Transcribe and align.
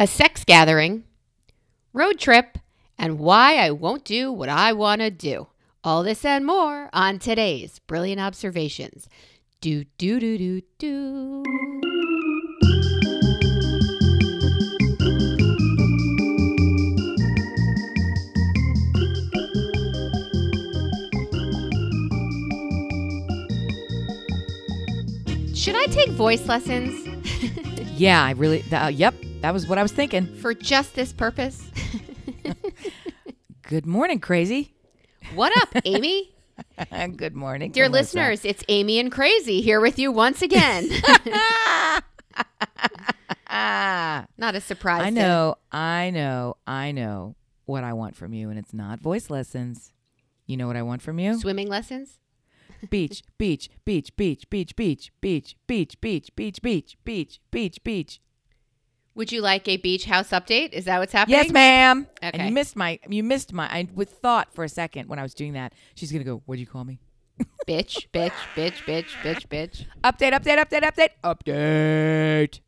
a 0.00 0.06
sex 0.06 0.44
gathering, 0.44 1.04
road 1.92 2.18
trip, 2.18 2.56
and 2.96 3.18
why 3.18 3.56
I 3.56 3.70
won't 3.70 4.02
do 4.02 4.32
what 4.32 4.48
I 4.48 4.72
want 4.72 5.02
to 5.02 5.10
do. 5.10 5.48
All 5.84 6.02
this 6.02 6.24
and 6.24 6.46
more 6.46 6.88
on 6.94 7.18
today's 7.18 7.80
Brilliant 7.80 8.18
Observations. 8.18 9.10
Do, 9.60 9.84
do, 9.98 10.18
do, 10.18 10.38
do, 10.38 10.62
do. 10.78 11.44
Should 25.54 25.76
I 25.76 25.84
take 25.90 26.08
voice 26.12 26.46
lessons 26.48 27.06
Yeah, 27.96 28.24
I 28.24 28.30
really. 28.30 28.62
uh, 28.72 28.88
yep, 28.88 29.12
that 29.40 29.52
was 29.52 29.66
what 29.66 29.78
I 29.78 29.82
was 29.82 29.92
thinking. 29.92 30.26
for 30.36 30.54
just 30.54 30.94
this 30.94 31.12
purpose? 31.12 31.70
Good 33.62 33.86
morning, 33.86 34.20
crazy. 34.20 34.74
What 35.34 35.56
up, 35.62 35.82
Amy? 35.84 36.34
Good 37.16 37.34
morning, 37.34 37.70
Dear 37.72 37.88
Melissa. 37.88 38.16
listeners, 38.18 38.44
it's 38.44 38.64
Amy 38.68 38.98
and 38.98 39.10
Crazy 39.12 39.60
here 39.60 39.80
with 39.80 39.98
you 39.98 40.12
once 40.12 40.42
again. 40.42 40.88
Ah, 43.52 44.26
Not 44.38 44.54
a 44.54 44.60
surprise. 44.60 45.02
I 45.02 45.10
know, 45.10 45.56
I 45.72 46.10
know, 46.10 46.56
I 46.66 46.92
know 46.92 47.34
what 47.64 47.82
I 47.82 47.92
want 47.94 48.14
from 48.16 48.32
you, 48.32 48.48
and 48.50 48.58
it's 48.58 48.72
not 48.72 49.00
voice 49.00 49.28
lessons. 49.30 49.92
You 50.46 50.56
know 50.56 50.66
what 50.66 50.76
I 50.76 50.82
want 50.82 51.02
from 51.02 51.18
you? 51.18 51.38
Swimming 51.38 51.68
lessons? 51.68 52.18
beach, 52.90 53.22
beach, 53.38 53.68
beach, 53.84 54.16
beach, 54.16 54.48
beach, 54.50 54.76
beach, 54.76 55.12
beach, 55.20 55.56
beach, 55.66 55.96
beach, 56.00 56.30
beach, 56.36 56.62
beach, 56.62 56.96
beach, 57.04 57.40
beach, 57.50 57.78
beach. 57.84 58.20
Would 59.14 59.32
you 59.32 59.40
like 59.40 59.66
a 59.68 59.76
beach 59.76 60.04
house 60.04 60.30
update? 60.30 60.72
Is 60.72 60.84
that 60.84 60.98
what's 60.98 61.12
happening? 61.12 61.38
Yes, 61.38 61.50
ma'am. 61.50 62.06
And 62.22 62.34
Okay. 62.36 62.46
you 62.46 62.52
missed 62.52 62.76
my. 62.76 62.98
You 63.08 63.22
missed 63.24 63.52
my. 63.52 63.64
I 63.66 63.88
with 63.94 64.10
thought 64.10 64.54
for 64.54 64.64
a 64.64 64.68
second 64.68 65.08
when 65.08 65.18
I 65.18 65.22
was 65.22 65.34
doing 65.34 65.52
that. 65.54 65.72
She's 65.94 66.12
gonna 66.12 66.24
go. 66.24 66.42
What 66.46 66.54
do 66.56 66.60
you 66.60 66.66
call 66.66 66.84
me? 66.84 67.00
Bitch, 67.66 68.06
bitch, 68.12 68.48
bitch, 68.56 68.84
bitch, 68.84 69.16
bitch, 69.22 69.46
bitch. 69.46 69.84
Update, 70.02 70.32
update, 70.32 70.58
update, 70.58 70.82
update, 70.82 71.10
update. 71.24 72.60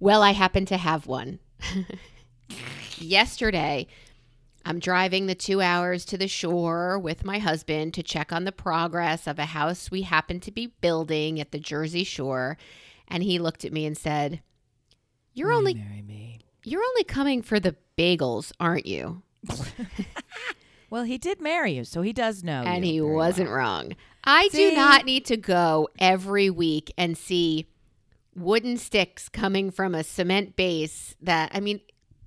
Well, 0.00 0.22
I 0.22 0.32
happen 0.32 0.66
to 0.66 0.76
have 0.76 1.06
one. 1.06 1.38
Yesterday, 2.98 3.86
I'm 4.64 4.78
driving 4.78 5.26
the 5.26 5.34
two 5.34 5.60
hours 5.60 6.04
to 6.06 6.18
the 6.18 6.28
shore 6.28 6.98
with 6.98 7.24
my 7.24 7.38
husband 7.38 7.94
to 7.94 8.02
check 8.02 8.32
on 8.32 8.44
the 8.44 8.52
progress 8.52 9.26
of 9.26 9.38
a 9.38 9.46
house 9.46 9.90
we 9.90 10.02
happen 10.02 10.40
to 10.40 10.50
be 10.50 10.68
building 10.80 11.40
at 11.40 11.52
the 11.52 11.58
Jersey 11.58 12.04
Shore. 12.04 12.56
And 13.08 13.22
he 13.22 13.38
looked 13.38 13.64
at 13.64 13.72
me 13.72 13.86
and 13.86 13.96
said, 13.96 14.40
You're 15.36 15.48
Will 15.50 15.54
you 15.54 15.58
only 15.58 15.74
marry 15.74 16.02
me. 16.02 16.40
you're 16.64 16.82
only 16.82 17.04
coming 17.04 17.42
for 17.42 17.60
the 17.60 17.76
bagels, 17.96 18.50
aren't 18.58 18.86
you? 18.86 19.22
Well, 20.88 21.02
he 21.02 21.18
did 21.18 21.40
marry 21.40 21.72
you, 21.72 21.84
so 21.84 22.02
he 22.02 22.12
does 22.12 22.44
know. 22.44 22.62
and 22.62 22.86
you 22.86 22.92
he 22.92 23.00
wasn't 23.12 23.48
well. 23.48 23.56
wrong. 23.58 23.96
I 24.22 24.48
See? 24.52 24.70
do 24.70 24.76
not 24.76 25.04
need 25.04 25.24
to 25.26 25.36
go 25.36 25.88
every 25.98 26.48
week 26.48 26.92
and 26.96 27.18
see 27.18 27.66
wooden 28.36 28.76
sticks 28.76 29.28
coming 29.28 29.72
from 29.72 29.96
a 29.96 30.04
cement 30.04 30.54
base 30.54 31.16
that 31.20 31.50
I 31.52 31.58
mean, 31.58 31.80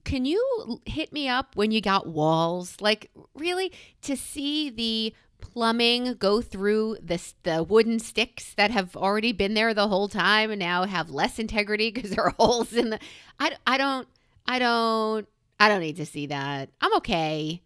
can 0.04 0.26
you 0.26 0.82
hit 0.86 1.14
me 1.14 1.30
up 1.30 1.56
when 1.56 1.72
you 1.72 1.80
got 1.80 2.08
walls? 2.08 2.76
Like 2.82 3.10
really 3.34 3.72
to 4.02 4.18
see 4.18 4.70
the 4.70 5.14
plumbing 5.42 6.16
go 6.16 6.42
through 6.42 6.98
the 7.02 7.16
s- 7.16 7.36
the 7.44 7.64
wooden 7.64 8.00
sticks 8.00 8.54
that 8.56 8.72
have 8.72 8.96
already 8.96 9.32
been 9.32 9.54
there 9.54 9.74
the 9.74 9.88
whole 9.88 10.08
time 10.08 10.52
and 10.52 10.60
now 10.60 10.86
have 10.86 11.10
less 11.10 11.40
integrity 11.40 11.92
because 11.94 12.12
there 12.12 12.26
are 12.26 12.36
holes 12.40 12.74
in 12.74 12.90
the 12.92 13.00
I 13.40 13.56
I 13.66 13.78
don't 13.78 14.08
I 14.46 14.60
don't 14.60 15.28
I 15.60 15.68
don't 15.70 15.82
need 15.82 15.98
to 15.98 16.06
see 16.06 16.28
that. 16.28 16.70
I'm 16.82 16.96
okay. 16.98 17.62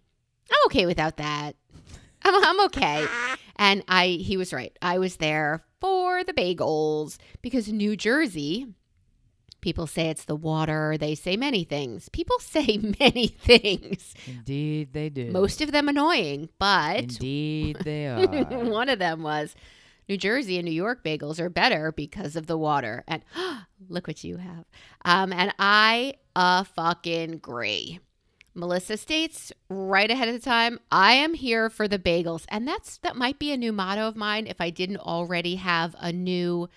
I'm 0.51 0.65
okay 0.67 0.85
without 0.85 1.17
that. 1.17 1.55
I'm, 2.23 2.43
I'm 2.43 2.65
okay. 2.65 3.05
And 3.57 3.83
I, 3.87 4.07
he 4.07 4.37
was 4.37 4.53
right. 4.53 4.75
I 4.81 4.97
was 4.97 5.17
there 5.17 5.63
for 5.79 6.23
the 6.23 6.33
bagels 6.33 7.17
because 7.41 7.67
New 7.71 7.95
Jersey, 7.95 8.67
people 9.63 9.87
say 9.87 10.09
it's 10.09 10.25
the 10.25 10.35
water. 10.35 10.97
They 10.99 11.15
say 11.15 11.37
many 11.37 11.63
things. 11.63 12.09
People 12.09 12.37
say 12.39 12.77
many 12.99 13.27
things. 13.27 14.13
Indeed, 14.27 14.89
they 14.91 15.09
do. 15.09 15.31
Most 15.31 15.61
of 15.61 15.71
them 15.71 15.87
annoying, 15.87 16.49
but 16.59 16.99
Indeed, 16.99 17.77
they 17.83 18.07
are. 18.07 18.27
one 18.27 18.89
of 18.89 18.99
them 18.99 19.23
was 19.23 19.55
New 20.09 20.17
Jersey 20.17 20.57
and 20.57 20.65
New 20.65 20.73
York 20.73 21.03
bagels 21.03 21.39
are 21.39 21.49
better 21.49 21.93
because 21.93 22.35
of 22.35 22.45
the 22.45 22.57
water. 22.57 23.05
And 23.07 23.23
look 23.89 24.05
what 24.05 24.23
you 24.23 24.37
have. 24.37 24.65
Um, 25.05 25.31
and 25.31 25.53
I 25.57 26.15
uh, 26.35 26.65
fucking 26.65 27.33
agree. 27.35 27.99
Melissa 28.55 28.97
states 28.97 29.51
right 29.69 30.11
ahead 30.11 30.27
of 30.27 30.35
the 30.35 30.41
time, 30.41 30.79
I 30.91 31.13
am 31.13 31.33
here 31.33 31.69
for 31.69 31.87
the 31.87 31.97
bagels. 31.97 32.45
And 32.49 32.67
that's 32.67 32.97
that 32.97 33.15
might 33.15 33.39
be 33.39 33.51
a 33.51 33.57
new 33.57 33.71
motto 33.71 34.07
of 34.07 34.15
mine 34.17 34.45
if 34.45 34.59
I 34.59 34.69
didn't 34.69 34.97
already 34.97 35.55
have 35.55 35.95
a 35.99 36.11
new 36.11 36.69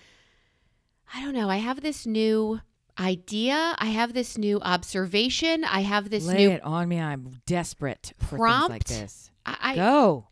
I 1.13 1.21
don't 1.21 1.35
know, 1.35 1.49
I 1.49 1.57
have 1.57 1.81
this 1.81 2.05
new 2.05 2.61
idea, 2.99 3.75
I 3.77 3.87
have 3.87 4.13
this 4.13 4.37
new 4.37 4.59
observation, 4.61 5.63
I 5.63 5.81
have 5.81 6.09
this 6.09 6.25
Lay 6.25 6.37
new 6.37 6.51
it 6.51 6.63
on 6.63 6.87
me. 6.89 6.99
I'm 6.99 7.41
desperate 7.45 8.13
for 8.19 8.37
things 8.37 8.39
like 8.39 8.39
Prompt? 8.39 8.87
this. 8.87 9.31
I, 9.45 9.57
I 9.61 9.75
Go. 9.75 10.27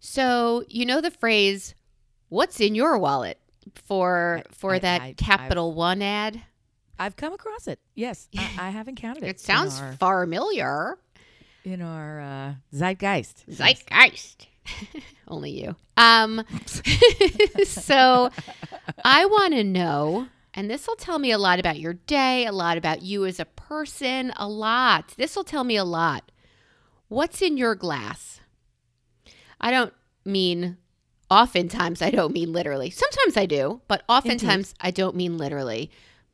So 0.00 0.64
you 0.68 0.84
know 0.86 1.00
the 1.00 1.10
phrase 1.10 1.74
"What's 2.28 2.60
in 2.60 2.74
your 2.74 2.98
wallet" 2.98 3.38
for 3.86 4.42
for 4.50 4.74
I- 4.74 4.78
that 4.80 5.00
I- 5.00 5.12
Capital 5.14 5.72
One 5.72 6.02
ad. 6.02 6.42
I've 6.98 7.16
come 7.16 7.32
across 7.32 7.66
it. 7.66 7.80
Yes, 7.94 8.28
I, 8.36 8.50
I 8.58 8.70
have 8.70 8.86
encountered 8.86 9.24
it. 9.24 9.28
It 9.30 9.40
sounds 9.40 9.80
our, 9.80 9.94
familiar. 9.94 10.96
in 11.64 11.82
our 11.82 12.20
uh, 12.20 12.54
zeitgeist. 12.72 13.44
Zeitgeist. 13.50 14.46
Only 15.28 15.50
you. 15.62 15.74
Um. 15.96 16.44
so 17.64 18.30
I 19.04 19.24
want 19.26 19.54
to 19.54 19.64
know, 19.64 20.28
and 20.54 20.70
this 20.70 20.86
will 20.86 20.96
tell 20.96 21.18
me 21.18 21.30
a 21.32 21.38
lot 21.38 21.58
about 21.58 21.80
your 21.80 21.94
day, 21.94 22.46
a 22.46 22.52
lot 22.52 22.78
about 22.78 23.02
you 23.02 23.24
as 23.26 23.40
a 23.40 23.44
person, 23.44 24.32
a 24.36 24.48
lot. 24.48 25.14
This 25.16 25.34
will 25.36 25.44
tell 25.44 25.64
me 25.64 25.76
a 25.76 25.84
lot. 25.84 26.30
What's 27.08 27.42
in 27.42 27.56
your 27.56 27.74
glass? 27.74 28.40
I 29.60 29.70
don't 29.70 29.92
mean. 30.24 30.78
Oftentimes, 31.30 32.02
I 32.02 32.10
don't 32.10 32.32
mean 32.34 32.52
literally. 32.52 32.90
Sometimes 32.90 33.36
I 33.36 33.46
do, 33.46 33.80
but 33.88 34.02
oftentimes 34.08 34.74
I 34.80 34.90
don't 34.90 35.16
mean 35.16 35.38
literally. 35.38 35.90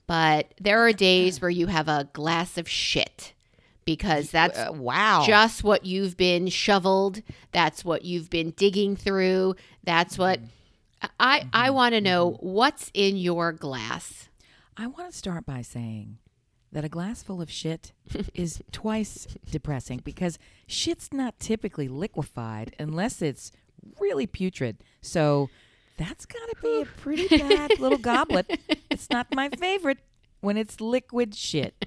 But 0.06 0.53
there 0.60 0.80
are 0.84 0.92
days 0.92 1.41
where 1.41 1.48
you 1.50 1.69
have 1.69 1.88
a 1.88 2.09
glass 2.12 2.59
of 2.59 2.69
shit 2.69 3.32
because 3.84 4.30
that's 4.30 4.59
Uh, 4.59 4.72
wow. 4.72 5.22
just 5.25 5.62
what 5.62 5.86
you've 5.86 6.16
been 6.16 6.48
shoveled. 6.48 7.22
That's 7.53 7.84
what 7.84 8.04
you've 8.04 8.28
been 8.30 8.50
digging 8.50 8.97
through. 8.97 9.54
That's 9.84 10.19
what 10.19 10.41
I 11.18 11.48
I 11.52 11.66
mm-hmm. 11.66 11.74
want 11.74 11.94
to 11.94 12.00
know 12.00 12.32
mm-hmm. 12.32 12.46
what's 12.46 12.90
in 12.94 13.16
your 13.16 13.52
glass. 13.52 14.28
I 14.76 14.86
want 14.86 15.10
to 15.10 15.16
start 15.16 15.44
by 15.46 15.62
saying 15.62 16.18
that 16.72 16.84
a 16.84 16.88
glass 16.88 17.22
full 17.22 17.42
of 17.42 17.50
shit 17.50 17.92
is 18.34 18.62
twice 18.72 19.26
depressing 19.50 20.00
because 20.04 20.38
shit's 20.66 21.12
not 21.12 21.38
typically 21.38 21.88
liquefied 21.88 22.74
unless 22.78 23.20
it's 23.22 23.52
really 24.00 24.26
putrid. 24.26 24.78
So 25.00 25.50
that's 25.96 26.26
got 26.26 26.48
to 26.48 26.56
be 26.62 26.82
a 26.82 26.84
pretty 26.86 27.28
bad 27.28 27.78
little 27.78 27.98
goblet. 27.98 28.60
It's 28.90 29.10
not 29.10 29.34
my 29.34 29.48
favorite 29.48 29.98
when 30.40 30.56
it's 30.56 30.80
liquid 30.80 31.34
shit. 31.34 31.86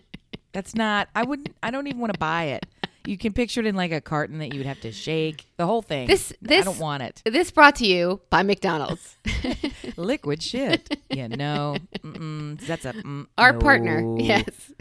That's 0.51 0.75
not, 0.75 1.09
I 1.15 1.23
wouldn't, 1.23 1.55
I 1.63 1.71
don't 1.71 1.87
even 1.87 1.99
want 1.99 2.13
to 2.13 2.19
buy 2.19 2.43
it. 2.45 2.65
You 3.05 3.17
can 3.17 3.33
picture 3.33 3.59
it 3.59 3.65
in 3.65 3.75
like 3.75 3.91
a 3.91 3.99
carton 4.01 4.39
that 4.39 4.53
you 4.53 4.59
would 4.59 4.65
have 4.67 4.79
to 4.81 4.91
shake, 4.91 5.45
the 5.57 5.65
whole 5.65 5.81
thing. 5.81 6.07
This- 6.07 6.33
this 6.41 6.61
I 6.61 6.71
don't 6.71 6.79
want 6.79 7.03
it. 7.03 7.21
This 7.25 7.51
brought 7.51 7.75
to 7.77 7.85
you 7.85 8.21
by 8.29 8.43
McDonald's. 8.43 9.17
Liquid 9.97 10.41
shit. 10.41 10.99
Yeah, 11.09 11.27
no. 11.27 11.75
Mm-mm, 11.99 12.59
that's 12.65 12.85
a. 12.85 12.93
Mm, 12.93 13.27
Our 13.37 13.53
partner. 13.53 14.15
Yes. 14.17 14.71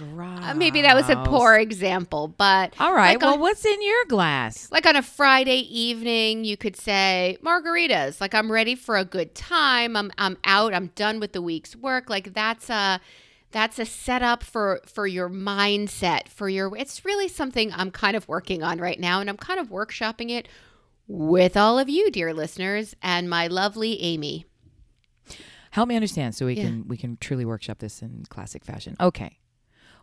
Uh, 0.00 0.54
Maybe 0.56 0.80
that 0.80 0.94
was 0.96 1.10
a 1.10 1.16
poor 1.26 1.56
example, 1.56 2.28
but 2.28 2.72
All 2.80 2.94
right. 2.94 3.10
like 3.12 3.20
well, 3.20 3.34
on- 3.34 3.40
what's 3.40 3.66
in 3.66 3.82
your 3.82 4.04
glass? 4.08 4.70
like 4.72 4.86
on 4.86 4.96
a 4.96 5.02
Friday 5.02 5.58
evening, 5.58 6.44
you 6.44 6.56
could 6.56 6.74
say 6.74 7.36
margaritas. 7.44 8.18
Like 8.20 8.34
I'm 8.34 8.50
ready 8.50 8.74
for 8.74 8.96
a 8.96 9.04
good 9.04 9.34
time. 9.34 9.96
I'm 9.96 10.10
I'm 10.16 10.38
out. 10.44 10.72
I'm 10.72 10.86
done 10.94 11.20
with 11.20 11.32
the 11.32 11.42
week's 11.42 11.76
work. 11.76 12.08
Like 12.08 12.32
that's 12.32 12.70
a 12.70 12.98
that's 13.52 13.78
a 13.78 13.84
setup 13.84 14.42
for 14.42 14.80
for 14.86 15.06
your 15.06 15.28
mindset 15.28 16.28
for 16.28 16.48
your 16.48 16.76
it's 16.76 17.04
really 17.04 17.28
something 17.28 17.72
I'm 17.72 17.90
kind 17.90 18.16
of 18.16 18.28
working 18.28 18.62
on 18.62 18.78
right 18.78 18.98
now 19.00 19.20
and 19.20 19.28
I'm 19.28 19.36
kind 19.36 19.58
of 19.58 19.68
workshopping 19.70 20.30
it 20.30 20.48
with 21.08 21.56
all 21.56 21.78
of 21.78 21.88
you 21.88 22.10
dear 22.10 22.32
listeners 22.32 22.94
and 23.02 23.28
my 23.28 23.46
lovely 23.48 24.00
Amy. 24.02 24.46
Help 25.72 25.88
me 25.88 25.94
understand 25.96 26.34
so 26.34 26.46
we 26.46 26.54
Yeah. 26.54 26.64
can 26.64 26.88
we 26.88 26.96
can 26.96 27.16
truly 27.20 27.44
workshop 27.44 27.78
this 27.78 28.02
in 28.02 28.24
classic 28.28 28.64
fashion. 28.64 28.96
Okay. 29.00 29.38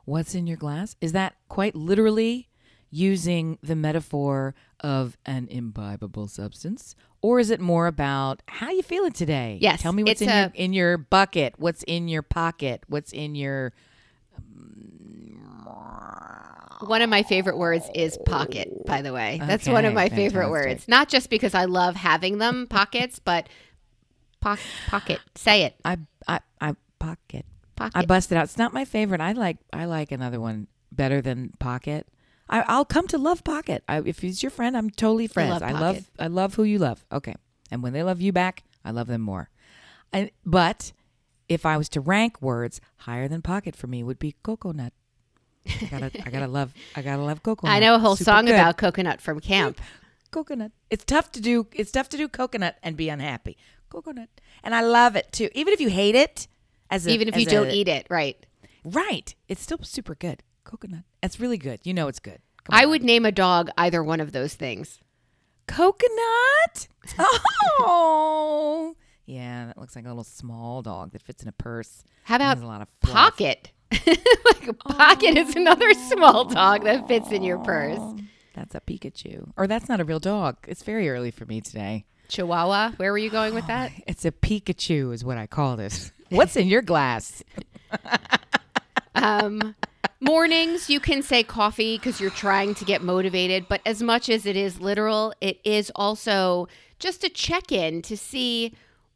What's 0.06 0.36
in 0.36 0.48
your 0.48 0.58
glass? 0.58 0.96
Is 1.02 1.12
that 1.12 1.36
quite 1.50 1.76
literally 1.76 2.50
using 2.90 3.58
the 3.62 3.76
metaphor 3.76 4.56
of 4.80 5.18
an 5.26 5.48
imbibable 5.50 6.28
substance 6.30 6.96
or 7.22 7.40
is 7.40 7.50
it 7.50 7.60
more 7.60 7.88
about 7.88 8.42
how 8.48 8.70
you 8.70 8.82
feeling 8.84 9.12
today? 9.12 9.58
Yes, 9.62 9.82
Tell 9.82 9.94
me 9.94 10.04
what's 10.04 10.22
in 10.22 10.30
your 10.30 10.52
in 10.56 10.74
your 10.74 10.98
bucket, 10.98 11.56
what's 11.58 11.84
in 11.84 12.08
your 12.08 12.22
pocket, 12.22 12.84
what's 12.88 13.12
in 13.12 13.36
your 13.36 13.74
One 16.82 17.02
of 17.02 17.10
my 17.10 17.24
favorite 17.24 17.58
words 17.58 17.90
is 17.96 18.18
pocket, 18.26 18.86
by 18.86 19.02
the 19.02 19.12
way. 19.12 19.42
That's 19.44 19.68
one 19.68 19.84
of 19.84 19.90
Okay, 19.90 19.96
my 19.96 20.10
favorite 20.10 20.50
words. 20.50 20.88
Not 20.88 21.10
just 21.10 21.30
because 21.30 21.56
I 21.56 21.66
love 21.66 21.96
having 21.96 22.38
them, 22.38 22.68
pockets, 22.70 23.20
but 23.20 23.50
po- 24.40 24.58
pocket. 24.88 25.20
Say 25.36 25.64
it. 25.64 25.76
I 25.84 25.98
I 26.28 26.40
I 26.62 26.76
pocket. 27.00 27.46
Pocket. 27.76 27.98
I 27.98 28.06
busted 28.06 28.38
out. 28.38 28.44
It's 28.46 28.58
not 28.58 28.74
my 28.74 28.86
favorite. 28.86 29.22
I 29.22 29.32
like 29.32 29.58
I 29.74 29.86
like 29.86 30.12
another 30.12 30.40
one 30.40 30.68
better 30.92 31.22
than 31.22 31.54
pocket. 31.60 32.08
I, 32.50 32.64
I'll 32.68 32.86
come 32.86 33.08
to 33.08 33.18
love 33.18 33.44
pocket. 33.44 33.84
I, 33.88 34.02
if 34.06 34.20
he's 34.20 34.42
your 34.42 34.50
friend, 34.50 34.78
I'm 34.78 34.90
totally 34.90 35.28
friends. 35.28 35.52
love 35.52 35.64
I 35.64 35.72
love 35.72 36.10
I 36.20 36.28
love 36.28 36.56
who 36.56 36.64
you 36.64 36.80
love. 36.80 37.06
Okay, 37.12 37.36
and 37.72 37.84
when 37.84 37.94
they 37.94 38.04
love 38.04 38.22
you 38.22 38.32
back, 38.32 38.64
I 38.86 38.92
love 38.92 39.08
them 39.08 39.22
more. 39.22 39.50
And 40.14 40.32
but 40.46 40.94
if 41.50 41.66
I 41.66 41.78
was 41.78 41.90
to 41.90 42.02
rank 42.02 42.42
words, 42.42 42.80
higher 42.98 43.28
than 43.28 43.42
pocket 43.42 43.76
for 43.76 43.88
me 43.88 44.04
would 44.04 44.20
be 44.20 44.36
coconut. 44.44 44.94
I 45.82 45.86
gotta 45.86 46.12
I 46.26 46.30
gotta 46.30 46.48
love 46.48 46.74
I 46.96 47.02
gotta 47.02 47.22
love 47.22 47.44
coconut. 47.44 47.74
I 47.76 47.80
know 47.80 47.96
a 47.96 48.00
whole 48.00 48.16
Super 48.16 48.32
song 48.32 48.46
good. 48.46 48.56
about 48.56 48.78
coconut 48.78 49.22
from 49.22 49.40
camp. 49.40 49.82
coconut. 50.32 50.72
It's 50.90 51.04
tough 51.04 51.32
to 51.34 51.42
do. 51.42 51.68
It's 51.74 51.92
tough 51.92 52.10
to 52.10 52.18
do 52.18 52.28
coconut 52.28 52.78
and 52.84 52.96
be 52.96 53.10
unhappy. 53.10 53.58
Coconut, 53.90 54.30
and 54.64 54.76
I 54.76 54.82
love 54.82 55.16
it 55.16 55.32
too. 55.32 55.50
Even 55.54 55.74
if 55.74 55.80
you 55.80 55.90
hate 55.90 56.16
it, 56.16 56.48
as 56.90 57.08
a, 57.08 57.12
Even 57.12 57.28
if 57.30 57.38
you 57.38 57.46
don't 57.46 57.72
eat 57.72 57.88
it, 57.88 58.06
right? 58.10 58.46
right, 58.84 59.34
it's 59.48 59.62
still 59.62 59.80
super 59.82 60.16
good. 60.16 60.44
Coconut. 60.68 61.04
That's 61.22 61.40
really 61.40 61.58
good. 61.58 61.80
You 61.84 61.94
know 61.94 62.08
it's 62.10 62.20
good. 62.20 62.40
Come 62.66 62.78
I 62.78 62.84
on. 62.84 62.90
would 62.90 63.04
name 63.04 63.26
a 63.26 63.32
dog 63.32 63.70
either 63.78 64.04
one 64.04 64.20
of 64.20 64.34
those 64.34 64.54
things. 64.54 65.00
coconut. 65.66 66.88
Oh, 67.80 68.96
yeah. 69.26 69.68
That 69.68 69.78
looks 69.78 69.96
like 69.96 70.06
a 70.06 70.10
little 70.10 70.24
small 70.26 70.82
dog 70.82 71.12
that 71.14 71.22
fits 71.22 71.42
in 71.42 71.48
a 71.50 71.54
purse. 71.54 72.04
How 72.26 72.36
about 72.36 72.58
a 72.58 72.68
lot 72.68 72.82
of 72.82 72.90
fluff. 73.02 73.14
Pocket? 73.38 73.72
like 73.92 74.68
a 74.68 74.74
pocket 74.74 75.38
is 75.38 75.56
another 75.56 75.94
small 75.94 76.44
dog 76.46 76.84
that 76.84 77.08
fits 77.08 77.32
in 77.32 77.44
your 77.44 77.60
purse. 77.60 77.98
Oh, 78.00 78.18
That's 78.54 78.76
a 78.76 78.82
Pikachu, 78.82 79.52
or 79.56 79.68
that's 79.68 79.88
not 79.88 80.02
a 80.02 80.04
real 80.04 80.20
dog. 80.20 80.58
It's 80.68 80.84
very 80.84 81.10
early 81.10 81.32
for 81.32 81.46
me 81.46 81.62
today. 81.62 82.06
Chihuahua. 82.28 82.92
Where 82.98 83.14
were 83.14 83.18
you 83.18 83.30
going 83.30 83.54
with 83.54 83.68
that? 83.68 83.94
It's 84.08 84.26
a 84.26 84.32
Pikachu, 84.34 85.14
is 85.14 85.24
what 85.24 85.38
I 85.38 85.48
called 85.48 85.80
it. 85.80 86.12
What's 86.30 86.58
in 86.58 86.68
your 86.68 86.82
glass? 86.82 87.42
Um, 89.16 89.76
mornings, 90.20 90.90
you 90.90 91.00
can 91.00 91.22
say 91.22 91.44
coffee 91.44 91.98
because 91.98 92.20
you're 92.20 92.30
trying 92.32 92.76
to 92.76 92.86
get 92.86 93.02
motivated. 93.02 93.68
But 93.68 93.82
as 93.86 94.02
much 94.02 94.30
as 94.30 94.46
it 94.46 94.56
is 94.56 94.80
literal, 94.80 95.34
it 95.42 95.60
is 95.64 95.92
also 95.96 96.68
just 97.00 97.24
a 97.24 97.30
check 97.30 97.72
in 97.72 98.02
to 98.04 98.18
see 98.18 98.74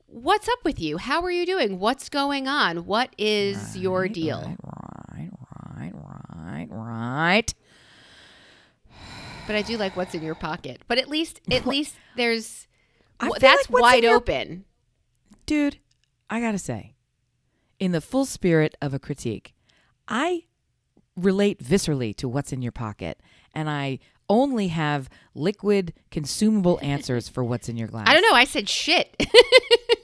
what's 0.07 0.47
up 0.47 0.59
with 0.63 0.79
you. 0.79 0.97
How 0.97 1.21
are 1.23 1.31
you 1.31 1.45
doing? 1.45 1.79
What's 1.79 2.09
going 2.09 2.47
on? 2.47 2.85
What 2.85 3.13
is 3.17 3.77
your 3.77 4.07
deal? 4.07 4.55
Right, 5.13 5.29
right, 5.77 5.91
right, 6.35 6.67
right. 6.69 7.53
But 9.47 9.55
I 9.55 9.61
do 9.63 9.77
like 9.77 9.97
what's 9.97 10.13
in 10.13 10.21
your 10.21 10.35
pocket. 10.35 10.81
But 10.87 10.97
at 10.97 11.09
least, 11.09 11.41
at 11.51 11.65
least 11.65 11.95
there's 12.15 12.67
I 13.19 13.25
w- 13.25 13.39
feel 13.39 13.49
that's 13.49 13.69
like 13.69 13.81
wide 13.81 14.03
your- 14.03 14.15
open. 14.15 14.65
Dude, 15.45 15.79
I 16.29 16.39
gotta 16.39 16.59
say, 16.59 16.93
in 17.79 17.91
the 17.91 17.99
full 17.99 18.25
spirit 18.25 18.75
of 18.81 18.93
a 18.93 18.99
critique, 18.99 19.53
I 20.07 20.43
relate 21.15 21.63
viscerally 21.63 22.15
to 22.17 22.27
what's 22.27 22.51
in 22.51 22.61
your 22.61 22.71
pocket, 22.71 23.19
and 23.53 23.69
I 23.69 23.99
only 24.29 24.69
have 24.69 25.09
liquid, 25.35 25.93
consumable 26.09 26.79
answers 26.81 27.27
for 27.27 27.43
what's 27.43 27.67
in 27.67 27.75
your 27.77 27.89
glass. 27.89 28.07
I 28.07 28.13
don't 28.13 28.23
know. 28.23 28.33
I 28.35 28.45
said 28.45 28.69
shit. 28.69 29.15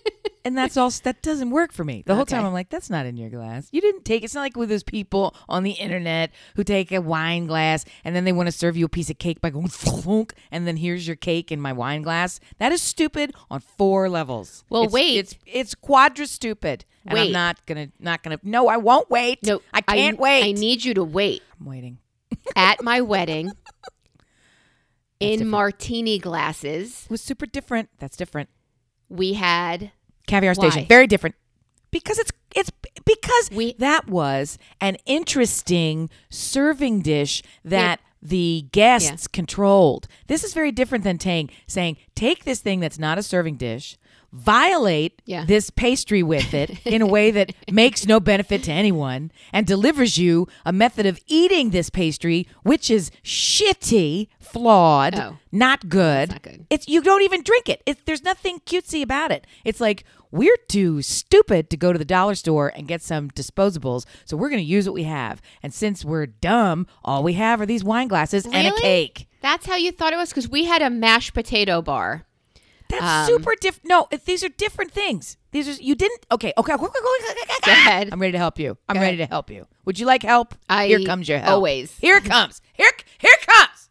and 0.48 0.58
that's 0.58 0.78
all. 0.78 0.90
That 1.04 1.22
doesn't 1.22 1.52
work 1.52 1.72
for 1.72 1.84
me. 1.84 2.04
The 2.06 2.16
whole 2.16 2.26
time 2.26 2.46
I'm 2.46 2.54
like, 2.54 2.70
that's 2.70 2.90
not 2.90 3.06
in 3.06 3.18
your 3.18 3.30
glass. 3.30 3.68
You 3.72 3.82
didn't 3.82 4.04
take. 4.06 4.22
It. 4.24 4.26
It's 4.26 4.34
not 4.36 4.42
like 4.42 4.58
with 4.58 4.70
those 4.70 4.84
people 4.84 5.36
on 5.48 5.64
the 5.64 5.72
internet 5.72 6.32
who 6.56 6.64
take 6.64 6.92
a 6.92 7.02
wine 7.02 7.46
glass 7.48 7.86
and 8.04 8.16
then 8.16 8.24
they 8.24 8.32
want 8.32 8.48
to 8.48 8.52
serve 8.52 8.76
you 8.78 8.86
a 8.86 8.90
piece 8.90 9.10
of 9.10 9.18
cake 9.20 9.42
by 9.42 9.50
going 9.50 9.68
thunk, 9.68 10.34
and 10.52 10.66
then 10.66 10.78
here's 10.78 11.06
your 11.08 11.16
cake 11.16 11.52
in 11.52 11.62
my 11.62 11.74
wine 11.74 12.02
glass. 12.02 12.40
That 12.58 12.72
is 12.72 12.82
stupid 12.82 13.34
on 13.52 13.60
four 13.60 14.10
levels. 14.10 14.64
Well, 14.70 14.84
It's- 14.84 14.94
wait. 14.94 15.18
It's 15.18 15.36
it's 15.46 15.76
quadra 15.76 16.26
stupid. 16.28 16.86
And 17.06 17.18
I'm 17.18 17.26
Wait. 17.28 17.32
not 17.32 17.66
gonna 17.66 17.90
not 18.00 18.22
gonna. 18.24 18.40
No, 18.44 18.68
I 18.68 18.78
won't 18.78 19.10
wait. 19.10 19.40
no, 19.46 19.62
I 19.74 19.82
can't 19.82 20.20
wait. 20.20 20.44
I 20.44 20.52
need 20.52 20.84
you 20.84 20.94
to 20.96 21.04
wait. 21.06 21.42
I'm 21.60 21.66
waiting. 21.66 22.00
At 22.56 22.84
my 22.84 23.00
wedding, 23.02 23.52
in 25.20 25.30
different. 25.40 25.50
martini 25.52 26.20
glasses, 26.20 27.04
It 27.06 27.10
was 27.12 27.22
super 27.22 27.46
different. 27.46 27.90
That's 28.00 28.18
different. 28.18 28.50
we 29.10 29.34
had 29.34 29.92
Caviar 30.28 30.54
Station. 30.54 30.86
Very 30.88 31.08
different. 31.08 31.36
Because 31.90 32.20
it's 32.20 32.32
it's 32.56 32.72
because 33.06 33.50
We- 33.52 33.74
that 33.80 34.08
was 34.08 34.58
an 34.82 34.98
interesting 35.06 36.10
serving 36.30 37.02
dish 37.02 37.42
that 37.64 38.00
the 38.22 38.66
guests 38.72 39.28
controlled. 39.28 40.08
This 40.28 40.44
is 40.44 40.54
very 40.54 40.72
different 40.72 41.04
than 41.04 41.20
saying 41.20 41.50
saying 41.68 41.98
take 42.16 42.44
this 42.44 42.60
thing 42.60 42.80
that's 42.80 43.00
not 43.00 43.18
a 43.18 43.24
serving 43.24 43.56
dish, 43.58 43.98
violate 44.34 45.22
Yeah. 45.26 45.46
this 45.46 45.70
pastry 45.70 46.22
with 46.24 46.54
it 46.54 46.80
in 46.86 47.02
a 47.02 47.08
way 47.08 47.32
that 47.32 47.54
makes 47.72 48.06
no 48.06 48.20
benefit 48.20 48.64
to 48.64 48.72
anyone 48.72 49.32
and 49.54 49.66
delivers 49.66 50.18
you 50.18 50.48
a 50.66 50.72
method 50.74 51.06
of 51.06 51.20
eating 51.28 51.70
this 51.72 51.90
pastry 51.90 52.48
which 52.64 52.90
is 52.92 53.10
shitty, 53.24 54.28
flawed, 54.40 55.16
Oh. 55.16 55.38
not 55.52 55.90
good. 55.90 56.30
not 56.30 56.42
good. 56.42 56.66
It's 56.70 56.88
you 56.88 57.02
don't 57.02 57.22
even 57.24 57.42
drink 57.44 57.70
it. 57.70 57.82
it. 57.86 58.06
There's 58.06 58.24
nothing 58.24 58.60
cutesy 58.66 59.02
about 59.02 59.32
it. 59.32 59.48
It's 59.64 59.80
like 59.82 60.04
we're 60.30 60.58
too 60.68 61.02
stupid 61.02 61.70
to 61.70 61.78
go 61.78 61.94
to 61.94 61.98
the 62.00 62.04
dollar 62.06 62.36
store 62.36 62.68
and 62.76 62.86
get 62.88 63.02
some 63.02 63.30
disposables, 63.32 64.06
so 64.26 64.36
we're 64.36 64.50
going 64.50 64.62
to 64.62 64.70
use 64.70 64.86
what 64.86 64.94
we 64.94 65.04
have. 65.04 65.42
And 65.64 65.74
since 65.74 66.04
we're 66.04 66.26
dumb, 66.26 66.86
all 67.04 67.24
we 67.24 67.34
have 67.34 67.62
are 67.62 67.66
these 67.66 67.84
wine 67.84 68.10
glasses 68.10 68.46
and 68.46 68.68
a 68.68 68.72
cake. 68.82 69.28
That's 69.42 69.66
how 69.66 69.76
you 69.78 69.92
thought 69.94 70.12
it 70.12 70.18
was 70.18 70.30
because 70.30 70.50
we 70.50 70.66
had 70.66 70.82
a 70.82 70.90
mashed 70.90 71.34
potato 71.34 71.82
bar. 71.82 72.26
That's 72.90 73.04
Um, 73.04 73.26
super 73.38 73.54
different. 73.60 73.88
No, 73.88 74.08
these 74.26 74.44
are 74.44 74.50
different 74.50 74.92
things. 74.92 75.38
These 75.52 75.68
are 75.80 75.82
you 75.84 75.96
didn't. 75.96 76.26
Okay, 76.32 76.54
okay. 76.58 76.76
Go 76.78 76.90
ahead. 77.66 78.10
I'm 78.12 78.20
ready 78.22 78.32
to 78.34 78.38
help 78.38 78.60
you. 78.60 78.78
I'm 78.88 78.96
Go 78.96 79.02
ready 79.02 79.18
to 79.18 79.26
help 79.26 79.50
you. 79.50 79.68
Would 79.86 80.00
you 80.00 80.06
like 80.06 80.24
help? 80.24 80.56
I 80.70 80.88
Here 80.88 81.04
comes 81.04 81.28
your 81.28 81.40
help. 81.40 81.54
always. 81.56 81.98
Here 82.00 82.18
it 82.18 82.26
comes. 82.26 82.62
Here, 82.74 82.92
here 83.18 83.32
it 83.42 83.46
comes. 83.48 83.90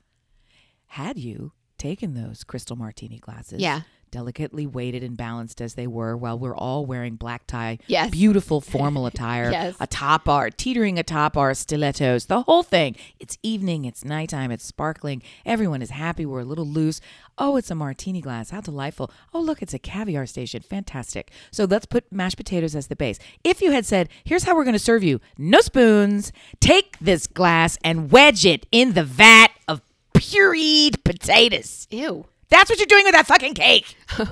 Had 0.87 1.19
you 1.19 1.53
taken 1.79 2.15
those 2.15 2.45
crystal 2.45 2.77
martini 2.77 3.19
glasses? 3.19 3.61
Yeah. 3.61 3.83
Delicately 4.17 4.67
weighted 4.67 5.03
and 5.03 5.15
balanced 5.15 5.61
as 5.61 5.75
they 5.75 5.87
were, 5.87 6.17
while 6.17 6.39
we're 6.39 6.57
all 6.57 6.87
wearing 6.87 7.17
black 7.17 7.47
tie, 7.47 7.77
Yes. 7.87 8.09
beautiful 8.11 8.61
formal 8.73 9.05
attire, 9.05 9.51
Yes. 9.51 9.75
a 9.79 9.87
top 9.87 10.27
our 10.27 10.49
teetering 10.49 10.99
atop 10.99 11.37
our 11.37 11.53
stilettos, 11.53 12.25
the 12.25 12.41
whole 12.45 12.63
thing. 12.63 12.97
It's 13.21 13.37
evening, 13.43 13.85
it's 13.85 14.07
nighttime, 14.07 14.51
it's 14.51 14.65
sparkling. 14.65 15.23
Everyone 15.45 15.83
is 15.83 15.91
happy. 15.91 16.25
We're 16.25 16.41
a 16.41 16.45
little 16.47 16.65
loose. 16.67 16.99
Oh, 17.37 17.57
it's 17.57 17.71
a 17.71 17.75
martini 17.75 18.23
glass. 18.23 18.49
How 18.49 18.63
delightful. 18.63 19.11
Oh, 19.35 19.41
look, 19.43 19.61
it's 19.61 19.75
a 19.75 19.79
caviar 19.79 20.25
station. 20.25 20.63
Fantastic. 20.63 21.31
So 21.51 21.65
let's 21.67 21.85
put 21.85 22.11
mashed 22.11 22.39
potatoes 22.39 22.75
as 22.75 22.87
the 22.87 22.97
base. 22.97 23.19
If 23.45 23.61
you 23.61 23.73
had 23.73 23.85
said, 23.85 24.09
here's 24.25 24.45
how 24.45 24.57
we're 24.57 24.65
going 24.65 24.73
to 24.73 24.79
serve 24.79 25.05
you 25.05 25.21
no 25.37 25.61
spoons, 25.61 26.33
take 26.59 26.99
this 27.03 27.27
glass 27.27 27.77
and 27.85 28.11
wedge 28.11 28.47
it 28.47 28.65
in 28.73 28.95
the 28.95 29.05
vat 29.05 29.49
of 29.69 29.83
pureed 30.15 31.05
potatoes. 31.05 31.87
Ew. 31.91 32.25
That's 32.49 32.71
what 32.71 32.79
you're 32.79 32.87
doing 32.87 33.05
with 33.05 33.15
that 33.15 33.27
fucking 33.27 33.55
cake. 33.55 33.97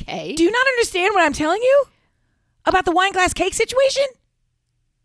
Okay. 0.00 0.34
Do 0.34 0.42
you 0.44 0.50
not 0.50 0.66
understand 0.68 1.12
what 1.14 1.24
I'm 1.24 1.32
telling 1.32 1.60
you 1.60 1.84
about 2.64 2.84
the 2.84 2.92
wine 2.92 3.12
glass 3.12 3.34
cake 3.34 3.52
situation? 3.52 4.04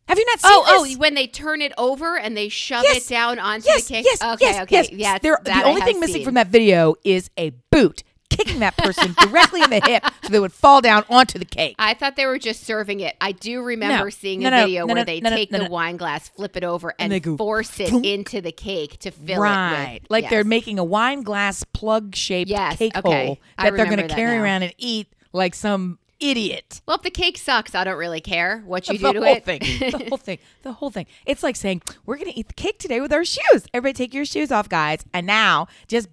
Have 0.08 0.20
you 0.20 0.25
not 0.25 0.39
seen 0.39 0.51
oh, 0.53 0.63
oh 0.68 0.84
this? 0.86 0.96
oh, 0.96 1.00
when 1.00 1.13
they 1.13 1.27
turn 1.27 1.62
it 1.62 1.74
over 1.77 2.18
and 2.18 2.38
they 2.38 2.50
shove 2.50 2.84
Yes. 2.84 3.06
it 3.06 3.10
down 3.10 3.39
onto 3.39 3.68
yes, 3.68 3.86
the 3.88 3.94
cake. 3.94 4.06
yes, 4.06 4.22
okay, 4.22 4.46
yes, 4.46 4.62
okay. 4.62 4.75
yes. 4.75 4.92
Yeah, 4.92 5.18
There- 5.18 5.39
the 5.44 5.63
only 5.63 5.82
thing 5.82 6.00
missing 6.00 6.18
seen. 6.18 6.25
from 6.25 6.34
that 6.36 6.48
video 6.48 6.96
is 7.03 7.30
a 7.38 7.51
boot 7.72 8.03
kicking 8.35 8.59
that 8.59 8.75
person 8.77 9.13
directly 9.19 9.61
in 9.61 9.69
the 9.69 9.79
hip 9.83 10.03
so 10.23 10.29
they 10.29 10.39
would 10.39 10.53
fall 10.53 10.81
down 10.81 11.03
onto 11.09 11.37
the 11.39 11.45
cake. 11.45 11.75
I 11.79 11.93
thought 11.93 12.15
they 12.15 12.25
were 12.25 12.39
just 12.39 12.63
serving 12.63 12.99
it. 12.99 13.15
I 13.21 13.31
do 13.31 13.61
remember 13.61 14.05
No. 14.05 14.09
seeing 14.09 14.39
No, 14.41 14.47
a 14.47 14.51
no, 14.51 14.65
video 14.65 14.85
where 14.87 15.05
they 15.05 15.19
take 15.21 15.49
the 15.51 15.67
wine 15.69 15.97
glass, 15.97 16.29
flip 16.29 16.55
it 16.57 16.63
over, 16.63 16.93
and 16.99 17.21
go 17.21 17.37
force 17.37 17.79
it 17.79 17.91
into 18.05 18.41
the 18.41 18.51
cake 18.51 18.99
to 18.99 19.11
fill 19.11 19.41
right. 19.41 19.95
it 19.95 20.01
with. 20.03 20.11
like 20.11 20.29
they're 20.29 20.43
making 20.43 20.79
a 20.79 20.83
wine 20.83 21.21
glass 21.21 21.63
plug 21.63 22.15
shaped 22.15 22.49
Yes, 22.49 22.77
cake 22.77 22.97
okay. 22.97 23.25
hole 23.27 23.39
that 23.57 23.75
they're 23.75 23.85
going 23.85 23.97
to 23.97 24.07
carry 24.07 24.37
now. 24.37 24.43
around 24.43 24.63
and 24.63 24.73
eat 24.77 25.07
like 25.31 25.55
some 25.55 25.99
idiot. 26.19 26.81
Well, 26.87 26.95
if 26.97 27.01
the 27.03 27.09
cake 27.09 27.37
sucks, 27.37 27.75
I 27.75 27.83
don't 27.83 27.97
really 27.97 28.21
care 28.21 28.61
what 28.65 28.87
you 28.87 28.97
the 28.97 29.11
do 29.13 29.19
to 29.19 29.25
it. 29.25 29.45
The 29.45 29.51
whole 29.51 29.57
it. 29.57 29.63
thing. 29.63 29.91
The 29.91 30.05
whole 30.09 30.17
thing. 30.17 30.39
The 30.61 30.73
whole 30.73 30.89
thing. 30.89 31.05
It's 31.25 31.43
like 31.43 31.55
saying, 31.57 31.81
we're 32.05 32.15
going 32.17 32.31
to 32.31 32.39
eat 32.39 32.47
the 32.47 32.53
cake 32.53 32.79
today 32.79 33.01
with 33.01 33.11
our 33.11 33.25
shoes. 33.25 33.65
Everybody 33.73 33.93
take 33.93 34.13
your 34.13 34.23
shoes 34.25 34.51
off, 34.51 34.69
guys. 34.69 35.01
And 35.13 35.27
now 35.27 35.67
just 35.87 36.07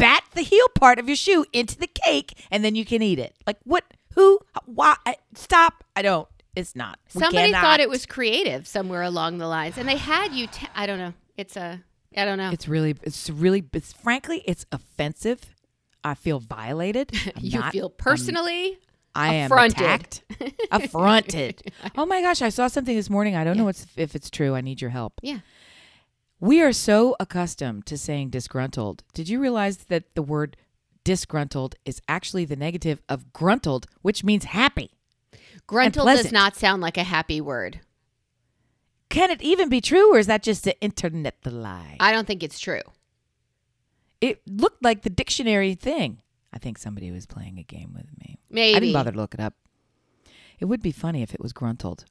bat 0.00 0.24
the 0.34 0.42
heel 0.42 0.66
part 0.74 0.98
of 0.98 1.08
your 1.08 1.16
shoe 1.16 1.44
into 1.52 1.78
the 1.78 1.86
cake 1.86 2.34
and 2.50 2.64
then 2.64 2.74
you 2.74 2.84
can 2.84 3.02
eat 3.02 3.18
it. 3.18 3.34
Like, 3.46 3.58
what? 3.64 3.84
Who? 4.14 4.40
Why? 4.66 4.96
Stop. 5.34 5.84
I 5.94 6.02
don't. 6.02 6.28
It's 6.56 6.74
not. 6.74 6.98
We 7.14 7.20
Somebody 7.20 7.52
cannot. 7.52 7.62
thought 7.62 7.80
it 7.80 7.88
was 7.88 8.06
creative 8.06 8.66
somewhere 8.66 9.02
along 9.02 9.38
the 9.38 9.46
lines, 9.46 9.78
and 9.78 9.88
they 9.88 9.96
had 9.96 10.32
you. 10.32 10.48
T- 10.48 10.66
I 10.74 10.86
don't 10.86 10.98
know. 10.98 11.12
It's 11.36 11.56
a. 11.56 11.80
I 12.16 12.24
don't 12.24 12.38
know. 12.38 12.50
It's 12.50 12.66
really, 12.66 12.96
it's 13.04 13.30
really, 13.30 13.64
it's 13.72 13.92
frankly, 13.92 14.42
it's 14.44 14.66
offensive. 14.72 15.54
I 16.02 16.14
feel 16.14 16.40
violated. 16.40 17.12
You 17.40 17.60
not- 17.60 17.72
feel 17.72 17.88
personally. 17.88 18.78
I 19.14 19.34
am 19.34 19.46
Affronted. 19.46 19.80
attacked. 19.80 20.22
Affronted. 20.70 21.72
Oh 21.96 22.06
my 22.06 22.20
gosh, 22.22 22.42
I 22.42 22.48
saw 22.48 22.68
something 22.68 22.94
this 22.96 23.10
morning. 23.10 23.34
I 23.36 23.42
don't 23.44 23.56
know 23.56 23.64
what's, 23.64 23.86
if 23.96 24.14
it's 24.14 24.30
true. 24.30 24.54
I 24.54 24.60
need 24.60 24.80
your 24.80 24.90
help. 24.90 25.14
Yeah. 25.22 25.38
We 26.40 26.62
are 26.62 26.72
so 26.72 27.16
accustomed 27.20 27.84
to 27.86 27.98
saying 27.98 28.30
disgruntled. 28.30 29.04
Did 29.12 29.28
you 29.28 29.40
realize 29.40 29.76
that 29.76 30.14
the 30.14 30.22
word 30.22 30.56
disgruntled 31.04 31.74
is 31.84 32.00
actually 32.08 32.46
the 32.46 32.56
negative 32.56 33.02
of 33.08 33.32
gruntled, 33.32 33.86
which 34.02 34.24
means 34.24 34.44
happy? 34.44 34.92
Gruntled 35.66 36.08
does 36.08 36.32
not 36.32 36.56
sound 36.56 36.80
like 36.82 36.96
a 36.96 37.02
happy 37.02 37.40
word. 37.40 37.80
Can 39.10 39.30
it 39.30 39.42
even 39.42 39.68
be 39.68 39.80
true, 39.80 40.14
or 40.14 40.18
is 40.18 40.26
that 40.28 40.42
just 40.42 40.64
the 40.64 40.80
internet 40.80 41.36
lie? 41.44 41.96
I 42.00 42.12
don't 42.12 42.26
think 42.26 42.42
it's 42.42 42.58
true. 42.60 42.82
it 44.20 44.40
looked 44.46 44.82
like 44.82 45.02
the 45.02 45.10
dictionary 45.10 45.74
thing. 45.74 46.22
I 46.52 46.58
think 46.58 46.78
somebody 46.78 47.10
was 47.10 47.26
playing 47.26 47.58
a 47.58 47.62
game 47.62 47.92
with 47.94 48.06
me. 48.18 48.38
Maybe. 48.50 48.76
I 48.76 48.80
didn't 48.80 48.92
bother 48.92 49.12
to 49.12 49.16
look 49.16 49.34
it 49.34 49.40
up. 49.40 49.54
It 50.58 50.66
would 50.66 50.82
be 50.82 50.92
funny 50.92 51.22
if 51.22 51.34
it 51.34 51.40
was 51.40 51.52
gruntled. 51.52 52.04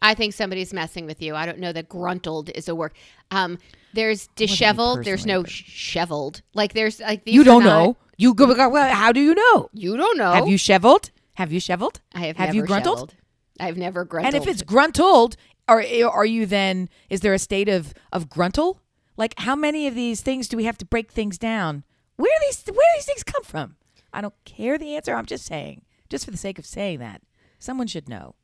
I 0.00 0.14
think 0.14 0.34
somebody's 0.34 0.72
messing 0.72 1.06
with 1.06 1.22
you. 1.22 1.34
I 1.34 1.46
don't 1.46 1.58
know 1.58 1.72
that 1.72 1.88
gruntled 1.88 2.50
is 2.50 2.68
a 2.68 2.74
word. 2.74 2.92
Um, 3.30 3.58
there's 3.92 4.28
disheveled. 4.36 5.04
There's 5.04 5.26
no 5.26 5.44
sheveled. 5.44 6.42
Like 6.54 6.72
there's 6.72 7.00
like 7.00 7.24
these 7.24 7.34
You 7.34 7.44
don't 7.44 7.64
not- 7.64 7.68
know. 7.68 7.96
You 8.16 8.34
go. 8.34 8.46
Well, 8.68 8.94
how 8.94 9.10
do 9.12 9.20
you 9.20 9.34
know? 9.34 9.68
You 9.72 9.96
don't 9.96 10.16
know. 10.18 10.32
Have 10.32 10.48
you 10.48 10.56
shoveled? 10.58 11.10
Have 11.34 11.52
you 11.52 11.60
shoveled? 11.60 12.00
I 12.14 12.26
have, 12.26 12.36
have 12.36 12.48
never 12.48 12.56
you 12.56 12.66
gruntled? 12.66 13.14
I've 13.58 13.76
never 13.76 14.04
gruntled. 14.04 14.34
And 14.34 14.42
if 14.42 14.48
it's 14.48 14.62
gruntled, 14.62 15.36
are 15.68 15.82
are 16.04 16.26
you 16.26 16.46
then? 16.46 16.88
Is 17.10 17.20
there 17.20 17.34
a 17.34 17.38
state 17.38 17.68
of 17.68 17.94
of 18.12 18.28
gruntle? 18.28 18.80
Like 19.16 19.34
how 19.38 19.56
many 19.56 19.86
of 19.86 19.94
these 19.94 20.20
things 20.20 20.48
do 20.48 20.56
we 20.56 20.64
have 20.64 20.78
to 20.78 20.84
break 20.84 21.10
things 21.10 21.38
down? 21.38 21.84
Where 22.16 22.30
these 22.46 22.62
where 22.66 22.74
do 22.74 22.96
these 22.96 23.06
things 23.06 23.22
come 23.24 23.42
from? 23.42 23.76
I 24.12 24.20
don't 24.20 24.34
care 24.44 24.78
the 24.78 24.94
answer. 24.94 25.14
I'm 25.14 25.26
just 25.26 25.44
saying, 25.46 25.82
just 26.08 26.24
for 26.24 26.30
the 26.30 26.36
sake 26.36 26.58
of 26.58 26.66
saying 26.66 26.98
that, 26.98 27.22
someone 27.58 27.86
should 27.86 28.08
know, 28.08 28.34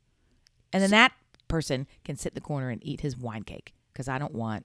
and 0.73 0.83
then 0.83 0.91
that 0.91 1.13
person 1.49 1.87
can 2.05 2.17
sit 2.17 2.33
in 2.33 2.35
the 2.35 2.41
corner 2.41 2.71
and 2.71 2.85
eat 2.85 3.01
his 3.01 3.17
wine 3.17 3.43
cake 3.43 3.75
because 3.93 4.09
I 4.09 4.19
don't 4.19 4.35
want 4.35 4.65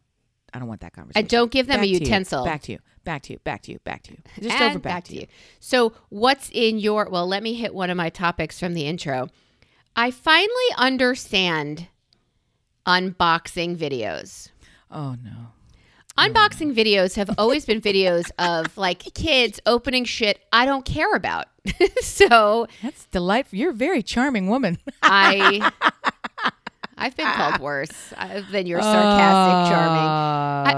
I 0.53 0.59
don't 0.59 0.67
want 0.67 0.81
that 0.81 0.93
conversation. 0.93 1.19
and 1.23 1.27
don't 1.29 1.51
give 1.51 1.65
them 1.65 1.77
Back 1.77 1.85
a 1.85 1.87
to 1.87 1.93
you. 1.93 1.99
utensil. 1.99 2.45
Back 2.45 2.61
to 2.63 2.73
you. 2.73 2.79
Back 3.03 3.23
to 3.23 3.33
you. 3.33 3.39
Back 3.39 3.63
to 3.63 3.71
you. 3.71 3.79
Back 3.79 4.03
to 4.03 4.11
you. 4.11 4.17
Just 4.39 4.55
and 4.55 4.69
over 4.71 4.79
back, 4.79 5.03
to 5.05 5.15
you. 5.15 5.25
So, 5.59 5.93
what's 6.09 6.49
in 6.53 6.77
your? 6.77 7.09
Well, 7.09 7.27
let 7.27 7.41
me 7.41 7.55
hit 7.55 7.73
one 7.73 7.89
of 7.89 7.97
my 7.97 8.09
topics 8.09 8.59
from 8.59 8.75
the 8.75 8.85
intro. 8.85 9.29
I 9.95 10.11
finally 10.11 10.69
understand 10.77 11.87
unboxing 12.85 13.75
videos. 13.77 14.49
Oh 14.91 15.15
no. 15.23 15.31
Unboxing 16.17 16.75
videos 16.75 17.15
have 17.15 17.31
always 17.39 17.65
been 17.65 17.81
videos 17.81 18.29
of 18.39 18.77
like 18.77 18.99
kids 19.15 19.59
opening 19.65 20.05
shit 20.05 20.39
I 20.53 20.65
don't 20.65 20.85
care 20.85 21.13
about. 21.15 21.47
so 22.01 22.67
That's 22.83 23.05
delightful. 23.05 23.57
You're 23.57 23.71
a 23.71 23.73
very 23.73 24.03
charming 24.03 24.47
woman. 24.47 24.77
I, 25.01 25.71
I've 26.97 27.15
been 27.17 27.25
called 27.27 27.59
worse 27.59 28.13
uh, 28.17 28.41
than 28.51 28.65
your 28.67 28.81
sarcastic, 28.81 29.73
charming. 29.73 30.03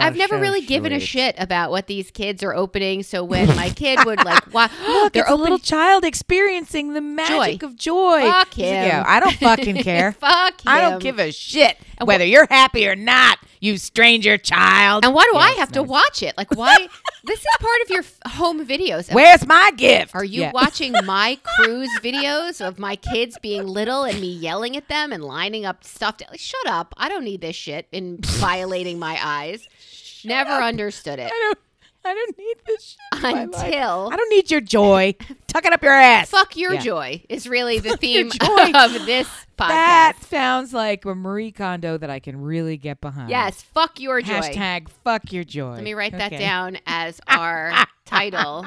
I, 0.01 0.07
I've 0.07 0.15
never 0.15 0.35
Oh, 0.35 0.37
so 0.37 0.41
really 0.41 0.61
given 0.65 0.91
a 0.93 0.99
shit 0.99 1.35
about 1.37 1.71
what 1.71 1.87
these 1.87 2.09
kids 2.11 2.41
are 2.43 2.53
opening. 2.53 3.03
So 3.03 3.23
when 3.23 3.47
my 3.55 3.69
kid 3.69 3.99
would 4.05 4.23
like, 4.23 4.53
wow, 4.53 4.69
Look, 4.87 5.13
they're 5.13 5.23
it's 5.23 5.31
a 5.31 5.35
little 5.35 5.59
child 5.59 6.03
experiencing 6.03 6.93
the 6.93 7.01
magic 7.01 7.63
of 7.63 7.75
joy. 7.75 8.21
Fuck 8.21 8.53
him. 8.55 8.65
"Yeah, 8.87 9.03
I 9.05 9.19
don't 9.19 9.35
fucking 9.35 9.75
care. 9.83 10.13
Fuck 10.13 10.61
him. 10.61 10.67
I 10.67 10.81
don't 10.81 11.01
give 11.01 11.19
a 11.19 11.31
shit 11.31 11.77
whether 12.03 12.25
you're 12.25 12.47
happy 12.49 12.87
or 12.89 12.95
not, 12.95 13.39
you 13.61 13.77
stranger 13.77 14.37
child. 14.37 15.05
And 15.05 15.13
why 15.13 15.29
do 15.31 15.37
I 15.37 15.51
have 15.51 15.71
to 15.73 15.81
watch 15.83 16.21
it? 16.21 16.37
Like, 16.37 16.51
why? 16.53 16.75
this 17.23 17.39
is 17.39 17.45
part 17.59 17.81
of 17.83 17.89
your 17.89 17.99
f- 18.01 18.19
home 18.33 18.65
videos. 18.67 19.13
Where's 19.13 19.47
my 19.47 19.71
gift? 19.77 20.13
Are 20.13 20.23
you 20.25 20.41
Yeah. 20.41 20.51
watching 20.53 20.91
my 21.05 21.39
cruise 21.55 21.89
videos 22.03 22.59
of 22.65 22.79
my 22.79 22.97
kids 22.97 23.37
being 23.41 23.65
little 23.65 24.03
and 24.03 24.19
me 24.19 24.27
yelling 24.27 24.75
at 24.75 24.89
them 24.89 25.13
and 25.13 25.23
lining 25.23 25.65
up 25.65 25.85
stuff? 25.85 26.04
To, 26.11 26.25
like, 26.29 26.39
shut 26.39 26.67
up! 26.67 26.93
I 26.97 27.09
don't 27.09 27.23
need 27.23 27.41
this 27.41 27.55
shit 27.55 27.87
in 27.91 28.19
violating 28.21 28.99
my 28.99 29.19
eyes. 29.21 29.67
Never 30.25 30.51
understood 30.51 31.19
it 31.19 31.25
I 31.27 31.29
don't. 31.29 31.59
I 32.05 32.13
don't 32.13 32.37
need 32.37 32.55
this 32.65 32.83
shit 33.13 33.17
in 33.17 33.21
my 33.21 33.45
life. 33.45 33.63
until 33.65 34.09
I 34.13 34.15
don't 34.15 34.29
need 34.29 34.51
your 34.51 34.61
joy. 34.61 35.15
Tuck 35.47 35.65
it 35.65 35.73
up 35.73 35.81
your 35.83 35.93
ass. 35.93 36.29
"fuck 36.29 36.55
your 36.55 36.73
Yeah. 36.75 36.79
joy" 36.81 37.23
is 37.29 37.47
really 37.47 37.79
the 37.79 37.89
your 37.89 37.97
theme 37.97 38.29
joy. 38.29 38.71
of 38.75 39.05
this 39.05 39.27
podcast. 39.57 39.67
That 39.69 40.13
sounds 40.29 40.73
like 40.73 41.05
a 41.05 41.15
Marie 41.15 41.51
Kondo 41.51 41.97
that 41.97 42.09
I 42.09 42.19
can 42.19 42.41
really 42.41 42.77
get 42.77 43.01
behind. 43.01 43.29
yes, 43.29 43.61
fuck 43.61 43.99
your 43.99 44.21
joy. 44.21 44.33
Hashtag 44.33 44.89
fuck 45.03 45.31
your 45.33 45.43
joy. 45.43 45.73
Let 45.75 45.83
me 45.83 45.93
write 45.93 46.11
that 46.11 46.33
Okay. 46.33 46.37
down 46.39 46.77
as 46.85 47.19
our 47.27 47.73
title. 48.05 48.65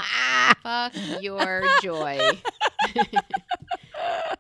Fuck 0.62 0.92
your 1.20 1.62
joy. 1.82 2.18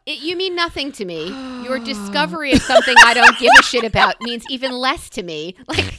it, 0.06 0.18
you 0.20 0.36
mean 0.36 0.54
nothing 0.54 0.92
to 0.92 1.04
me. 1.04 1.28
Your 1.64 1.78
discovery 1.84 2.52
of 2.52 2.62
something 2.62 2.94
I 3.04 3.14
don't 3.14 3.38
give 3.38 3.50
a 3.58 3.62
shit 3.62 3.84
about 3.84 4.20
means 4.22 4.44
even 4.48 4.72
less 4.72 5.08
to 5.10 5.22
me. 5.22 5.54
Like, 5.68 5.94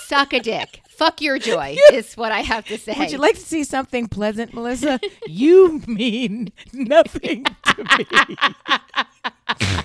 suck 0.00 0.32
a 0.32 0.40
dick. 0.40 0.80
Fuck 0.88 1.20
your 1.20 1.38
joy 1.38 1.76
is 1.92 2.14
what 2.14 2.30
I 2.30 2.40
have 2.40 2.66
to 2.66 2.78
say. 2.78 2.94
Would 2.96 3.10
you 3.10 3.18
like 3.18 3.34
to 3.34 3.40
see 3.40 3.64
something 3.64 4.06
pleasant, 4.06 4.54
Melissa? 4.54 5.00
you 5.26 5.82
mean 5.86 6.52
nothing 6.72 7.44
to 7.44 7.84
me. 7.98 8.06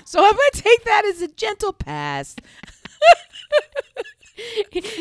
so 0.04 0.24
I'm 0.24 0.32
going 0.32 0.50
to 0.52 0.62
take 0.62 0.84
that 0.84 1.04
as 1.06 1.20
a 1.20 1.28
gentle 1.28 1.72
pass. 1.72 2.36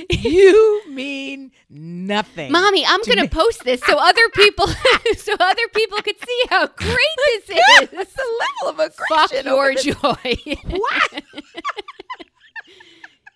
you 0.10 0.82
mean 0.90 1.52
nothing. 1.70 2.52
Mommy, 2.52 2.86
I'm 2.86 3.02
gonna 3.04 3.22
me. 3.22 3.28
post 3.30 3.64
this 3.64 3.80
so 3.82 3.98
other 3.98 4.28
people 4.34 4.68
so 5.18 5.34
other 5.40 5.68
people 5.74 5.98
could 6.00 6.18
see 6.20 6.44
how 6.50 6.68
great 6.68 6.98
this 7.26 7.50
is. 7.50 7.90
That's 7.90 8.14
the 8.14 8.44
level 8.66 8.82
of 8.82 8.96
Fuck 9.08 9.32
your 9.46 9.74
joy. 9.76 10.36
What? 10.66 11.24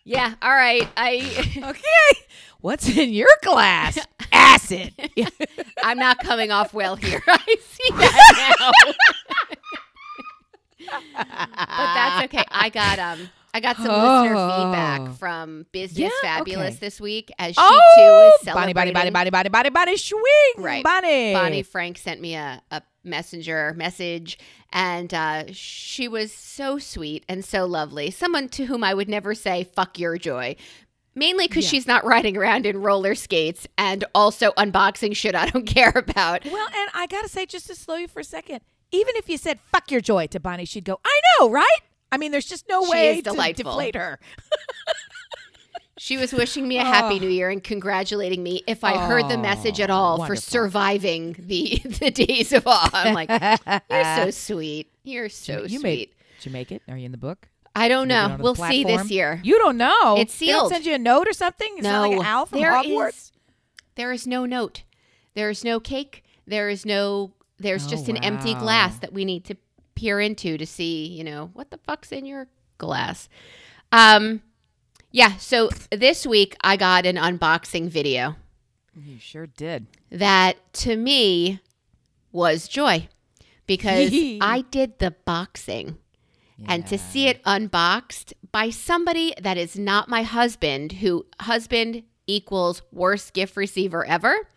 Yeah, 0.04 0.34
all 0.42 0.52
right. 0.54 0.88
I 0.98 1.52
Okay. 1.70 2.20
What's 2.62 2.88
in 2.96 3.12
your 3.14 3.30
glass? 3.44 3.98
Acid. 4.32 4.94
Yeah. 5.16 5.28
I'm 5.84 5.98
not 5.98 6.20
coming 6.20 6.50
off 6.52 6.74
well 6.74 6.96
here. 6.96 7.22
I 7.28 7.58
see 7.60 7.90
that 7.92 8.56
now. 8.60 8.94
but 11.18 11.28
that's 11.94 12.26
okay. 12.26 12.44
I 12.50 12.70
got 12.70 13.00
um 13.00 13.30
I 13.54 13.60
got 13.60 13.76
some 13.78 13.86
listener 13.88 14.36
Oh. 14.36 14.50
feedback 14.64 15.18
from 15.20 15.66
Business 15.72 16.12
Yeah, 16.24 16.38
Fabulous 16.38 16.76
okay. 16.76 16.78
this 16.80 17.00
week 17.00 17.32
as 17.38 17.50
she 17.54 17.62
oh, 17.62 17.70
too 17.96 18.02
was 18.02 18.40
Bonnie, 18.56 18.74
celebrating. 18.74 18.94
Bonnie, 18.94 19.12
Bonnie, 19.12 19.30
Bonnie, 19.30 19.30
Bonnie, 19.30 19.50
Bonnie, 19.50 19.70
Bonnie, 19.70 19.98
swing. 19.98 20.24
Right. 20.58 20.84
Bonnie. 20.84 21.34
Bonnie 21.34 21.64
Frank 21.64 21.98
sent 22.00 22.20
me 22.20 22.36
a, 22.36 22.62
a 22.72 22.82
messenger 23.04 23.74
message 23.76 24.38
and 24.72 25.14
uh, 25.14 25.44
she 25.52 26.08
was 26.08 26.32
so 26.34 26.78
sweet 26.80 27.24
and 27.28 27.44
so 27.44 27.66
lovely. 27.66 28.10
Someone 28.12 28.50
to 28.50 28.66
whom 28.66 28.84
I 28.84 28.94
would 28.94 29.10
never 29.10 29.36
say 29.36 29.64
fuck 29.64 30.00
your 30.00 30.18
joy. 30.18 30.56
Mainly 31.16 31.48
because 31.48 31.66
Yeah. 31.66 31.70
she's 31.72 31.86
not 31.88 32.06
riding 32.06 32.36
around 32.38 32.66
in 32.66 32.82
roller 32.82 33.14
skates 33.14 33.68
and 33.78 34.04
also 34.16 34.52
unboxing 34.54 35.16
shit 35.16 35.36
I 35.36 35.50
don't 35.50 35.66
care 35.68 35.94
about. 35.96 36.44
Well, 36.46 36.68
and 36.76 36.90
I 36.96 37.06
gotta 37.08 37.30
say, 37.30 37.46
just 37.46 37.68
to 37.68 37.76
slow 37.76 37.96
you 37.98 38.08
for 38.08 38.22
a 38.22 38.24
second, 38.24 38.62
even 38.92 39.16
if 39.16 39.30
you 39.30 39.38
said 39.38 39.60
"fuck 39.72 39.92
your 39.92 40.02
joy" 40.02 40.26
to 40.28 40.40
Bonnie, 40.40 40.66
she'd 40.66 40.86
go, 40.86 41.00
"I 41.06 41.20
know, 41.40 41.50
right?" 41.52 41.80
I 42.12 42.18
mean, 42.18 42.32
there's 42.32 42.46
just 42.48 42.68
no 42.70 42.84
She 42.86 42.92
way 42.92 43.22
to 43.22 43.54
deflate 43.54 43.96
her. 43.96 44.20
She 46.04 46.18
was 46.18 46.34
wishing 46.34 46.68
me 46.68 46.78
a 46.80 46.84
happy 46.84 47.16
Oh. 47.16 47.20
new 47.20 47.30
year 47.30 47.50
and 47.50 47.64
congratulating 47.64 48.44
me 48.44 48.62
if 48.68 48.84
I 48.84 48.98
heard 49.08 49.30
the 49.30 49.38
message 49.38 49.80
at 49.80 49.90
all 49.90 50.26
for 50.26 50.36
surviving 50.36 51.34
the 51.40 51.78
the 51.86 52.12
days 52.12 52.52
of 52.52 52.68
awe. 52.68 52.90
I'm 52.92 53.14
like, 53.14 53.30
you're 53.90 54.16
so 54.18 54.30
sweet. 54.56 54.92
You're 55.06 55.30
so 55.30 55.62
you 55.62 55.80
sweet. 55.80 55.84
made. 55.84 56.10
Did 56.40 56.46
you 56.48 56.52
make 56.52 56.72
it? 56.74 56.82
Are 56.90 56.98
you 56.98 57.06
in 57.06 57.14
the 57.14 57.18
book? 57.18 57.48
I 57.74 57.88
don't 57.88 58.10
you 58.10 58.16
know. 58.16 58.36
We'll 58.38 58.54
see 58.54 58.84
this 58.84 59.10
year. 59.10 59.40
You 59.46 59.58
don't 59.60 59.78
know. 59.78 60.18
It's 60.18 60.38
They 60.38 60.48
sealed. 60.48 60.74
send 60.74 60.86
you 60.86 60.94
a 60.94 60.98
note 60.98 61.26
or 61.30 61.32
something. 61.34 61.70
It's 61.78 61.84
not 61.84 62.02
like 62.02 62.12
No, 62.12 62.20
an 62.20 62.26
owl 62.26 62.46
from 62.48 62.60
there 62.60 62.74
Hogwarts. 62.74 63.08
is- 63.10 63.32
There 63.96 64.12
is 64.12 64.28
no 64.28 64.46
note. 64.46 64.84
There 65.36 65.50
is 65.50 65.64
no 65.64 65.80
cake. 65.80 66.26
There 66.46 66.68
is 66.68 66.86
no. 66.86 67.32
There's 67.60 67.88
Oh, 67.88 67.90
just 67.90 68.10
an 68.10 68.18
empty 68.18 68.56
glass 68.56 68.98
that 68.98 69.14
we 69.14 69.24
need 69.24 69.46
to 69.46 69.56
peer 69.96 70.20
into 70.20 70.58
to 70.58 70.66
see. 70.66 71.06
You 71.08 71.24
know 71.24 71.52
what 71.54 71.72
the 71.72 71.78
fuck's 71.78 72.12
in 72.12 72.26
your 72.26 72.48
glass. 72.78 73.30
Um, 73.94 74.42
yeah. 75.14 75.38
So 75.38 75.70
this 75.92 76.26
week 76.28 76.58
I 76.62 76.76
got 76.76 77.06
an 77.06 77.16
unboxing 77.16 77.88
video 77.88 78.36
You 78.96 79.18
sure 79.20 79.48
did. 79.48 79.86
that 80.12 80.58
to 80.84 80.98
me 80.98 81.62
was 82.34 82.68
joy 82.68 83.08
because 83.66 84.12
I 84.42 84.66
did 84.70 85.00
the 85.00 85.12
boxing. 85.12 85.98
And 86.66 86.88
to 86.88 86.98
see 86.98 87.28
it 87.28 87.42
unboxed 87.46 88.34
by 88.54 88.70
somebody 88.70 89.34
that 89.42 89.58
is 89.58 89.78
not 89.78 90.08
my 90.08 90.24
husband, 90.24 90.94
who 90.94 91.26
husband 91.42 92.04
equals 92.26 92.82
worst 92.92 93.34
gift 93.34 93.58
receiver 93.58 94.06
ever. 94.06 94.48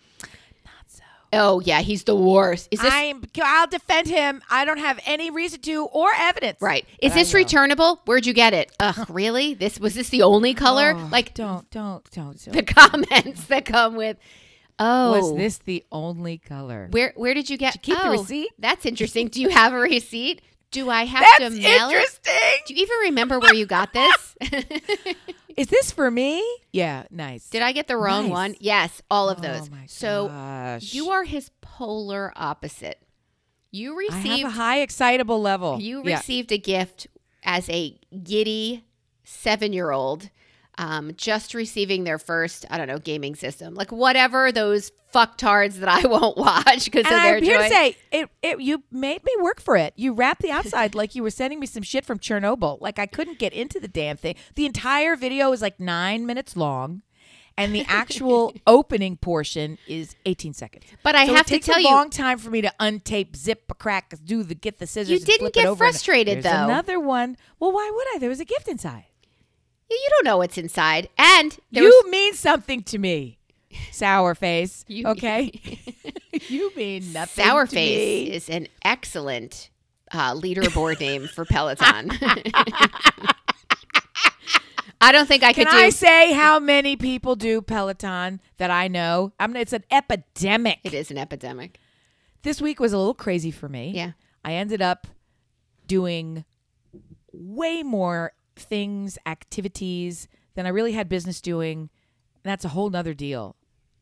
Not 1.37 1.43
so. 1.43 1.57
Oh 1.57 1.61
yeah, 1.61 1.81
he's 1.81 2.05
the 2.05 2.16
worst. 2.16 2.69
Is 2.71 2.81
this 2.81 2.93
I'm. 2.93 3.23
I'll 3.43 3.66
defend 3.66 4.09
him. 4.09 4.43
I 4.50 4.64
don't 4.64 4.78
have 4.78 4.99
any 5.07 5.31
reason 5.31 5.61
to 5.62 5.85
or 5.87 6.09
evidence. 6.16 6.61
right? 6.61 6.87
Is 7.00 7.11
But 7.12 7.16
I 7.16 7.21
this 7.21 7.33
will. 7.33 7.38
returnable? 7.40 8.00
Where'd 8.05 8.26
you 8.26 8.33
get 8.35 8.55
it? 8.55 8.71
Ugh, 8.81 9.07
really? 9.09 9.55
This 9.55 9.78
was 9.78 9.95
this 9.95 10.09
the 10.09 10.23
only 10.23 10.55
color? 10.55 10.95
Oh, 10.97 11.09
like 11.11 11.35
don't, 11.35 11.69
don't, 11.71 12.09
don't. 12.11 12.43
don't. 12.45 12.52
the 12.55 12.62
comments 12.62 13.47
that 13.47 13.64
come 13.64 13.97
with 13.97 14.16
Oh, 14.78 15.12
Was 15.12 15.37
this 15.37 15.59
the 15.59 15.85
only 15.90 16.37
color? 16.38 16.88
Where 16.90 17.12
where 17.16 17.33
did 17.33 17.49
you 17.49 17.57
get? 17.57 17.73
Did 17.73 17.88
you 17.88 17.95
keep 17.95 18.02
the 18.02 18.09
oh, 18.11 18.12
receipt? 18.12 18.50
That's 18.59 18.85
interesting. 18.85 19.28
Do 19.28 19.40
you 19.40 19.49
have 19.49 19.73
a 19.73 19.78
receipt? 19.78 20.43
Do 20.76 20.90
I 20.90 21.04
have 21.04 21.25
That's 21.38 21.54
to 21.54 21.61
mail 21.62 21.88
it? 21.88 21.92
That's 21.92 21.92
interesting. 21.95 22.59
Do 22.66 22.75
you 22.75 22.83
even 22.83 22.97
remember 23.04 23.38
where 23.38 23.54
you 23.54 23.64
got 23.64 23.95
this? 23.95 24.37
Is 25.56 25.68
this 25.68 25.90
for 25.90 26.11
me? 26.11 26.47
Yeah, 26.71 27.04
nice. 27.11 27.49
Did 27.49 27.62
I 27.62 27.73
get 27.73 27.88
the 27.88 27.97
wrong 27.97 28.25
Nice. 28.25 28.30
one? 28.33 28.54
Yes, 28.61 29.00
all 29.11 29.30
of 29.30 29.38
Oh 29.38 29.40
those. 29.40 29.71
my 29.71 29.87
so 29.87 30.28
gosh. 30.28 30.92
you 30.92 31.09
are 31.09 31.25
his 31.25 31.50
polar 31.62 32.30
opposite. 32.37 33.00
You 33.71 33.99
I 33.99 34.14
have 34.14 34.23
received 34.25 34.47
a 34.49 34.50
high 34.50 34.80
excitable 34.80 35.40
level. 35.40 35.80
you 35.80 36.02
Yeah. 36.04 36.16
received 36.16 36.52
a 36.52 36.59
gift 36.59 37.06
as 37.42 37.71
a 37.71 37.99
giddy 38.23 38.85
seven 39.25 39.73
year 39.73 39.90
old, 39.92 40.28
um, 40.78 41.12
just 41.16 41.54
receiving 41.54 42.04
their 42.04 42.18
first, 42.18 42.66
I 42.71 42.76
don't 42.78 42.87
know, 42.88 42.99
gaming 42.99 43.35
system. 43.35 43.75
Like 43.75 43.90
whatever 43.92 44.52
those 44.52 44.92
fucktards 45.14 45.76
that 45.76 45.88
I 45.88 46.06
won't 46.06 46.37
watch 46.37 46.85
because 46.85 47.04
of 47.06 47.11
their 47.23 47.37
I'm 47.37 47.42
here 47.42 47.56
joy. 47.59 47.62
to 47.64 47.68
say, 47.71 47.97
it, 48.12 48.28
it, 48.42 48.61
you 48.61 48.83
made 48.90 49.25
me 49.25 49.33
work 49.40 49.61
for 49.61 49.76
it. 49.76 49.95
You 49.97 50.12
wrapped 50.12 50.42
the 50.42 50.50
outside 50.50 50.95
like 50.95 51.14
you 51.14 51.23
were 51.23 51.30
sending 51.30 51.59
me 51.61 51.66
some 51.66 51.83
shit 51.83 52.04
from 52.04 52.18
Chernobyl. 52.18 52.80
Like 52.80 52.99
I 52.99 53.06
couldn't 53.06 53.38
get 53.38 53.52
into 53.54 53.80
the 53.80 53.88
damn 53.88 54.16
thing. 54.18 54.35
The 54.54 54.66
entire 54.66 55.16
video 55.16 55.50
is 55.52 55.62
like 55.62 55.80
nine 55.80 56.26
minutes 56.26 56.56
long, 56.56 57.00
and 57.56 57.75
the 57.75 57.87
actual 57.88 58.52
opening 58.66 59.16
portion 59.16 59.78
is 59.88 60.14
18 60.26 60.52
seconds. 60.52 60.85
but 61.02 61.14
I 61.14 61.25
So 61.26 61.33
have 61.37 61.47
it 61.47 61.49
to 61.49 61.54
takes 61.54 61.66
tell 61.66 61.76
a 61.78 61.80
you, 61.80 61.88
long 61.88 62.11
time 62.11 62.37
for 62.37 62.50
me 62.50 62.61
to 62.61 62.71
untape, 62.78 63.35
zip, 63.35 63.62
a 63.71 63.75
crack, 63.75 64.12
do 64.25 64.42
the 64.42 64.54
get 64.54 64.78
the 64.78 64.87
scissors. 64.87 65.09
You 65.09 65.21
didn't 65.21 65.54
get 65.54 65.75
frustrated, 65.78 66.42
There's 66.42 66.54
though. 66.54 66.64
Another 66.64 67.00
one. 67.00 67.38
Well, 67.59 67.73
why 67.73 67.90
would 67.95 68.06
I? 68.14 68.18
There 68.18 68.28
was 68.28 68.40
a 68.40 68.45
gift 68.45 68.68
inside. 68.68 69.06
You 69.90 70.09
don't 70.11 70.25
know 70.25 70.38
what's 70.38 70.59
inside. 70.59 71.09
And 71.19 71.57
you 71.71 71.85
was, 71.85 72.11
mean 72.11 72.35
something 72.35 72.83
to 72.85 72.99
me, 72.99 73.38
sour 73.93 74.35
face. 74.35 74.85
You- 74.88 75.07
okay, 75.09 75.52
you 76.49 76.73
mean 76.76 77.12
nothing. 77.12 77.45
to 77.45 77.50
Sourface 77.50 77.75
me. 77.75 78.31
is 78.31 78.49
an 78.49 78.69
excellent 78.85 79.71
uh, 80.12 80.35
leaderboard 80.35 81.00
name 81.00 81.26
for 81.28 81.45
Peloton. 81.45 82.11
I 84.99 85.12
don't 85.12 85.26
think 85.28 85.43
I 85.43 85.52
Can 85.52 85.66
could 85.66 85.71
do 85.73 85.76
I 85.76 85.90
say 85.90 86.33
how 86.33 86.59
many 86.59 86.97
people 86.97 87.37
do 87.37 87.61
Peloton 87.61 88.40
that 88.57 88.71
I 88.71 88.88
know? 88.88 89.33
I 89.38 89.47
mean, 89.47 89.57
it's 89.57 89.75
an 89.75 89.85
epidemic. 89.90 90.78
it 90.85 90.95
is 90.95 91.11
an 91.11 91.19
epidemic. 91.19 91.78
This 92.43 92.62
week 92.62 92.81
was 92.81 92.93
a 92.95 92.99
little 92.99 93.14
crazy 93.14 93.50
for 93.50 93.69
me. 93.69 93.93
Yeah. 93.95 94.12
I 94.45 94.55
ended 94.55 94.81
up 94.81 95.07
doing 95.87 96.45
way 97.33 97.83
more 97.83 98.33
things, 98.59 99.19
activities 99.27 100.29
than 100.55 100.67
I 100.67 100.71
really 100.71 100.93
had 100.93 101.09
business 101.09 101.41
doing. 101.41 101.91
That's 102.43 102.65
a 102.65 102.69
whole 102.69 102.91
nother 102.91 103.15
deal. 103.15 103.57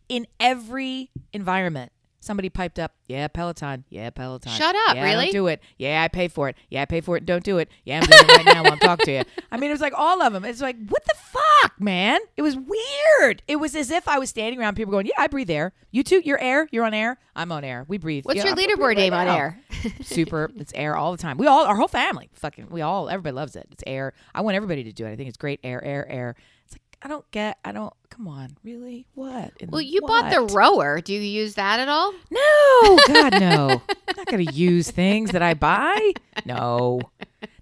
In 0.08 0.26
every 0.38 1.10
environment, 1.32 1.92
somebody 2.20 2.48
piped 2.48 2.78
up, 2.78 2.92
yeah, 3.06 3.28
Peloton, 3.28 3.84
yeah, 3.90 4.10
Peloton. 4.10 4.52
Shut 4.52 4.74
up, 4.88 4.96
yeah, 4.96 5.04
really? 5.04 5.26
don't 5.26 5.32
do 5.32 5.46
it. 5.48 5.60
Yeah, 5.78 6.02
I 6.02 6.08
pay 6.08 6.28
for 6.28 6.48
it. 6.48 6.56
Yeah, 6.70 6.82
I 6.82 6.84
pay 6.86 7.00
for 7.00 7.16
it. 7.16 7.26
Don't 7.26 7.44
do 7.44 7.58
it. 7.58 7.68
Yeah, 7.84 8.00
I'm 8.00 8.06
doing 8.06 8.24
it 8.24 8.36
right 8.36 8.54
now 8.54 8.62
while 8.62 8.72
I'm 8.72 8.78
talking 8.78 9.06
to 9.06 9.12
you. 9.12 9.22
I 9.52 9.56
mean, 9.56 9.70
it 9.70 9.74
was 9.74 9.80
like 9.80 9.94
all 9.96 10.22
of 10.22 10.32
them. 10.32 10.44
It's 10.44 10.60
like, 10.60 10.76
what 10.88 11.04
the 11.04 11.14
fuck, 11.14 11.42
man? 11.78 12.20
It 12.36 12.42
was 12.42 12.56
weird. 12.56 13.42
It 13.48 13.56
was 13.56 13.74
as 13.74 13.90
if 13.90 14.06
I 14.08 14.18
was 14.18 14.30
standing 14.30 14.60
around 14.60 14.74
people 14.76 14.90
going, 14.90 15.06
yeah, 15.06 15.14
I 15.18 15.26
breathe 15.26 15.50
air. 15.50 15.72
You 15.90 16.02
too, 16.02 16.20
you're 16.24 16.40
air. 16.40 16.68
You're 16.72 16.84
on 16.84 16.94
air. 16.94 17.18
I'm 17.36 17.52
on 17.52 17.64
air. 17.64 17.84
We 17.88 17.98
breathe. 17.98 18.24
What's 18.24 18.38
Yeah, 18.38 18.46
your 18.46 18.56
leaderboard 18.56 18.96
name 18.96 19.12
on 19.12 19.28
air? 19.28 19.60
super. 20.02 20.50
It's 20.56 20.72
air 20.74 20.96
all 20.96 21.12
the 21.12 21.18
time. 21.18 21.36
We 21.38 21.46
all, 21.46 21.64
our 21.64 21.76
whole 21.76 21.88
family, 21.88 22.30
fucking, 22.34 22.68
we 22.70 22.80
all, 22.80 23.08
everybody 23.08 23.34
loves 23.34 23.56
it. 23.56 23.66
It's 23.70 23.84
air. 23.86 24.12
I 24.34 24.40
want 24.40 24.56
everybody 24.56 24.84
to 24.84 24.92
do 24.92 25.06
it. 25.06 25.12
I 25.12 25.16
think 25.16 25.28
it's 25.28 25.38
great. 25.38 25.60
Air, 25.62 25.82
air, 25.84 26.06
air. 26.10 26.36
It's 26.64 26.74
like 26.74 26.82
I 27.02 27.08
don't 27.08 27.28
get. 27.32 27.58
I 27.64 27.72
don't. 27.72 27.92
Come 28.08 28.28
on, 28.28 28.56
really? 28.62 29.06
What? 29.14 29.52
Well, 29.68 29.80
you 29.82 30.00
bought 30.02 30.30
the 30.32 30.42
what? 30.42 30.52
rower. 30.54 31.00
Do 31.00 31.12
you 31.12 31.20
use 31.20 31.54
that 31.54 31.80
at 31.80 31.88
all? 31.88 32.12
No, 32.30 32.98
God, 33.08 33.40
no. 33.40 33.82
I'm 34.08 34.14
not 34.16 34.26
gonna 34.26 34.44
use 34.50 34.90
things 34.90 35.32
that 35.32 35.42
I 35.42 35.54
buy. 35.54 36.12
No, 36.46 37.00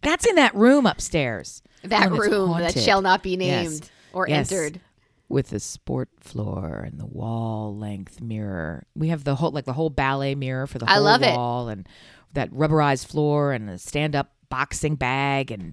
that's 0.03 0.27
in 0.27 0.37
that 0.37 0.55
room 0.55 0.87
upstairs. 0.87 1.63
That 1.83 2.13
room 2.13 2.57
that 2.59 2.79
shall 2.79 3.03
not 3.03 3.23
be 3.23 3.35
Yes. 3.37 3.81
Or 4.15 4.29
Yes. 4.29 4.51
entered. 4.53 4.81
with 5.29 5.49
the 5.49 5.61
sport 5.61 6.11
floor 6.21 6.83
and 6.87 7.01
the 7.01 7.07
wall 7.07 7.75
length 7.75 8.21
mirror. 8.21 8.85
We 8.95 9.09
have 9.09 9.25
the 9.25 9.37
whole 9.37 9.51
like 9.51 9.65
the 9.65 9.73
whole 9.73 9.89
ballet 9.91 10.35
mirror 10.35 10.67
for 10.67 10.79
the 10.79 10.89
I 10.89 10.95
whole 10.95 11.05
love 11.05 11.23
it. 11.23 11.35
wall 11.35 11.69
and 11.69 11.89
that 12.35 12.51
rubberized 12.51 13.07
floor 13.07 13.53
and 13.53 13.67
the 13.69 13.79
stand 13.79 14.15
up 14.15 14.33
boxing 14.51 14.95
bag 14.97 15.51
and 15.51 15.73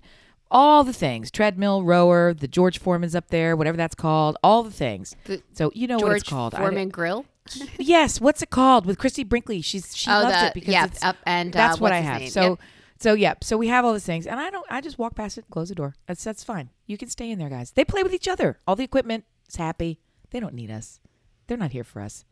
all 0.50 0.84
the 0.86 0.94
things. 0.94 1.30
Treadmill, 1.30 1.84
rower, 1.84 2.34
the 2.34 2.48
George 2.48 2.80
Foreman's 2.80 3.16
up 3.16 3.28
there, 3.28 3.56
whatever 3.58 3.76
that's 3.78 3.96
called, 3.96 4.38
all 4.44 4.64
the 4.64 4.72
things. 4.72 5.16
The 5.26 5.42
so 5.54 5.72
you 5.76 5.88
know 5.88 5.98
what 5.98 6.14
it's 6.14 6.24
called. 6.30 6.56
I 6.56 6.60
Foreman 6.60 6.88
Grill. 6.90 7.26
yes, 7.78 8.22
what's 8.22 8.42
it 8.42 8.50
called? 8.52 8.86
With 8.86 8.98
Christie 8.98 9.24
Brinkley. 9.26 9.62
She's 9.62 9.96
she 9.96 10.10
oh, 10.10 10.22
loves 10.22 10.40
the 10.40 10.48
it 10.48 10.54
because 10.54 10.72
yeah, 10.74 10.86
it's 10.86 11.04
up 11.04 11.18
and 11.26 11.52
that's 11.52 11.78
uh, 11.78 11.82
what 11.82 11.92
I 11.92 12.00
have. 12.00 12.30
So 12.30 12.42
Yep. 12.52 12.60
So 13.00 13.14
yeah, 13.14 13.34
so 13.42 13.58
we 13.58 13.68
have 13.68 13.86
all 13.86 13.94
these 13.94 14.06
things, 14.06 14.28
and 14.28 14.40
I 14.40 14.50
don't. 14.50 14.66
I 14.70 14.82
just 14.82 14.98
walk 14.98 15.16
past 15.16 15.38
it, 15.38 15.46
close 15.50 15.70
the 15.70 15.76
door. 15.76 15.96
That's 16.08 16.24
that's 16.24 16.44
fine. 16.44 16.70
You 16.86 16.98
can 16.98 17.10
stay 17.10 17.32
in 17.32 17.40
there, 17.40 17.50
guys. 17.50 17.72
They 17.72 17.86
play 17.86 18.04
with 18.04 18.14
each 18.14 18.28
other. 18.28 18.60
All 18.68 18.76
the 18.76 18.84
equipment 18.84 19.26
is 19.48 19.56
happy. 19.56 20.00
They 20.32 20.40
don't 20.40 20.54
need 20.54 20.70
us. 20.72 21.00
They're 21.48 21.58
not 21.58 21.72
here 21.72 21.84
for 21.84 22.02
us. 22.02 22.26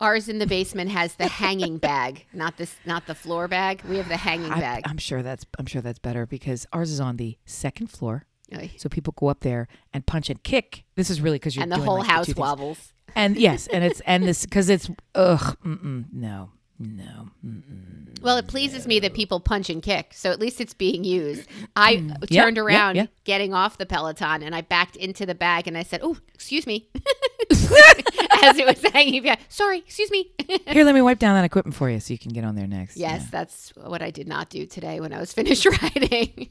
ours 0.00 0.28
in 0.28 0.38
the 0.38 0.46
basement 0.46 0.90
has 0.90 1.14
the 1.14 1.26
hanging 1.26 1.78
bag, 1.78 2.26
not 2.32 2.56
this, 2.56 2.76
not 2.86 3.06
the 3.06 3.14
floor 3.14 3.48
bag. 3.48 3.82
We 3.88 3.96
have 3.96 4.08
the 4.08 4.16
hanging 4.16 4.52
I, 4.52 4.60
bag. 4.60 4.82
I'm 4.86 4.98
sure 4.98 5.22
that's 5.22 5.44
I'm 5.58 5.66
sure 5.66 5.80
that's 5.82 5.98
better 5.98 6.26
because 6.26 6.66
ours 6.72 6.90
is 6.90 7.00
on 7.00 7.16
the 7.16 7.36
second 7.46 7.88
floor, 7.88 8.26
Oy. 8.54 8.70
so 8.76 8.88
people 8.88 9.14
go 9.16 9.28
up 9.28 9.40
there 9.40 9.66
and 9.92 10.04
punch 10.06 10.28
and 10.30 10.42
kick. 10.42 10.84
This 10.94 11.10
is 11.10 11.20
really 11.20 11.36
because 11.38 11.56
you're 11.56 11.62
and 11.64 11.72
the 11.72 11.76
doing, 11.76 11.86
whole 11.88 11.98
like, 11.98 12.08
house 12.08 12.26
things. 12.26 12.36
wobbles. 12.36 12.92
And 13.16 13.36
yes, 13.36 13.66
and 13.68 13.82
it's 13.84 14.00
and 14.00 14.24
this 14.24 14.44
because 14.44 14.68
it's 14.68 14.90
ugh 15.14 15.56
mm-mm, 15.64 16.04
no 16.12 16.50
no 16.78 17.28
mm-mm. 17.44 18.20
Well, 18.20 18.36
it 18.36 18.48
pleases 18.48 18.84
me 18.88 18.98
that 19.00 19.14
people 19.14 19.38
punch 19.38 19.70
and 19.70 19.80
kick, 19.80 20.12
so 20.12 20.32
at 20.32 20.40
least 20.40 20.60
it's 20.60 20.74
being 20.74 21.04
used. 21.04 21.46
I 21.76 21.96
Mm. 21.98 22.28
Turned 22.34 22.56
yep, 22.56 22.64
around 22.66 22.96
yep. 22.96 23.10
getting 23.22 23.54
off 23.54 23.78
the 23.78 23.86
Peloton 23.86 24.42
and 24.42 24.56
I 24.56 24.60
backed 24.62 24.96
into 24.96 25.24
the 25.24 25.36
bag 25.36 25.68
and 25.68 25.78
I 25.78 25.84
said, 25.84 26.00
"Oh, 26.02 26.16
excuse 26.34 26.66
me," 26.66 26.88
as 27.50 28.58
it 28.58 28.66
was 28.66 28.82
hanging. 28.92 29.22
back. 29.22 29.40
Sorry, 29.48 29.78
excuse 29.78 30.10
me. 30.10 30.30
Here, 30.66 30.84
let 30.84 30.94
me 30.94 31.02
wipe 31.02 31.18
down 31.20 31.34
that 31.36 31.44
equipment 31.44 31.76
for 31.76 31.88
you 31.90 32.00
so 32.00 32.12
you 32.12 32.18
can 32.18 32.32
get 32.32 32.44
on 32.44 32.54
there 32.56 32.66
next. 32.66 32.96
yes, 32.96 33.22
Yeah. 33.22 33.28
that's 33.30 33.72
what 33.76 34.02
I 34.02 34.10
did 34.10 34.26
not 34.28 34.50
do 34.50 34.66
today 34.66 34.98
when 35.00 35.12
I 35.12 35.20
was 35.20 35.32
finished 35.32 35.64
riding. 35.82 36.50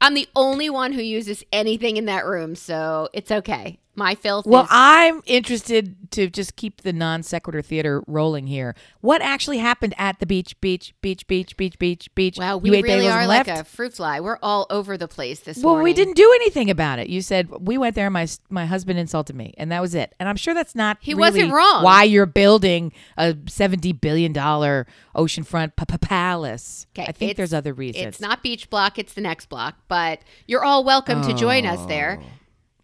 I'm 0.00 0.14
the 0.14 0.28
only 0.36 0.70
one 0.70 0.92
who 0.92 1.02
uses 1.02 1.44
anything 1.52 1.96
in 1.96 2.06
that 2.06 2.24
room, 2.26 2.54
so 2.54 3.08
it's 3.12 3.30
okay. 3.30 3.78
My 3.96 4.14
filth 4.14 4.46
Well, 4.46 4.64
is 4.64 4.68
I'm 4.70 5.22
interested 5.26 6.10
to 6.12 6.28
just 6.28 6.56
keep 6.56 6.82
the 6.82 6.92
non 6.92 7.22
sequitur 7.22 7.62
theater 7.62 8.02
rolling 8.06 8.46
here. 8.46 8.74
What 9.00 9.22
actually 9.22 9.58
happened 9.58 9.94
at 9.98 10.18
the 10.18 10.26
beach, 10.26 10.60
beach, 10.60 10.94
beach, 11.00 11.26
beach, 11.26 11.56
beach, 11.56 11.78
beach, 11.78 12.14
beach? 12.14 12.36
wow. 12.38 12.56
We 12.56 12.82
really 12.82 13.08
are 13.08 13.26
like 13.26 13.46
left? 13.46 13.60
a 13.60 13.64
fruit 13.64 13.94
fly. 13.94 14.20
We're 14.20 14.38
all 14.42 14.66
over 14.70 14.96
the 14.96 15.06
place 15.08 15.40
this 15.40 15.58
Well, 15.58 15.74
morning. 15.74 15.76
Well, 15.76 15.84
we 15.84 15.92
didn't 15.94 16.16
do 16.16 16.30
anything 16.34 16.70
about 16.70 16.98
it. 16.98 17.08
You 17.08 17.20
said 17.20 17.48
we 17.50 17.78
went 17.78 17.94
there. 17.94 18.10
My 18.10 18.26
my 18.50 18.66
husband 18.66 18.98
insulted 18.98 19.36
me, 19.36 19.54
and 19.58 19.70
that 19.70 19.80
was 19.80 19.94
it. 19.94 20.14
And 20.18 20.28
I'm 20.28 20.36
sure 20.36 20.54
that's 20.54 20.74
not. 20.74 20.98
He 21.00 21.14
really 21.14 21.20
wasn't 21.30 21.52
wrong. 21.52 21.84
Why 21.84 22.02
you're 22.02 22.26
building 22.26 22.92
a 23.16 23.36
seventy 23.46 23.92
billion 23.92 24.32
dollar 24.32 24.86
oceanfront 25.14 25.76
p- 25.76 25.84
p- 25.86 25.98
palace? 25.98 26.86
Okay, 26.96 27.06
I 27.08 27.12
think 27.12 27.36
there's 27.36 27.54
other 27.54 27.72
reasons. 27.72 28.06
It's 28.06 28.20
not 28.20 28.42
beach 28.42 28.68
block, 28.70 28.98
it's 28.98 29.14
the 29.14 29.20
next 29.20 29.46
block, 29.48 29.76
but 29.88 30.20
you're 30.46 30.64
all 30.64 30.84
welcome 30.84 31.22
to 31.22 31.34
join 31.34 31.66
us 31.66 31.84
there. 31.86 32.18
Oh. 32.20 32.26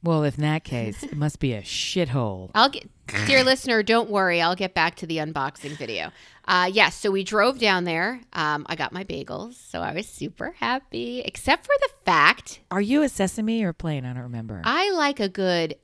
Well, 0.02 0.24
if 0.24 0.36
in 0.36 0.42
that 0.42 0.64
case, 0.64 1.02
it 1.02 1.16
must 1.16 1.40
be 1.40 1.52
a 1.52 1.60
shithole. 1.62 2.50
I'll 2.54 2.70
get, 2.70 2.88
dear 3.26 3.44
listener, 3.44 3.82
don't 3.82 4.08
worry. 4.08 4.40
I'll 4.40 4.56
get 4.56 4.72
back 4.72 4.96
to 4.96 5.06
the 5.06 5.18
unboxing 5.18 5.76
video. 5.76 6.10
Uh, 6.48 6.70
yes, 6.72 6.94
so 6.96 7.10
we 7.10 7.22
drove 7.22 7.58
down 7.58 7.84
there. 7.84 8.20
Um, 8.32 8.64
I 8.68 8.76
got 8.76 8.92
my 8.92 9.04
bagels, 9.04 9.54
so 9.54 9.80
I 9.80 9.92
was 9.92 10.06
super 10.08 10.52
happy, 10.58 11.20
except 11.20 11.66
for 11.66 11.74
the 11.80 11.88
fact 12.04 12.60
Are 12.70 12.80
you 12.80 13.02
a 13.02 13.08
sesame 13.10 13.62
or 13.62 13.72
plain? 13.74 14.04
I 14.06 14.14
don't 14.14 14.22
remember. 14.22 14.62
I 14.64 14.90
like 14.92 15.20
a 15.20 15.28
good 15.28 15.74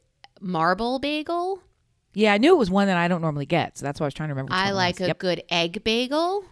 marble 0.40 0.98
bagel. 0.98 1.60
yeah, 2.14 2.32
I 2.32 2.38
knew 2.38 2.54
it 2.54 2.58
was 2.58 2.70
one 2.70 2.86
that 2.86 2.96
I 2.96 3.08
don't 3.08 3.20
normally 3.20 3.46
get, 3.46 3.76
so 3.76 3.84
that's 3.84 4.00
why 4.00 4.04
I 4.04 4.08
was 4.08 4.14
trying 4.14 4.30
to 4.30 4.34
remember. 4.34 4.52
I 4.54 4.70
like 4.70 4.98
a 5.00 5.08
Yep. 5.08 5.18
good 5.18 5.42
egg 5.50 5.84
bagel. 5.84 6.44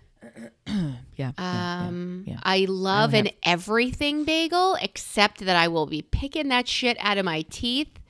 Yeah. 0.67 0.91
yeah, 1.17 1.33
yeah, 1.39 1.87
Um, 1.89 2.25
yeah. 2.27 2.39
I 2.43 2.67
love 2.69 3.13
don't 3.13 3.27
an 3.29 3.33
everything 3.45 4.25
bagel, 4.25 4.77
except 4.83 5.45
that 5.45 5.55
I 5.55 5.69
will 5.69 5.87
be 5.87 6.03
picking 6.03 6.49
that 6.49 6.67
shit 6.67 6.97
out 7.01 7.19
of 7.19 7.25
my 7.25 7.43
teeth 7.43 8.01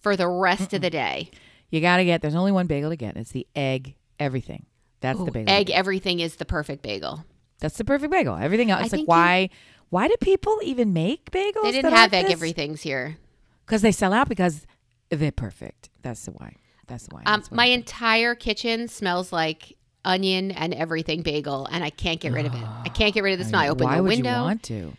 for 0.00 0.16
the 0.16 0.26
rest 0.28 0.72
of 0.72 0.80
the 0.80 0.90
day. 0.90 1.30
You 1.70 1.80
got 1.80 1.98
to 1.98 2.04
get. 2.04 2.20
There's 2.20 2.34
only 2.34 2.50
one 2.50 2.66
bagel 2.66 2.90
to 2.90 2.96
get. 2.96 3.16
It's 3.16 3.30
the 3.30 3.46
egg 3.54 3.94
everything. 4.18 4.66
That's 5.00 5.22
the 5.22 5.30
bagel. 5.30 5.54
Egg 5.54 5.70
everything 5.70 6.18
is 6.18 6.36
the 6.36 6.44
perfect 6.44 6.82
bagel. 6.82 7.24
That's 7.60 7.76
the 7.78 7.84
perfect 7.84 8.10
bagel. 8.10 8.34
Everything 8.36 8.70
else. 8.72 8.86
It's 8.86 8.92
like 8.92 8.98
think 8.98 9.06
you- 9.06 9.10
why? 9.12 9.50
Why 9.90 10.08
do 10.08 10.14
people 10.20 10.58
even 10.64 10.92
make 10.92 11.30
bagels? 11.30 11.62
They 11.62 11.72
didn't 11.72 11.92
have 11.92 12.12
like 12.12 12.24
egg 12.24 12.26
this? 12.26 12.32
everythings 12.32 12.80
here. 12.82 13.16
because 13.64 13.82
they 13.82 13.92
sell 13.92 14.12
out 14.12 14.28
because 14.28 14.66
they're 15.10 15.30
perfect. 15.30 15.90
That's 16.02 16.24
the 16.24 16.32
why. 16.32 16.56
That's 16.88 17.06
the 17.06 17.14
why. 17.14 17.22
Um, 17.26 17.42
why. 17.48 17.56
my 17.56 17.64
entire 17.66 18.34
kitchen 18.34 18.88
smells 18.88 19.32
like 19.32 19.76
onion 20.04 20.50
and 20.52 20.72
everything 20.74 21.22
bagel, 21.22 21.66
and 21.70 21.82
I 21.84 21.90
can't 21.90 22.20
get 22.20 22.32
rid 22.32 22.46
of 22.46 22.54
it. 22.54 22.62
I 22.62 22.88
can't 22.94 23.12
get 23.14 23.22
rid 23.22 23.32
of 23.32 23.38
the 23.38 23.44
smell. 23.44 23.60
I 23.60 23.68
open 23.68 23.84
why 23.86 23.96
the 23.96 24.02
would 24.02 24.08
window 24.08 24.36
you 24.36 24.42
want 24.42 24.62
to? 24.64 24.92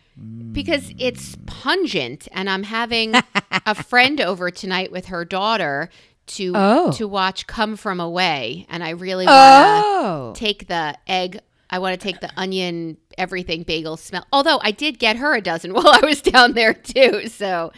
because 0.52 0.90
mm. 0.90 0.96
it's 0.98 1.36
pungent, 1.46 2.28
and 2.32 2.50
I'm 2.50 2.64
having 2.64 3.14
a 3.66 3.74
friend 3.82 4.20
over 4.20 4.50
tonight 4.50 4.92
with 4.92 5.06
her 5.06 5.24
daughter 5.24 5.88
to 6.28 6.52
Oh. 6.54 6.92
to 6.92 7.08
watch 7.08 7.46
Come 7.46 7.76
From 7.76 8.00
Away, 8.00 8.66
and 8.68 8.84
I 8.84 8.90
really 8.90 9.26
want 9.26 9.84
to 9.84 9.90
Oh. 10.08 10.32
take 10.36 10.68
the 10.68 10.96
egg. 11.06 11.40
I 11.70 11.78
want 11.78 11.98
to 11.98 12.04
take 12.04 12.20
the 12.20 12.30
onion 12.36 12.96
everything 13.16 13.62
bagel 13.62 13.96
smell. 13.96 14.26
Although 14.32 14.58
I 14.62 14.72
did 14.72 14.98
get 14.98 15.16
her 15.16 15.34
a 15.34 15.40
dozen 15.40 15.72
while 15.74 15.88
I 15.88 16.00
was 16.04 16.20
down 16.20 16.52
there 16.54 16.74
too. 16.74 17.28
So 17.28 17.72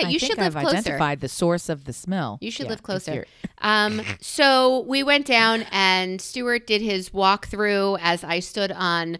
yeah, 0.00 0.06
I 0.08 0.10
you 0.10 0.18
should 0.18 0.38
live 0.38 0.56
I've 0.56 0.62
closer. 0.62 0.78
identified 0.78 1.20
the 1.20 1.28
source 1.28 1.68
of 1.68 1.84
the 1.84 1.92
smell. 1.92 2.38
You 2.40 2.50
should 2.50 2.64
Yeah, 2.66 2.70
live 2.70 2.82
closer. 2.82 3.26
Um, 3.58 4.02
so 4.20 4.80
we 4.80 5.02
went 5.02 5.26
down, 5.26 5.62
and 5.70 6.20
Stuart 6.20 6.66
did 6.66 6.80
his 6.82 7.10
walkthrough 7.10 7.98
as 8.02 8.22
I 8.24 8.40
stood 8.40 8.72
on 8.72 9.18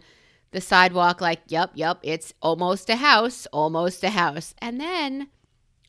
the 0.51 0.61
sidewalk, 0.61 1.21
like, 1.21 1.41
"Yep, 1.47 1.71
yep, 1.75 1.99
it's 2.03 2.33
almost 2.41 2.89
a 2.89 2.95
house, 2.95 3.45
almost 3.53 4.03
a 4.03 4.09
house." 4.09 4.55
And 4.59 4.79
then 4.79 5.27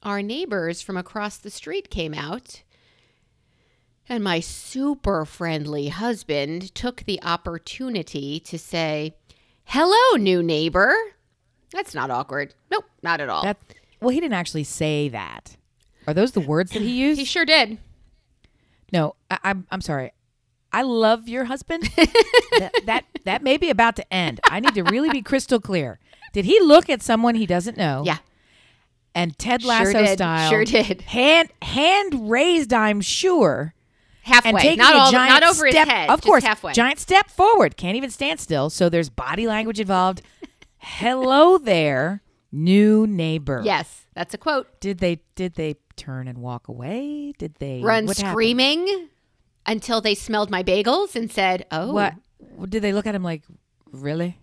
our 0.02 0.20
neighbors 0.22 0.82
from 0.82 0.96
across 0.96 1.38
the 1.38 1.50
street 1.50 1.90
came 1.90 2.12
out, 2.14 2.62
and 4.08 4.24
my 4.24 4.40
super 4.40 5.24
friendly 5.24 5.88
husband 5.88 6.74
took 6.74 7.04
the 7.04 7.22
opportunity 7.22 8.40
to 8.40 8.58
say, 8.58 9.14
"Hello, 9.64 10.16
new 10.18 10.42
neighbor." 10.42 10.94
That's 11.72 11.94
not 11.94 12.10
awkward. 12.10 12.54
Nope, 12.70 12.86
not 13.02 13.20
at 13.20 13.28
all. 13.28 13.44
That 13.44 13.56
well, 14.00 14.10
he 14.10 14.20
didn't 14.20 14.34
actually 14.34 14.64
say 14.64 15.08
that. 15.08 15.56
Are 16.06 16.14
those 16.14 16.32
the 16.32 16.40
words 16.40 16.72
that 16.72 16.82
he 16.82 16.90
used? 16.90 17.18
he 17.18 17.24
sure 17.24 17.44
did. 17.44 17.78
no, 18.92 19.14
I, 19.30 19.38
I'm. 19.44 19.66
I'm 19.70 19.80
sorry. 19.80 20.12
I 20.72 20.82
love 20.82 21.28
your 21.28 21.44
husband. 21.46 21.82
that, 21.96 22.72
that 22.86 23.04
that 23.24 23.42
may 23.42 23.56
be 23.56 23.70
about 23.70 23.96
to 23.96 24.12
end. 24.12 24.40
I 24.44 24.60
need 24.60 24.74
to 24.74 24.84
really 24.84 25.10
be 25.10 25.20
crystal 25.22 25.60
clear. 25.60 25.98
Did 26.32 26.44
he 26.44 26.60
look 26.60 26.88
at 26.88 27.02
someone 27.02 27.34
he 27.34 27.46
doesn't 27.46 27.76
know? 27.76 28.02
Yeah. 28.06 28.18
And 29.14 29.36
Ted 29.36 29.62
Sure 29.62 29.68
Lasso 29.68 29.92
did. 30.04 30.12
style, 30.18 30.48
Sure 30.50 30.64
did. 30.64 31.02
hand 31.02 31.48
hand 31.60 32.30
raised, 32.30 32.72
I'm 32.72 33.00
sure, 33.00 33.74
Halfway, 34.22 34.50
and 34.50 34.58
taking 34.60 34.78
not 34.78 34.94
a 34.94 34.98
all, 34.98 35.10
giant 35.10 35.40
not 35.40 35.42
over 35.42 35.68
step, 35.68 35.88
his 35.88 35.92
head. 35.92 36.10
Of 36.10 36.22
course, 36.22 36.44
halfway. 36.44 36.72
giant 36.72 37.00
step 37.00 37.28
forward. 37.28 37.76
Can't 37.76 37.96
even 37.96 38.10
stand 38.10 38.38
still. 38.38 38.70
So 38.70 38.88
there's 38.88 39.10
body 39.10 39.48
language 39.48 39.80
involved. 39.80 40.22
Hello 40.78 41.58
there, 41.58 42.22
new 42.52 43.06
neighbor. 43.06 43.62
Yes, 43.64 44.06
that's 44.14 44.34
a 44.34 44.38
quote. 44.38 44.80
Did 44.80 44.98
they 44.98 45.20
did 45.34 45.54
they 45.54 45.76
turn 45.96 46.28
and 46.28 46.38
walk 46.38 46.68
away? 46.68 47.32
Did 47.38 47.54
they 47.58 47.80
Run 47.80 48.06
what 48.06 48.16
happened? 48.16 48.32
screaming 48.32 49.08
until 49.66 50.00
they 50.00 50.14
smelled 50.14 50.50
my 50.50 50.62
bagels 50.62 51.14
and 51.14 51.30
said, 51.30 51.66
"Oh, 51.70 51.92
What 51.92 52.14
did 52.70 52.82
they 52.82 52.92
look 52.92 53.06
at 53.06 53.14
him 53.14 53.22
like? 53.22 53.42
Really? 53.92 54.38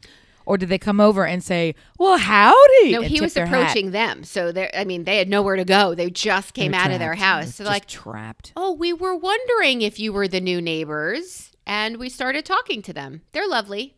Or 0.45 0.57
did 0.57 0.69
they 0.69 0.77
come 0.77 1.01
over 1.01 1.25
and 1.25 1.43
say, 1.43 1.75
"Well, 1.99 2.17
howdy"? 2.17 2.91
No, 2.91 3.01
he 3.01 3.19
was 3.19 3.33
their 3.33 3.47
hat? 3.47 3.59
approaching 3.61 3.91
them. 3.91 4.23
So 4.23 4.51
they 4.53 4.69
I 4.73 4.85
mean, 4.85 5.03
they 5.03 5.17
had 5.17 5.27
nowhere 5.27 5.57
to 5.57 5.65
go. 5.65 5.93
They 5.93 6.09
just 6.09 6.53
came 6.53 6.73
out 6.73 6.91
of 6.91 6.99
their 6.99 7.15
house. 7.15 7.55
So 7.55 7.65
like, 7.65 7.85
trapped. 7.85 8.53
"Oh, 8.55 8.71
we 8.71 8.93
were 8.93 9.15
wondering 9.15 9.81
if 9.81 9.99
you 9.99 10.13
were 10.13 10.27
the 10.27 10.39
new 10.41 10.61
neighbors." 10.61 11.51
And 11.65 11.97
we 11.97 12.07
started 12.07 12.45
talking 12.45 12.81
to 12.83 12.93
them. 12.93 13.23
They're 13.33 13.47
lovely. 13.47 13.95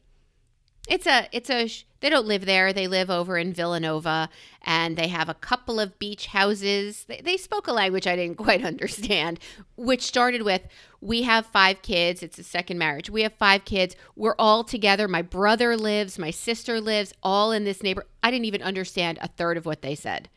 It's 0.88 1.06
a 1.06 1.28
it's 1.32 1.52
a 1.52 1.70
they 2.02 2.10
don't 2.10 2.26
live 2.28 2.46
there. 2.46 2.72
They 2.74 2.88
live 2.88 3.10
over 3.10 3.38
in 3.38 3.54
Villanova 3.54 4.30
and 4.64 4.96
they 4.98 5.08
have 5.10 5.28
a 5.30 5.34
couple 5.34 5.80
of 5.80 6.00
beach 6.00 6.28
houses. 6.28 7.04
They, 7.06 7.22
they 7.24 7.38
spoke 7.38 7.68
a 7.68 7.74
language 7.74 8.08
I 8.08 8.16
didn't 8.16 8.38
quite 8.46 8.64
understand, 8.64 9.40
which 9.76 10.04
started 10.04 10.44
with 10.44 10.62
we 11.02 11.24
have 11.24 11.46
5 11.48 11.82
kids. 11.82 12.22
It's 12.24 12.38
a 12.40 12.44
second 12.44 12.78
marriage. 12.78 13.10
We 13.10 13.22
have 13.24 13.34
5 13.34 13.66
kids. 13.66 13.96
We're 14.16 14.36
all 14.40 14.64
together. 14.64 15.08
My 15.08 15.22
brother 15.22 15.76
lives, 15.78 16.20
my 16.20 16.32
sister 16.32 16.80
lives, 16.82 17.14
all 17.24 17.52
in 17.52 17.64
this 17.64 17.82
neighbor. 17.84 18.06
I 18.24 18.32
didn't 18.32 18.46
even 18.46 18.62
understand 18.64 19.18
a 19.22 19.28
third 19.28 19.58
of 19.58 19.66
what 19.66 19.82
they 19.82 19.96
said. 19.96 20.30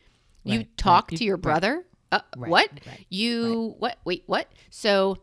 you 0.43 0.59
Right, 0.59 0.77
talk 0.77 1.11
right. 1.11 1.17
to 1.17 1.23
You- 1.23 1.27
your 1.27 1.35
right. 1.37 1.41
brother? 1.41 1.85
Uh, 2.11 2.19
Right, 2.37 2.49
what? 2.51 2.69
right, 2.85 3.05
You 3.09 3.75
what? 3.79 3.97
Wait, 4.05 4.23
what? 4.27 4.51
So 4.69 5.17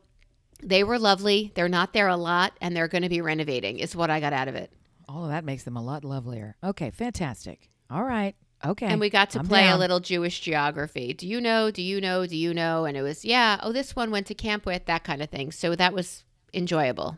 they 0.63 0.83
were 0.85 0.99
lovely. 0.99 1.53
They're 1.55 1.69
not 1.69 1.93
there 1.93 2.09
a 2.09 2.17
lot, 2.17 2.53
and 2.61 2.77
they're 2.77 2.89
going 2.89 3.03
to 3.03 3.09
be 3.09 3.21
renovating. 3.21 3.79
Is 3.79 3.95
what 3.95 4.11
I 4.11 4.19
got 4.21 4.33
out 4.33 4.49
of 4.49 4.55
it. 4.57 4.71
Of 5.25 5.31
that 5.31 5.45
makes 5.45 5.65
them 5.65 5.77
a 5.77 5.83
lot 5.83 6.05
lovelier. 6.05 6.57
Okay, 6.63 6.91
fantastic. 6.91 7.71
All 7.91 8.05
right. 8.05 8.35
Okay. 8.65 8.87
And 8.87 9.01
we 9.01 9.09
got 9.11 9.31
to 9.31 9.39
I'm 9.41 9.47
play 9.47 9.69
a 9.69 9.77
little 9.77 10.01
Jewish 10.01 10.41
geography. 10.41 11.15
Do 11.15 11.27
you 11.27 11.41
know? 11.41 11.71
Do 11.71 11.81
you 11.83 12.01
know? 12.01 12.27
Do 12.27 12.37
you 12.37 12.53
know? 12.53 12.85
And 12.85 12.97
it 12.97 13.03
was 13.03 13.25
yeah. 13.25 13.59
Oh, 13.63 13.73
this 13.73 13.97
one 13.97 14.11
went 14.11 14.27
to 14.27 14.35
camp 14.35 14.67
with 14.67 14.85
that 14.87 15.03
kind 15.05 15.23
of 15.23 15.31
thing. 15.31 15.51
So 15.51 15.75
that 15.75 15.93
was 15.95 16.25
enjoyable. 16.53 17.17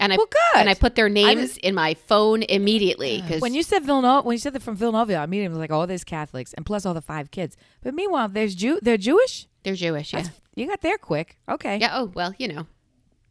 And 0.00 0.12
I 0.12 0.16
Well, 0.16 0.26
good. 0.26 0.60
and 0.60 0.68
I 0.68 0.74
put 0.74 0.94
their 0.94 1.08
names 1.08 1.56
in 1.56 1.74
my 1.74 1.94
phone 1.94 2.42
immediately 2.44 3.20
because 3.20 3.40
When 3.40 3.54
you 3.54 3.62
said 3.64 3.84
Villanova, 3.84 4.26
when 4.26 4.34
you 4.34 4.38
said 4.38 4.52
they're 4.52 4.60
from 4.60 4.76
Villanova, 4.76 5.14
I 5.16 5.24
immediately 5.24 5.50
was 5.50 5.58
like, 5.58 5.72
"Oh, 5.72 5.86
there's 5.86 6.04
Catholics, 6.04 6.52
and 6.54 6.64
plus 6.64 6.86
all 6.86 6.94
the 6.94 7.00
five 7.00 7.30
kids." 7.30 7.56
But 7.82 7.94
meanwhile, 7.94 8.28
there's 8.28 8.54
Jew. 8.54 8.78
They're 8.82 8.96
Jewish. 8.96 9.46
they're 9.64 9.74
Jewish. 9.74 10.12
Yeah. 10.12 10.20
That's- 10.22 10.40
You 10.54 10.66
got 10.66 10.80
there 10.82 10.98
quick. 10.98 11.38
Okay. 11.48 11.78
Yeah. 11.78 11.90
Oh 11.94 12.12
well, 12.14 12.34
you 12.38 12.48
know. 12.48 12.66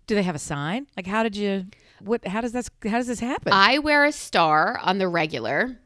Do 0.08 0.16
they 0.16 0.24
have 0.24 0.36
a 0.36 0.40
sign? 0.40 0.88
Like, 0.96 1.08
how 1.08 1.24
did 1.24 1.36
you? 1.36 1.66
What? 2.00 2.28
How 2.28 2.42
does 2.42 2.52
this? 2.52 2.70
How 2.84 2.98
does 2.98 3.08
this 3.08 3.20
happen? 3.20 3.54
I 3.54 3.80
wear 3.80 4.06
a 4.06 4.12
star 4.12 4.80
on 4.82 4.98
the 4.98 5.08
regular. 5.08 5.80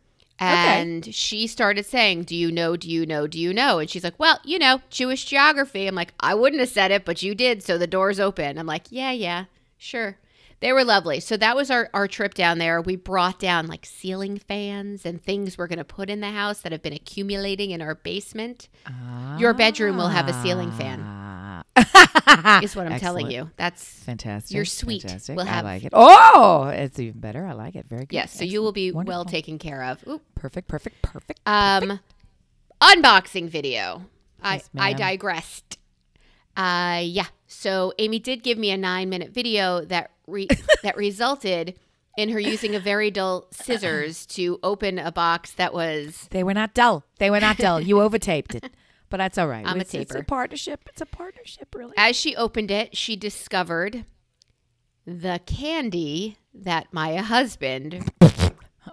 And 0.44 1.14
she 1.14 1.46
started 1.46 1.86
saying, 1.86 2.24
Do 2.24 2.36
you 2.36 2.52
know? 2.52 2.76
Do 2.76 2.90
you 2.90 3.06
know? 3.06 3.28
Do 3.28 3.40
you 3.40 3.54
know? 3.54 3.78
And 3.78 3.88
she's 3.88 4.04
like, 4.04 4.18
Well, 4.18 4.40
you 4.44 4.58
know, 4.58 4.82
Jewish 4.90 5.26
geography. 5.26 5.86
I'm 5.86 5.94
like, 5.94 6.16
I 6.20 6.34
wouldn't 6.34 6.60
have 6.60 6.70
said 6.70 6.90
it, 6.90 7.06
but 7.06 7.22
you 7.22 7.36
did. 7.36 7.62
So 7.62 7.78
the 7.78 7.86
door's 7.86 8.20
open. 8.20 8.58
I'm 8.58 8.66
like, 8.66 8.88
Yeah, 8.90 9.12
yeah, 9.12 9.46
sure. 9.78 10.18
They 10.60 10.74
were 10.74 10.84
lovely. 10.84 11.20
So 11.20 11.38
that 11.38 11.56
was 11.56 11.70
our, 11.70 11.90
our 11.94 12.08
trip 12.08 12.34
down 12.36 12.58
there. 12.60 12.82
We 12.82 12.96
brought 12.96 13.40
down 13.40 13.68
like 13.68 13.86
ceiling 13.86 14.38
fans 14.38 15.06
and 15.06 15.22
things 15.22 15.58
we're 15.58 15.68
going 15.68 15.80
to 15.80 15.84
put 15.84 16.10
in 16.10 16.22
the 16.22 16.30
house 16.30 16.62
that 16.62 16.72
have 16.72 16.84
been 16.84 16.94
accumulating 16.94 17.72
in 17.72 17.82
our 17.82 17.96
basement. 17.96 18.68
Your 19.40 19.54
bedroom 19.54 19.98
will 19.98 20.10
have 20.10 20.28
a 20.28 20.34
ceiling 20.44 20.72
fan. 20.72 21.00
is 22.64 22.76
what 22.76 22.88
I'm 22.88 23.00
telling 23.00 23.32
you. 23.32 23.50
That's, 23.58 23.84
Fantastic. 24.04 24.54
Your 24.56 24.66
suite 24.66 25.04
Fantastic. 25.04 25.38
will 25.38 25.46
have- 25.46 25.66
I 25.66 25.74
like 25.74 25.84
it. 25.86 25.90
Oh, 25.94 26.66
it's 26.74 27.00
even 27.00 27.20
better. 27.20 27.46
I 27.46 27.54
like 27.54 27.76
it. 27.76 27.86
Very 27.88 28.06
good. 28.06 28.16
yes. 28.16 28.34
So 28.38 28.44
you 28.44 28.62
will 28.62 28.72
be 28.72 28.92
well 28.92 29.26
taken 29.26 29.58
care 29.60 29.84
of. 29.84 30.06
Oop. 30.08 30.22
Perfect. 30.36 30.68
Perfect. 30.68 31.02
Perfect. 31.02 31.40
Um, 31.46 32.00
unboxing 32.82 33.48
video. 33.50 34.06
I 34.42 34.56
Yes, 34.56 34.70
I 34.78 34.90
ma'am. 34.90 34.98
digressed. 35.00 35.78
Uh, 36.58 37.02
yeah. 37.04 37.28
So 37.48 37.94
Amy 38.00 38.20
did 38.20 38.44
give 38.44 38.58
me 38.58 38.72
a 38.72 38.78
nine 38.78 39.10
minute 39.10 39.32
video 39.32 39.82
that 39.86 40.12
re- 40.28 40.48
that 40.84 40.98
resulted 40.98 41.78
in 42.18 42.30
her 42.30 42.40
using 42.40 42.76
a 42.76 42.80
very 42.80 43.10
dull 43.12 43.48
scissors 43.52 44.26
to 44.26 44.60
open 44.64 45.00
a 45.00 45.12
box 45.12 45.54
that 45.54 45.74
was 45.74 46.28
They 46.32 46.44
were 46.44 46.54
not 46.54 46.74
dull. 46.74 47.06
They 47.20 47.30
were 47.30 47.40
not 47.40 47.58
dull. 47.58 47.80
You 47.80 47.96
overtaped 47.98 48.56
it, 48.56 48.74
but 49.12 49.18
that's 49.18 49.38
all 49.38 49.48
right. 49.48 49.66
I'm 49.66 49.78
a 49.78 49.82
it's, 49.82 49.94
it's 49.94 50.16
a 50.16 50.24
partnership. 50.24 50.82
It's 50.90 51.02
a 51.02 51.06
partnership, 51.06 51.76
really. 51.76 51.94
as 51.98 52.16
she 52.16 52.36
opened 52.36 52.72
it, 52.72 52.98
she 52.98 53.16
discovered 53.16 54.06
the 55.06 55.40
candy 55.46 56.38
that 56.54 56.88
my 56.92 57.18
husband 57.18 58.12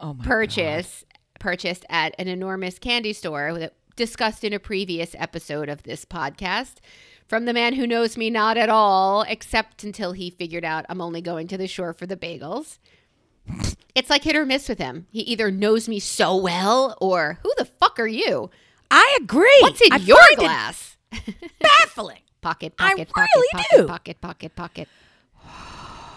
Oh 0.00 0.14
my 0.14 0.24
purchase 0.24 1.04
purchased 1.40 1.84
at 1.88 2.14
an 2.18 2.28
enormous 2.28 2.78
candy 2.78 3.12
store 3.12 3.58
that 3.58 3.74
discussed 3.96 4.44
in 4.44 4.52
a 4.52 4.58
previous 4.58 5.14
episode 5.18 5.68
of 5.68 5.82
this 5.84 6.04
podcast 6.04 6.74
from 7.26 7.44
the 7.44 7.52
man 7.52 7.74
who 7.74 7.86
knows 7.86 8.16
me 8.16 8.30
not 8.30 8.56
at 8.56 8.68
all 8.68 9.22
except 9.22 9.84
until 9.84 10.12
he 10.12 10.30
figured 10.30 10.64
out 10.64 10.84
I'm 10.88 11.00
only 11.00 11.20
going 11.20 11.48
to 11.48 11.56
the 11.58 11.66
shore 11.66 11.92
for 11.92 12.06
the 12.06 12.16
bagels. 12.16 12.78
It's 13.94 14.10
like 14.10 14.24
hit 14.24 14.36
or 14.36 14.44
miss 14.44 14.68
with 14.68 14.78
him. 14.78 15.06
He 15.10 15.20
either 15.20 15.50
knows 15.50 15.88
me 15.88 15.98
so 15.98 16.36
well 16.36 16.96
or 17.00 17.38
who 17.42 17.52
the 17.56 17.64
fuck 17.64 17.98
are 17.98 18.06
you? 18.06 18.50
I 18.90 19.18
agree. 19.22 19.58
What's 19.60 19.80
in 19.80 19.92
I 19.92 19.96
your 19.96 20.16
find 20.16 20.32
it 20.32 20.38
glass? 20.38 20.96
baffling. 21.60 22.18
Pocket, 22.40 22.72
I 22.78 22.90
pocket, 22.90 23.08
pocket, 23.08 23.30
really 23.34 23.48
pocket, 23.52 23.66
do. 23.76 23.86
pocket, 23.86 24.20
pocket, 24.20 24.56
pocket. 24.56 24.88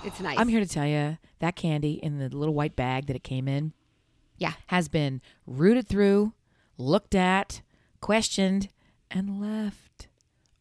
It's 0.03 0.19
nice. 0.19 0.39
I'm 0.39 0.47
here 0.47 0.60
to 0.62 0.65
tell 0.67 0.88
you 0.88 1.19
that 1.39 1.55
candy 1.55 1.93
in 1.93 2.17
the 2.17 2.27
little 2.36 2.55
white 2.55 2.75
bag 2.75 3.05
that 3.05 3.15
it 3.15 3.23
came 3.23 3.47
in 3.47 3.73
Yeah. 4.39 4.53
has 4.67 4.88
been 4.89 5.21
rooted 5.45 5.88
through, 5.88 6.34
looked 6.75 7.13
at, 7.13 7.62
questioned, 7.99 8.69
and 9.12 9.39
left 9.39 10.07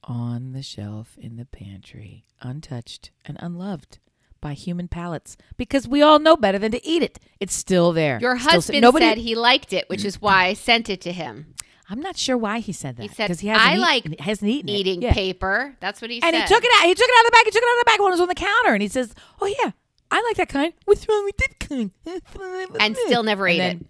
on 0.04 0.52
the 0.52 0.62
shelf 0.62 1.16
in 1.18 1.36
the 1.36 1.46
pantry, 1.46 2.26
untouched 2.42 3.12
and 3.24 3.38
unloved 3.40 3.98
by 4.42 4.52
human 4.52 4.88
palates 4.88 5.38
because 5.56 5.88
we 5.88 6.02
all 6.02 6.18
know 6.18 6.36
better 6.36 6.58
than 6.58 6.72
to 6.72 6.86
eat 6.86 7.02
it. 7.02 7.18
It's 7.40 7.54
still 7.54 7.92
there. 7.92 8.18
Your 8.20 8.38
Still 8.38 8.50
husband 8.52 8.76
si- 8.76 8.80
nobody, 8.80 9.06
said 9.06 9.18
he 9.18 9.34
liked 9.34 9.72
it, 9.72 9.88
which 9.88 10.04
is 10.04 10.20
why 10.20 10.46
I 10.48 10.52
sent 10.52 10.90
it 10.90 11.00
to 11.02 11.12
him. 11.12 11.54
I'm 11.90 12.00
not 12.00 12.16
sure 12.16 12.38
why 12.38 12.60
he 12.60 12.72
said 12.72 12.96
that. 12.96 13.02
He 13.02 13.08
said, 13.08 13.26
because 13.26 13.40
he 13.40 13.48
hasn't 13.48 13.66
"I 13.68 13.70
eaten- 13.72 13.80
like 13.80 14.20
hasn't 14.20 14.48
eaten. 14.50 14.68
Eating 14.70 15.02
Yeah. 15.02 15.12
paper. 15.12 15.76
That's 15.80 16.00
what 16.00 16.10
he 16.10 16.16
And 16.18 16.22
said. 16.22 16.34
And 16.34 16.42
he 16.44 16.48
took 16.54 16.64
it 16.64 16.70
out. 16.78 16.86
He 16.86 16.94
took 16.94 17.06
it 17.08 17.14
out 17.18 17.24
of 17.24 17.26
the 17.26 17.32
bag. 17.32 17.44
He 17.46 17.50
took 17.50 17.62
it 17.62 17.68
out 17.68 17.74
of 17.74 17.80
the 17.80 17.84
bag 17.86 18.00
when 18.00 18.08
it 18.08 18.10
was 18.12 18.20
on 18.20 18.28
the 18.28 18.34
counter. 18.34 18.72
And 18.74 18.82
he 18.82 18.88
says, 18.88 19.14
"Oh 19.40 19.46
yeah, 19.46 19.72
I 20.10 20.22
like 20.22 20.36
that 20.36 20.48
kind. 20.48 20.72
What's 20.84 21.08
wrong 21.08 21.24
with 21.24 21.36
that 21.38 21.58
kind?" 21.68 21.90
And 22.80 22.96
still 22.96 23.22
never 23.24 23.46
And 23.48 23.54
ate 23.54 23.58
then- 23.58 23.84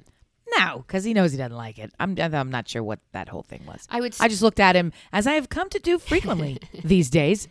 No, 0.59 0.79
because 0.87 1.05
he 1.05 1.15
knows 1.15 1.31
he 1.33 1.39
doesn't 1.39 1.57
like 1.57 1.79
it. 1.79 1.93
I'm 2.01 2.17
I'm 2.19 2.51
not 2.51 2.69
sure 2.69 2.83
what 2.83 3.01
that 3.13 3.29
whole 3.29 3.43
thing 3.43 3.65
was. 3.67 3.87
I 3.91 4.01
would. 4.01 4.17
I 4.19 4.29
just 4.29 4.43
looked 4.43 4.61
at 4.61 4.75
him 4.77 4.93
as 5.13 5.27
I 5.27 5.33
have 5.35 5.49
come 5.49 5.69
to 5.71 5.79
do 5.79 5.99
frequently 5.99 6.59
these 6.85 7.11
days, 7.11 7.47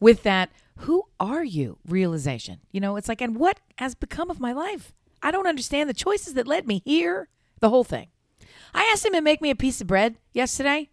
with 0.00 0.22
that 0.24 0.50
"Who 0.78 1.04
are 1.20 1.44
you?" 1.44 1.78
realization. 1.86 2.58
You 2.72 2.80
know, 2.80 2.96
it's 2.96 3.08
like, 3.08 3.20
and 3.20 3.36
what 3.36 3.60
has 3.78 3.94
become 3.94 4.30
of 4.30 4.40
my 4.40 4.52
life? 4.52 4.92
I 5.22 5.30
don't 5.30 5.46
understand 5.46 5.88
the 5.88 5.94
choices 5.94 6.34
that 6.34 6.48
led 6.48 6.66
me 6.66 6.82
here. 6.84 7.28
The 7.60 7.70
whole 7.70 7.84
thing. 7.84 8.08
I 8.74 8.88
asked 8.92 9.04
him 9.04 9.12
to 9.12 9.20
make 9.20 9.40
me 9.42 9.50
a 9.50 9.56
piece 9.56 9.80
of 9.80 9.86
bread 9.86 10.16
yesterday. 10.32 10.88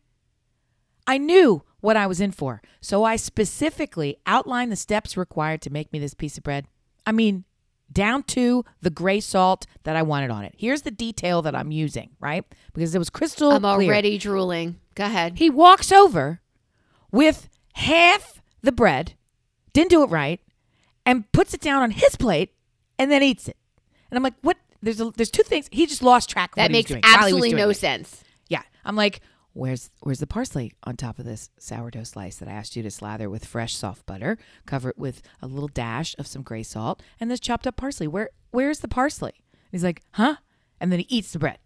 I 1.07 1.17
knew 1.17 1.63
what 1.79 1.97
I 1.97 2.07
was 2.07 2.19
in 2.19 2.31
for. 2.31 2.61
So 2.81 3.03
I 3.03 3.15
specifically 3.15 4.17
outlined 4.25 4.71
the 4.71 4.75
steps 4.75 5.15
required 5.17 5.61
to 5.63 5.69
make 5.69 5.91
me 5.91 5.99
this 5.99 6.13
piece 6.13 6.37
of 6.37 6.43
bread. 6.43 6.67
I 7.05 7.11
mean, 7.11 7.45
down 7.91 8.23
to 8.23 8.63
the 8.81 8.89
gray 8.89 9.19
salt 9.19 9.65
that 9.83 9.95
I 9.95 10.01
wanted 10.01 10.29
on 10.29 10.43
it. 10.43 10.53
Here's 10.57 10.83
the 10.83 10.91
detail 10.91 11.41
that 11.41 11.55
I'm 11.55 11.71
using, 11.71 12.11
right? 12.19 12.45
Because 12.73 12.93
it 12.93 12.99
was 12.99 13.09
crystal 13.09 13.51
I'm 13.51 13.61
clear. 13.61 13.89
already 13.89 14.17
drooling. 14.17 14.79
Go 14.95 15.05
ahead. 15.05 15.37
He 15.37 15.49
walks 15.49 15.91
over 15.91 16.41
with 17.11 17.49
half 17.73 18.41
the 18.61 18.71
bread, 18.71 19.13
didn't 19.73 19.89
do 19.89 20.03
it 20.03 20.09
right, 20.09 20.41
and 21.05 21.31
puts 21.31 21.53
it 21.53 21.61
down 21.61 21.81
on 21.81 21.91
his 21.91 22.15
plate 22.17 22.53
and 22.99 23.09
then 23.09 23.23
eats 23.23 23.47
it. 23.47 23.57
And 24.11 24.17
I'm 24.17 24.23
like, 24.23 24.35
what? 24.41 24.57
There's 24.81 25.01
a, 25.01 25.11
there's 25.11 25.31
two 25.31 25.43
things. 25.43 25.67
He 25.71 25.85
just 25.85 26.01
lost 26.01 26.29
track 26.29 26.51
of 26.51 26.55
That 26.55 26.63
what 26.63 26.71
he 26.71 26.77
was 26.77 26.79
makes 26.79 26.89
doing 26.89 27.01
while 27.03 27.11
he 27.11 27.17
was 27.17 27.23
absolutely 27.25 27.53
no 27.53 27.69
it. 27.69 27.73
sense. 27.75 28.23
Yeah. 28.47 28.61
I'm 28.85 28.95
like, 28.95 29.21
where's 29.53 29.89
where's 30.01 30.19
the 30.19 30.27
parsley 30.27 30.73
on 30.83 30.95
top 30.95 31.19
of 31.19 31.25
this 31.25 31.49
sourdough 31.59 32.03
slice 32.03 32.37
that 32.37 32.47
I 32.47 32.51
asked 32.53 32.75
you 32.75 32.83
to 32.83 32.91
slather 32.91 33.29
with 33.29 33.45
fresh 33.45 33.75
soft 33.75 34.05
butter, 34.05 34.37
cover 34.65 34.89
it 34.89 34.97
with 34.97 35.21
a 35.41 35.47
little 35.47 35.67
dash 35.67 36.15
of 36.17 36.27
some 36.27 36.43
gray 36.43 36.63
salt, 36.63 37.01
and 37.19 37.29
this 37.29 37.39
chopped 37.39 37.67
up 37.67 37.75
parsley. 37.75 38.07
Where 38.07 38.29
where's 38.51 38.79
the 38.79 38.87
parsley? 38.87 39.33
And 39.35 39.71
he's 39.71 39.83
like, 39.83 40.01
huh? 40.11 40.37
And 40.79 40.91
then 40.91 40.99
he 40.99 41.05
eats 41.09 41.33
the 41.33 41.39
bread. 41.39 41.59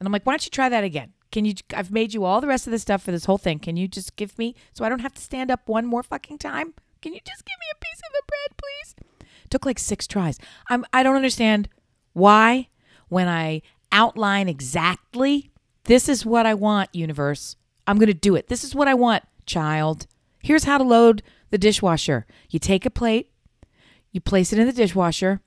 And 0.00 0.06
I'm 0.06 0.12
like, 0.12 0.24
why 0.24 0.32
don't 0.32 0.44
you 0.44 0.50
try 0.50 0.68
that 0.68 0.84
again? 0.84 1.12
Can 1.30 1.44
you 1.44 1.54
I've 1.74 1.90
made 1.92 2.12
you 2.14 2.24
all 2.24 2.40
the 2.40 2.46
rest 2.48 2.66
of 2.66 2.70
the 2.72 2.78
stuff 2.78 3.02
for 3.02 3.12
this 3.12 3.26
whole 3.26 3.38
thing. 3.38 3.58
Can 3.58 3.76
you 3.76 3.86
just 3.86 4.16
give 4.16 4.36
me 4.38 4.54
so 4.72 4.84
I 4.84 4.88
don't 4.88 5.00
have 5.00 5.14
to 5.14 5.22
stand 5.22 5.50
up 5.50 5.68
one 5.68 5.86
more 5.86 6.02
fucking 6.02 6.38
time? 6.38 6.74
Can 7.02 7.12
you 7.12 7.20
just 7.24 7.44
give 7.44 7.56
me 7.60 7.66
a 7.72 7.78
piece 7.78 8.00
of 8.00 8.12
the 8.12 8.22
bread, 8.26 8.58
please? 8.58 9.28
Took 9.50 9.64
like 9.64 9.78
six 9.78 10.06
tries. 10.06 10.38
I'm 10.68 10.84
I 10.92 11.02
don't 11.02 11.16
understand 11.16 11.68
why 12.18 12.68
when 13.08 13.28
I 13.28 13.62
outline 13.92 14.48
exactly 14.48 15.50
this 15.84 16.06
is 16.08 16.26
what 16.26 16.44
I 16.44 16.52
want, 16.52 16.94
universe. 16.94 17.56
I'm 17.86 17.96
going 17.96 18.08
to 18.08 18.14
do 18.14 18.36
it. 18.36 18.48
This 18.48 18.62
is 18.62 18.74
what 18.74 18.88
I 18.88 18.92
want, 18.94 19.24
child. 19.46 20.06
Here's 20.42 20.64
how 20.64 20.76
to 20.76 20.84
load 20.84 21.22
the 21.50 21.56
dishwasher. 21.56 22.26
You 22.50 22.58
take 22.58 22.84
a 22.84 22.90
plate, 22.90 23.30
you 24.12 24.20
place 24.20 24.52
it 24.52 24.58
in 24.58 24.66
the 24.66 24.72
dishwasher. 24.74 25.40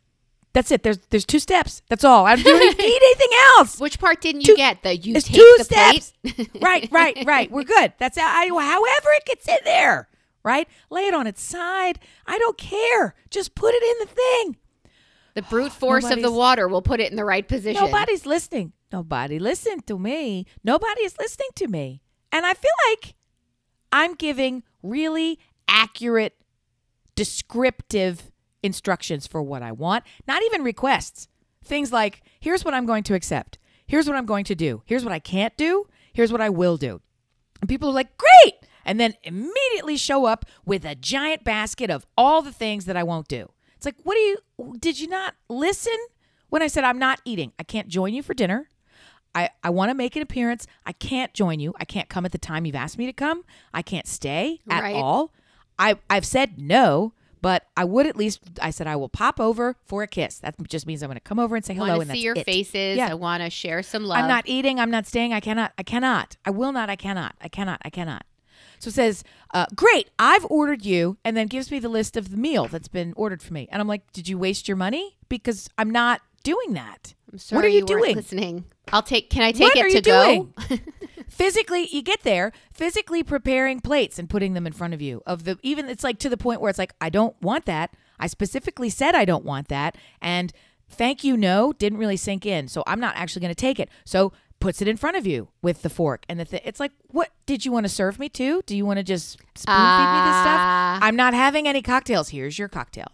That's 0.53 0.71
it. 0.71 0.81
There's 0.84 0.97
there's 1.12 1.25
two 1.25 1.39
steps. 1.39 1.81
That's 1.89 2.03
all. 2.03 2.25
I 2.25 2.36
don't 2.36 2.60
need 2.60 2.79
anything 2.79 3.29
else. 3.55 3.79
Which 3.79 3.99
part 3.99 4.19
didn't 4.19 4.41
Two- 4.41 4.53
you 4.53 4.57
get? 4.57 4.81
The 4.84 4.97
you 4.97 5.13
take 5.13 5.36
two 5.36 5.55
the 5.60 5.63
steps. 5.63 6.13
plate. 6.23 6.49
right, 6.62 6.89
right, 6.91 7.23
right. 7.25 7.51
We're 7.51 7.63
good. 7.63 7.93
That's 7.99 8.17
how 8.17 8.25
I, 8.27 8.47
however 8.47 9.10
it 9.17 9.25
gets 9.25 9.47
in 9.47 9.60
there. 9.63 10.10
Right? 10.43 10.67
Lay 10.89 11.03
it 11.03 11.13
on 11.13 11.27
its 11.27 11.41
side. 11.43 11.99
I 12.25 12.39
don't 12.39 12.57
care. 12.57 13.13
Just 13.29 13.53
put 13.53 13.73
it 13.75 13.84
in 13.84 14.07
the 14.07 14.13
thing. 14.13 14.57
The 15.34 15.41
brute 15.44 15.72
force 15.72 16.10
of 16.10 16.22
the 16.22 16.32
water 16.32 16.67
will 16.67 16.82
put 16.82 17.00
it 17.00 17.10
in 17.10 17.15
the 17.15 17.26
right 17.26 17.48
position. 17.48 17.82
Nobody's 17.82 18.26
listening. 18.26 18.74
Nobody 18.91 19.39
listened 19.39 19.88
to 19.88 19.98
me. 19.98 20.46
Nobody 20.63 21.02
is 21.02 21.17
listening 21.17 21.50
to 21.56 21.67
me. 21.67 22.02
And 22.32 22.46
I 22.46 22.54
feel 22.54 22.72
like 22.89 23.15
I'm 23.91 24.15
giving 24.15 24.63
really 24.84 25.39
accurate, 25.67 26.36
descriptive 27.15 28.32
instructions 28.63 29.28
for 29.28 29.41
what 29.41 29.62
I 29.62 29.72
want, 29.72 30.04
not 30.28 30.44
even 30.44 30.63
requests. 30.63 31.28
Things 31.63 31.91
like 31.91 32.22
here's 32.39 32.65
what 32.65 32.74
I'm 32.74 32.86
going 32.86 33.04
to 33.04 33.13
accept. 33.13 33.58
Here's 33.88 34.08
what 34.08 34.15
I'm 34.15 34.26
going 34.26 34.46
to 34.46 34.56
do. 34.56 34.82
Here's 34.86 35.04
what 35.04 35.13
I 35.13 35.20
can't 35.20 35.56
do. 35.58 35.86
Here's 36.13 36.32
what 36.32 36.41
I 36.41 36.50
will 36.50 36.78
do. 36.78 37.02
And 37.62 37.70
people 37.70 37.89
are 37.89 37.94
like, 37.94 38.17
great. 38.17 38.56
And 38.84 39.00
then 39.00 39.13
immediately 39.24 39.96
show 39.96 40.26
up 40.26 40.46
with 40.65 40.86
a 40.86 40.96
giant 40.96 41.44
basket 41.44 41.89
of 41.89 42.06
all 42.17 42.41
the 42.41 42.52
things 42.52 42.86
that 42.86 42.98
I 42.98 43.04
won't 43.04 43.28
do. 43.28 43.52
It's 43.82 43.86
like, 43.88 43.96
what 44.04 44.13
do 44.13 44.20
you, 44.20 44.38
did 44.80 45.00
you 45.00 45.08
not 45.08 45.34
listen 45.50 45.98
when 46.50 46.62
I 46.62 46.67
said 46.67 46.84
I'm 46.84 47.00
not 47.00 47.20
eating? 47.26 47.52
I 47.58 47.63
can't 47.63 47.88
join 47.88 48.13
you 48.13 48.22
for 48.22 48.36
dinner. 48.36 48.70
I, 49.34 49.50
I 49.63 49.72
want 49.72 49.89
to 49.89 49.96
make 49.96 50.15
an 50.15 50.22
appearance. 50.22 50.67
I 50.86 50.91
can't 50.91 51.34
join 51.34 51.60
you. 51.60 51.74
I 51.80 51.86
can't 51.86 52.08
come 52.08 52.24
at 52.24 52.32
the 52.32 52.38
time 52.38 52.65
you've 52.67 52.76
asked 52.76 53.00
me 53.00 53.08
to 53.08 53.13
come. 53.13 53.44
I 53.74 53.82
can't 53.82 54.06
stay 54.06 54.60
at 54.70 54.84
Right. 54.84 54.96
all. 54.96 55.34
I, 55.80 55.96
I've 56.12 56.28
said 56.28 56.60
no, 56.60 57.13
but 57.41 57.65
I 57.76 57.84
would 57.86 58.06
at 58.06 58.15
least, 58.15 58.39
I 58.62 58.70
said 58.70 58.86
I 58.86 58.98
will 58.98 59.10
pop 59.10 59.39
over 59.39 59.76
for 59.84 60.04
a 60.04 60.08
kiss. 60.08 60.38
That 60.38 60.54
just 60.67 60.86
means 60.86 61.02
I'm 61.02 61.08
going 61.08 61.15
to 61.15 61.22
come 61.22 61.39
over 61.39 61.56
and 61.56 61.65
say 61.65 61.74
I 61.74 61.78
hello. 61.78 61.89
want 61.94 62.02
and 62.04 62.12
to 62.12 62.17
see 62.17 62.22
your 62.24 62.36
it. 62.36 62.46
faces. 62.46 62.98
Yeah. 62.98 63.08
I 63.10 63.15
want 63.15 63.41
to 63.41 63.50
share 63.50 63.82
some 63.82 64.04
love. 64.04 64.20
I'm 64.20 64.28
not 64.28 64.44
eating. 64.48 64.80
I'm 64.80 64.91
not 64.91 65.08
staying. 65.08 65.34
I 65.34 65.39
cannot. 65.39 65.72
I 65.80 65.82
cannot. 65.82 66.38
I 66.46 66.52
will 66.52 66.72
not. 66.72 66.91
I 66.91 66.96
cannot. 66.96 67.34
I 67.41 67.48
cannot. 67.48 67.82
I 67.84 67.89
cannot. 67.89 68.26
So 68.82 68.88
it 68.88 68.94
says, 68.94 69.24
uh, 69.54 69.67
great, 69.76 70.10
I've 70.17 70.44
ordered 70.46 70.84
you, 70.84 71.17
and 71.24 71.38
then 71.38 71.46
gives 71.46 71.70
me 71.70 71.78
the 71.78 71.88
list 71.88 72.17
of 72.17 72.32
the 72.32 72.38
meal 72.38 72.67
that's 72.67 72.88
been 72.88 73.13
ordered 73.15 73.44
for 73.44 73.54
me. 73.54 73.70
And 73.72 73.80
I'm 73.80 73.88
like, 73.88 74.12
did 74.12 74.28
you 74.28 74.39
waste 74.39 74.67
your 74.67 74.76
money? 74.76 75.17
Because 75.30 75.70
I'm 75.78 75.91
not 75.91 76.22
doing 76.44 76.74
that. 76.74 77.13
I'm 77.32 77.38
sorry 77.38 77.58
what 77.58 77.65
are 77.65 77.70
you, 77.70 77.82
weren't 77.82 77.88
doing? 77.88 78.15
Listening. 78.15 78.65
I'll 78.91 79.04
take. 79.04 79.30
Can 79.30 79.44
I 79.44 79.52
take 79.52 79.76
What 79.76 79.78
it 79.78 79.89
to 79.91 79.96
you 79.98 80.02
go? 80.02 80.78
physically, 81.30 81.89
you 81.91 82.02
get 82.02 82.24
there, 82.24 82.52
physically 82.74 83.22
preparing 83.22 83.82
plates 83.82 84.17
and 84.17 84.28
putting 84.28 84.54
them 84.54 84.65
in 84.65 84.74
front 84.74 84.96
of 84.96 85.02
you. 85.02 85.22
Of 85.28 85.44
the 85.44 85.60
even, 85.62 85.88
it's 85.88 86.04
like 86.04 86.17
to 86.17 86.30
the 86.30 86.36
point 86.36 86.60
where 86.60 86.72
it's 86.72 86.80
like, 86.80 86.94
I 87.00 87.10
don't 87.10 87.39
want 87.39 87.65
that. 87.65 87.94
I 88.20 88.26
specifically 88.26 88.89
said 88.89 89.13
I 89.13 89.26
don't 89.26 89.46
want 89.46 89.67
that, 89.67 89.96
and 90.24 90.52
thank 90.89 91.24
you, 91.24 91.38
no, 91.38 91.72
didn't 91.74 92.00
really 92.00 92.17
sink 92.17 92.48
in. 92.48 92.67
So 92.67 92.84
I'm 92.88 93.00
not 93.00 93.15
actually 93.15 93.41
going 93.41 93.54
to 93.54 93.56
take 93.56 93.80
it. 93.80 93.89
So 94.06 94.34
puts 94.62 94.82
it 94.82 94.88
in 94.88 94.95
front 94.95 95.17
of 95.17 95.28
you 95.28 95.50
with 95.62 95.82
the 95.82 95.89
fork 95.89 96.24
and 96.30 96.39
the 96.39 96.45
th- 96.45 96.62
it's 96.65 96.80
like 96.80 96.91
what 97.08 97.32
did 97.45 97.65
you 97.65 97.71
want 97.71 97.84
to 97.86 97.89
serve 97.89 98.19
me 98.19 98.30
too? 98.30 98.62
Do 98.65 98.78
you 98.78 98.86
want 98.86 98.97
to 98.97 99.04
just 99.04 99.32
spoon 99.32 99.76
feed 99.76 100.12
me 100.13 100.21
this 100.21 100.39
stuff? 100.41 100.62
Ah. 100.62 101.00
i'm 101.02 101.15
not 101.15 101.34
having 101.34 101.67
any 101.67 101.82
cocktails. 101.82 102.30
Here's 102.30 102.58
your 102.58 102.69
cocktail. 102.69 103.08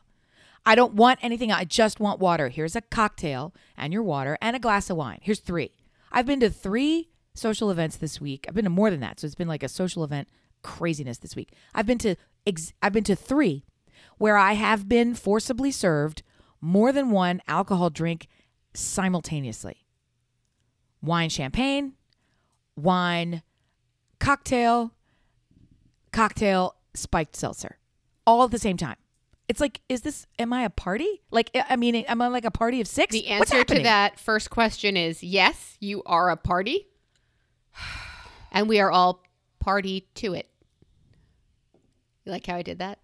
I 0.66 0.76
don't 0.76 0.94
want 0.94 1.20
anything. 1.24 1.52
I 1.52 1.64
just 1.64 2.00
want 2.00 2.20
water. 2.20 2.50
Here's 2.50 2.76
a 2.76 2.82
cocktail 2.82 3.54
and 3.78 3.94
your 3.94 4.04
water 4.04 4.38
and 4.42 4.56
a 4.56 4.60
glass 4.60 4.90
of 4.90 4.98
wine. 4.98 5.20
Here's 5.22 5.40
three. 5.40 5.72
I've 6.12 6.26
been 6.26 6.42
to 6.42 6.50
three 6.50 7.10
social 7.34 7.72
events 7.72 7.96
this 7.96 8.20
week. 8.20 8.46
I've 8.48 8.54
been 8.56 8.66
to 8.66 8.70
more 8.70 8.92
than 8.92 9.00
that. 9.00 9.20
So 9.20 9.26
it's 9.26 9.36
been 9.36 9.48
like 9.48 9.64
a 9.64 9.70
social 9.70 10.04
event 10.04 10.28
craziness 10.62 11.20
this 11.20 11.36
week. 11.36 11.54
I've 11.74 11.86
been 11.86 12.00
to 12.00 12.16
ex- 12.48 12.74
i've 12.82 12.94
been 12.94 13.04
to 13.04 13.16
three 13.16 13.64
where 14.18 14.38
i 14.38 14.54
have 14.54 14.88
been 14.88 15.14
forcibly 15.14 15.70
served 15.70 16.24
more 16.62 16.92
than 16.92 17.12
one 17.12 17.42
alcohol 17.48 17.90
drink 17.90 18.28
simultaneously 18.74 19.86
wine 21.02 21.30
champagne, 21.30 21.94
wine 22.76 23.42
cocktail, 24.20 24.92
cocktail 26.12 26.76
spiked 26.94 27.36
seltzer, 27.36 27.78
all 28.26 28.44
at 28.44 28.52
the 28.52 28.60
same 28.60 28.78
time. 28.78 28.98
It's 29.48 29.62
like, 29.62 29.80
is 29.88 30.02
this? 30.02 30.28
Am 30.38 30.52
I 30.52 30.64
a 30.64 30.70
party? 30.70 31.22
Like, 31.32 31.52
I 31.70 31.78
mean, 31.78 31.96
am 31.96 32.22
I 32.22 32.28
like 32.28 32.44
a 32.44 32.52
party 32.52 32.82
of 32.82 32.88
six? 32.88 33.14
The 33.14 33.28
answer 33.28 33.64
to 33.64 33.84
that 33.84 34.20
first 34.20 34.50
question 34.50 34.98
is 34.98 35.24
yes, 35.24 35.78
you 35.80 36.04
are 36.06 36.30
a 36.30 36.38
party. 36.38 36.88
And 38.50 38.70
we 38.70 38.80
are 38.80 38.90
all 38.90 39.22
party 39.60 40.08
to 40.16 40.34
it. 40.34 40.48
You 42.26 42.32
like 42.32 42.48
how 42.48 42.56
I 42.56 42.62
did 42.62 42.80
that? 42.80 42.98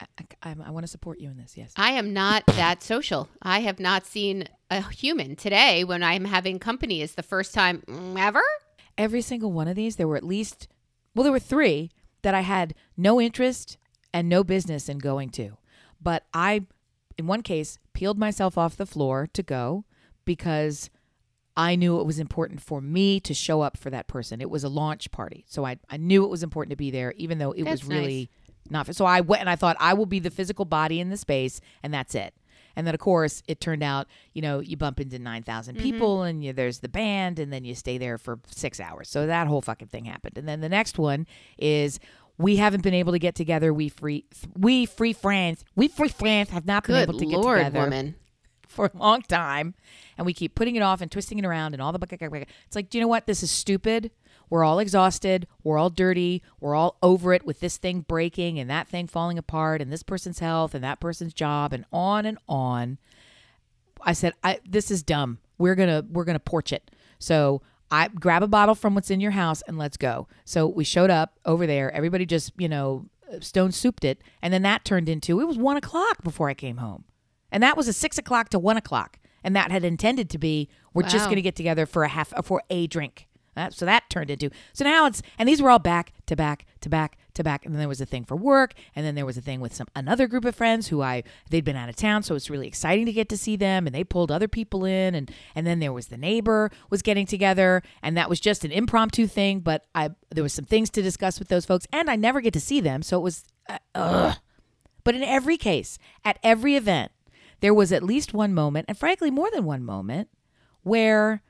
I, 0.00 0.06
I, 0.42 0.56
I 0.66 0.70
want 0.70 0.84
to 0.84 0.90
support 0.90 1.20
you 1.20 1.30
in 1.30 1.36
this. 1.36 1.56
Yes. 1.56 1.72
I 1.76 1.92
am 1.92 2.12
not 2.12 2.44
that 2.46 2.82
social. 2.82 3.28
I 3.42 3.60
have 3.60 3.80
not 3.80 4.06
seen 4.06 4.44
a 4.70 4.82
human 4.90 5.36
today 5.36 5.84
when 5.84 6.02
I'm 6.02 6.24
having 6.24 6.58
company 6.58 7.02
is 7.02 7.14
the 7.14 7.22
first 7.22 7.54
time 7.54 7.82
mm, 7.86 8.18
ever. 8.18 8.42
Every 8.96 9.20
single 9.20 9.52
one 9.52 9.68
of 9.68 9.76
these, 9.76 9.96
there 9.96 10.08
were 10.08 10.16
at 10.16 10.24
least, 10.24 10.68
well, 11.14 11.24
there 11.24 11.32
were 11.32 11.38
three 11.38 11.90
that 12.22 12.34
I 12.34 12.40
had 12.40 12.74
no 12.96 13.20
interest 13.20 13.78
and 14.12 14.28
no 14.28 14.44
business 14.44 14.88
in 14.88 14.98
going 14.98 15.30
to. 15.30 15.56
But 16.00 16.24
I, 16.32 16.66
in 17.18 17.26
one 17.26 17.42
case, 17.42 17.78
peeled 17.92 18.18
myself 18.18 18.58
off 18.58 18.76
the 18.76 18.86
floor 18.86 19.28
to 19.32 19.42
go 19.42 19.84
because 20.24 20.90
I 21.56 21.76
knew 21.76 22.00
it 22.00 22.06
was 22.06 22.18
important 22.18 22.60
for 22.60 22.80
me 22.80 23.20
to 23.20 23.34
show 23.34 23.60
up 23.60 23.76
for 23.76 23.90
that 23.90 24.06
person. 24.06 24.40
It 24.40 24.50
was 24.50 24.64
a 24.64 24.68
launch 24.68 25.10
party. 25.10 25.44
So 25.48 25.64
I, 25.64 25.78
I 25.88 25.96
knew 25.96 26.24
it 26.24 26.30
was 26.30 26.42
important 26.42 26.70
to 26.70 26.76
be 26.76 26.90
there, 26.90 27.12
even 27.16 27.38
though 27.38 27.52
it 27.52 27.64
That's 27.64 27.82
was 27.82 27.84
really 27.84 28.30
not. 28.68 28.94
So 28.94 29.04
I 29.04 29.20
went 29.20 29.40
and 29.40 29.50
I 29.50 29.56
thought, 29.56 29.76
I 29.80 29.94
will 29.94 30.06
be 30.06 30.18
the 30.18 30.30
physical 30.30 30.64
body 30.64 31.00
in 31.00 31.10
the 31.10 31.16
space, 31.16 31.60
and 31.82 31.92
that's 31.92 32.14
it. 32.14 32.34
And 32.76 32.86
then, 32.86 32.94
of 32.94 33.00
course, 33.00 33.42
it 33.48 33.60
turned 33.60 33.82
out, 33.82 34.06
you 34.32 34.42
know, 34.42 34.60
you 34.60 34.76
bump 34.76 35.00
into 35.00 35.18
9,000 35.18 35.74
mm-hmm. 35.74 35.82
people 35.82 36.22
and 36.22 36.44
you, 36.44 36.52
there's 36.52 36.78
the 36.78 36.88
band, 36.88 37.38
and 37.38 37.52
then 37.52 37.64
you 37.64 37.74
stay 37.74 37.98
there 37.98 38.18
for 38.18 38.40
six 38.46 38.80
hours. 38.80 39.08
So 39.08 39.26
that 39.26 39.46
whole 39.46 39.60
fucking 39.60 39.88
thing 39.88 40.04
happened. 40.04 40.38
And 40.38 40.48
then 40.48 40.60
the 40.60 40.68
next 40.68 40.98
one 40.98 41.26
is 41.58 41.98
we 42.38 42.56
haven't 42.56 42.82
been 42.82 42.94
able 42.94 43.12
to 43.12 43.18
get 43.18 43.34
together. 43.34 43.74
We 43.74 43.88
free, 43.88 44.24
we 44.56 44.86
free 44.86 45.12
friends, 45.12 45.64
we 45.74 45.88
free 45.88 46.08
friends 46.08 46.50
have 46.50 46.64
not 46.64 46.86
been 46.86 46.96
able 46.96 47.18
to 47.18 47.26
lord, 47.26 47.58
get 47.58 47.64
together 47.66 47.84
woman. 47.84 48.14
for 48.68 48.86
a 48.94 48.96
long 48.96 49.20
time 49.22 49.74
and 50.16 50.24
we 50.24 50.32
keep 50.32 50.54
putting 50.54 50.76
it 50.76 50.80
off 50.80 51.00
and 51.00 51.10
twisting 51.10 51.40
it 51.40 51.44
around 51.44 51.74
and 51.74 51.82
all 51.82 51.90
the 51.90 51.98
it's 52.00 52.76
like 52.76 52.88
do 52.88 52.98
you 52.98 53.02
know 53.02 53.08
what 53.08 53.26
this 53.26 53.42
is 53.42 53.50
stupid 53.50 54.12
we're 54.50 54.64
all 54.64 54.80
exhausted. 54.80 55.46
We're 55.62 55.78
all 55.78 55.90
dirty. 55.90 56.42
We're 56.58 56.74
all 56.74 56.98
over 57.02 57.32
it 57.32 57.46
with 57.46 57.60
this 57.60 57.76
thing 57.76 58.00
breaking 58.00 58.58
and 58.58 58.68
that 58.68 58.88
thing 58.88 59.06
falling 59.06 59.38
apart 59.38 59.80
and 59.80 59.92
this 59.92 60.02
person's 60.02 60.40
health 60.40 60.74
and 60.74 60.82
that 60.84 61.00
person's 61.00 61.32
job 61.32 61.72
and 61.72 61.84
on 61.92 62.26
and 62.26 62.36
on. 62.48 62.98
I 64.02 64.12
said 64.12 64.34
i 64.42 64.58
this 64.68 64.90
is 64.90 65.02
dumb. 65.02 65.38
We're 65.56 65.76
gonna 65.76 66.04
we're 66.10 66.24
gonna 66.24 66.40
porch 66.40 66.72
it. 66.72 66.90
So 67.18 67.62
i 67.92 68.08
grab 68.08 68.42
a 68.42 68.48
bottle 68.48 68.74
from 68.74 68.94
what's 68.94 69.10
in 69.10 69.20
your 69.20 69.30
house 69.30 69.62
and 69.68 69.78
let's 69.78 69.96
go. 69.96 70.26
So 70.44 70.66
we 70.66 70.84
showed 70.84 71.10
up 71.10 71.38
over 71.44 71.66
there. 71.66 71.92
Everybody 71.92 72.26
just 72.26 72.52
you 72.58 72.68
know 72.68 73.06
stone 73.40 73.70
souped 73.70 74.04
it. 74.04 74.20
And 74.42 74.52
then 74.52 74.62
that 74.62 74.84
turned 74.84 75.08
into 75.08 75.40
it 75.40 75.44
was 75.44 75.58
one 75.58 75.76
o'clock 75.76 76.24
before 76.24 76.48
i 76.48 76.54
came 76.54 76.78
home. 76.78 77.04
And 77.52 77.62
that 77.62 77.76
was 77.76 77.86
a 77.86 77.92
six 77.92 78.18
o'clock 78.18 78.48
to 78.50 78.58
one 78.58 78.76
o'clock. 78.76 79.18
And 79.44 79.54
that 79.56 79.70
had 79.70 79.84
intended 79.84 80.28
to 80.30 80.38
be 80.38 80.68
we're 80.92 81.02
just 81.02 81.26
going 81.26 81.36
to 81.36 81.42
get 81.42 81.56
together 81.56 81.86
for 81.86 82.04
a 82.04 82.08
half 82.08 82.32
for 82.44 82.62
a 82.68 82.86
drink. 82.86 83.26
Uh, 83.60 83.70
so 83.70 83.84
that 83.84 84.08
turned 84.10 84.30
into 84.30 84.50
so 84.72 84.84
now 84.84 85.06
it's 85.06 85.22
and 85.38 85.48
these 85.48 85.60
were 85.60 85.70
all 85.70 85.78
back 85.78 86.12
to 86.26 86.34
back 86.34 86.66
to 86.80 86.88
back 86.88 87.16
to 87.34 87.40
to 87.40 87.44
back. 87.44 87.64
And 87.64 87.74
then 87.74 87.80
there 87.80 87.88
was 87.88 88.00
a 88.00 88.06
thing 88.06 88.24
for 88.24 88.36
work, 88.36 88.74
and 88.94 89.04
then 89.04 89.14
there 89.14 89.26
was 89.26 89.36
a 89.36 89.40
thing 89.40 89.60
with 89.60 89.74
some 89.74 89.88
another 89.96 90.26
group 90.26 90.44
of 90.44 90.54
friends 90.54 90.88
who 90.88 91.02
I 91.02 91.22
they'd 91.48 91.64
been 91.64 91.76
out 91.76 91.88
of 91.88 91.96
town, 91.96 92.22
so 92.22 92.34
it's 92.34 92.50
really 92.50 92.68
exciting 92.68 93.06
to 93.06 93.12
get 93.12 93.28
to 93.30 93.36
see 93.36 93.56
them. 93.56 93.86
And 93.86 93.94
they 93.94 94.04
pulled 94.04 94.30
other 94.30 94.48
people 94.48 94.84
in, 94.84 95.14
and 95.14 95.30
and 95.54 95.66
then 95.66 95.80
there 95.80 95.92
was 95.92 96.08
the 96.08 96.16
neighbor 96.16 96.70
was 96.88 97.02
getting 97.02 97.26
together, 97.26 97.82
and 98.02 98.16
that 98.16 98.28
was 98.28 98.40
just 98.40 98.64
an 98.64 98.70
impromptu 98.70 99.26
thing. 99.26 99.60
But 99.60 99.86
I 99.94 100.10
there 100.30 100.44
was 100.44 100.52
some 100.52 100.66
things 100.66 100.90
to 100.90 101.02
discuss 101.02 101.38
with 101.38 101.48
those 101.48 101.66
folks, 101.66 101.86
and 101.92 102.10
I 102.10 102.16
never 102.16 102.40
get 102.40 102.52
to 102.54 102.60
see 102.60 102.80
them, 102.80 103.02
so 103.02 103.18
it 103.18 103.22
was. 103.22 103.44
Uh, 103.68 103.78
ugh. 103.94 104.36
But 105.02 105.14
in 105.14 105.22
every 105.22 105.56
case, 105.56 105.98
at 106.26 106.38
every 106.42 106.76
event, 106.76 107.10
there 107.60 107.72
was 107.72 107.90
at 107.90 108.02
least 108.02 108.34
one 108.34 108.52
moment, 108.52 108.84
and 108.86 108.98
frankly, 108.98 109.30
more 109.30 109.50
than 109.50 109.64
one 109.64 109.82
moment, 109.82 110.28
where 110.82 111.42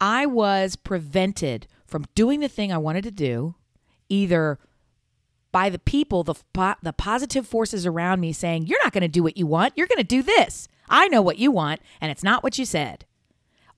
I 0.00 0.26
was 0.26 0.76
prevented 0.76 1.66
from 1.86 2.06
doing 2.14 2.40
the 2.40 2.48
thing 2.48 2.72
I 2.72 2.78
wanted 2.78 3.04
to 3.04 3.10
do, 3.10 3.54
either 4.08 4.58
by 5.50 5.70
the 5.70 5.78
people, 5.78 6.22
the, 6.22 6.34
the 6.82 6.92
positive 6.92 7.46
forces 7.46 7.86
around 7.86 8.20
me 8.20 8.32
saying, 8.32 8.66
You're 8.66 8.82
not 8.82 8.92
going 8.92 9.02
to 9.02 9.08
do 9.08 9.22
what 9.22 9.36
you 9.36 9.46
want. 9.46 9.74
You're 9.76 9.86
going 9.86 9.98
to 9.98 10.04
do 10.04 10.22
this. 10.22 10.68
I 10.88 11.08
know 11.08 11.22
what 11.22 11.38
you 11.38 11.50
want, 11.50 11.80
and 12.00 12.10
it's 12.10 12.22
not 12.22 12.42
what 12.42 12.58
you 12.58 12.64
said. 12.64 13.04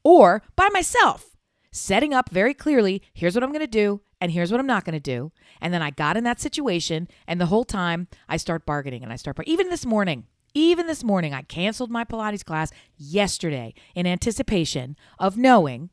Or 0.02 0.42
by 0.56 0.68
myself, 0.72 1.36
setting 1.70 2.14
up 2.14 2.30
very 2.30 2.54
clearly 2.54 3.02
here's 3.12 3.34
what 3.34 3.42
I'm 3.42 3.52
going 3.52 3.60
to 3.60 3.66
do, 3.66 4.00
and 4.20 4.32
here's 4.32 4.50
what 4.50 4.60
I'm 4.60 4.66
not 4.66 4.84
going 4.84 4.94
to 4.94 5.00
do. 5.00 5.32
And 5.60 5.72
then 5.72 5.82
I 5.82 5.90
got 5.90 6.16
in 6.16 6.24
that 6.24 6.40
situation, 6.40 7.08
and 7.26 7.40
the 7.40 7.46
whole 7.46 7.64
time 7.64 8.08
I 8.28 8.36
start 8.36 8.66
bargaining 8.66 9.02
and 9.02 9.12
I 9.12 9.16
start, 9.16 9.36
bar- 9.36 9.44
even 9.46 9.68
this 9.70 9.86
morning, 9.86 10.26
even 10.54 10.86
this 10.86 11.04
morning, 11.04 11.32
I 11.32 11.42
canceled 11.42 11.90
my 11.90 12.04
Pilates 12.04 12.44
class 12.44 12.72
yesterday 12.96 13.74
in 13.94 14.06
anticipation 14.06 14.96
of 15.18 15.36
knowing 15.36 15.90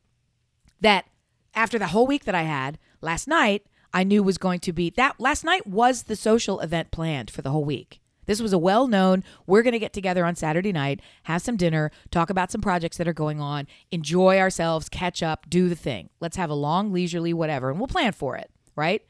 that 0.80 1.06
after 1.54 1.78
the 1.78 1.88
whole 1.88 2.06
week 2.06 2.24
that 2.24 2.34
I 2.34 2.42
had 2.42 2.78
last 3.00 3.28
night, 3.28 3.66
I 3.92 4.04
knew 4.04 4.22
was 4.22 4.38
going 4.38 4.60
to 4.60 4.72
be 4.72 4.90
that 4.90 5.18
last 5.18 5.44
night 5.44 5.66
was 5.66 6.04
the 6.04 6.16
social 6.16 6.60
event 6.60 6.90
planned 6.90 7.30
for 7.30 7.42
the 7.42 7.50
whole 7.50 7.64
week. 7.64 8.00
This 8.26 8.42
was 8.42 8.52
a 8.52 8.58
well 8.58 8.86
known, 8.86 9.24
we're 9.46 9.62
going 9.62 9.72
to 9.72 9.78
get 9.78 9.94
together 9.94 10.26
on 10.26 10.36
Saturday 10.36 10.70
night, 10.70 11.00
have 11.22 11.40
some 11.40 11.56
dinner, 11.56 11.90
talk 12.10 12.28
about 12.28 12.52
some 12.52 12.60
projects 12.60 12.98
that 12.98 13.08
are 13.08 13.14
going 13.14 13.40
on, 13.40 13.66
enjoy 13.90 14.38
ourselves, 14.38 14.90
catch 14.90 15.22
up, 15.22 15.48
do 15.48 15.70
the 15.70 15.74
thing. 15.74 16.10
Let's 16.20 16.36
have 16.36 16.50
a 16.50 16.54
long, 16.54 16.92
leisurely 16.92 17.32
whatever, 17.32 17.70
and 17.70 17.80
we'll 17.80 17.88
plan 17.88 18.12
for 18.12 18.36
it, 18.36 18.50
right? 18.76 19.02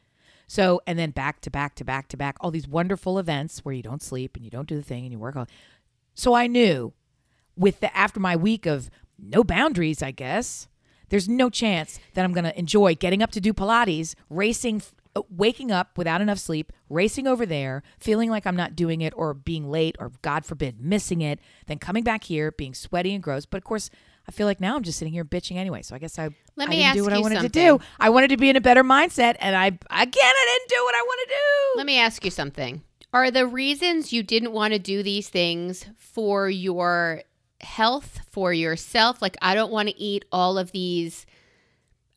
So, 0.47 0.81
and 0.87 0.97
then 0.97 1.11
back 1.11 1.41
to 1.43 1.51
back 1.51 1.75
to 1.75 1.85
back 1.85 2.07
to 2.09 2.17
back, 2.17 2.37
all 2.41 2.53
these 2.53 2.69
wonderful 2.69 3.19
events 3.19 3.65
where 3.65 3.75
you 3.75 3.83
don't 3.83 4.03
sleep 4.03 4.37
and 4.37 4.45
you 4.45 4.53
don't 4.53 4.69
do 4.69 4.77
the 4.77 4.83
thing 4.83 5.03
and 5.03 5.13
you 5.13 5.19
work 5.19 5.35
on. 5.35 5.49
So 6.15 6.35
I 6.35 6.47
knew 6.47 6.95
with 7.57 7.81
the 7.81 7.95
after 7.97 8.21
my 8.21 8.37
week 8.37 8.67
of 8.67 8.89
no 9.19 9.43
boundaries, 9.43 10.01
I 10.01 10.13
guess, 10.13 10.69
there's 11.09 11.29
no 11.29 11.51
chance 11.51 11.99
that 12.15 12.25
I'm 12.25 12.33
going 12.33 12.45
to 12.45 12.59
enjoy 12.59 12.95
getting 12.95 13.23
up 13.23 13.31
to 13.33 13.41
do 13.41 13.53
Pilates, 13.53 14.15
racing, 14.31 14.83
uh, 15.17 15.23
waking 15.31 15.71
up 15.71 15.97
without 15.97 16.21
enough 16.21 16.39
sleep, 16.39 16.73
racing 16.89 17.27
over 17.27 17.45
there, 17.47 17.83
feeling 17.99 18.31
like 18.31 18.47
I'm 18.47 18.57
not 18.57 18.77
doing 18.77 19.01
it 19.01 19.13
or 19.17 19.35
being 19.35 19.71
late 19.71 19.97
or, 19.99 20.13
God 20.23 20.45
forbid, 20.45 20.81
missing 20.81 21.21
it, 21.21 21.41
then 21.67 21.79
coming 21.79 22.05
back 22.05 22.25
here, 22.25 22.53
being 22.53 22.75
sweaty 22.75 23.15
and 23.15 23.23
gross. 23.23 23.47
But 23.47 23.59
of 23.59 23.65
course, 23.65 23.91
I 24.29 24.31
feel 24.31 24.47
like 24.47 24.61
now 24.61 24.77
I'm 24.77 24.83
just 24.83 24.99
sitting 24.99 25.15
here 25.15 25.25
bitching 25.25 25.57
anyway. 25.57 25.81
So 25.81 25.95
I 25.95 25.99
guess 25.99 26.19
I, 26.19 26.29
Let 26.57 26.69
I 26.69 26.71
me 26.71 26.93
do 26.93 27.03
what 27.03 27.15
I 27.15 27.19
wanted 27.19 27.37
something. 27.37 27.51
to 27.51 27.79
do. 27.79 27.81
I 27.99 28.11
wanted 28.11 28.29
to 28.29 28.37
be 28.37 28.51
in 28.51 28.57
a 28.57 28.61
better 28.61 28.85
mindset, 28.85 29.37
and 29.41 29.57
I 29.57 29.67
again 29.69 29.81
I 29.91 30.59
didn't 30.59 30.69
do 30.69 30.85
what 30.85 30.95
I 30.95 31.03
want 31.03 31.21
to 31.29 31.35
do. 31.35 31.79
Let 31.79 31.87
me 31.87 31.99
ask 31.99 32.25
you 32.25 32.31
something. 32.31 32.83
Are 33.11 33.31
the 33.31 33.47
reasons 33.47 34.13
you 34.13 34.23
didn't 34.23 34.53
want 34.53 34.75
to 34.75 34.79
do 34.79 35.03
these 35.03 35.31
things 35.31 35.87
for 35.97 36.51
your 36.51 37.23
health, 37.61 38.21
for 38.31 38.53
yourself? 38.53 39.21
Like, 39.23 39.37
I 39.43 39.55
don't 39.55 39.73
want 39.73 39.89
to 39.89 40.01
eat 40.01 40.25
all 40.33 40.59
of 40.59 40.73
these 40.73 41.27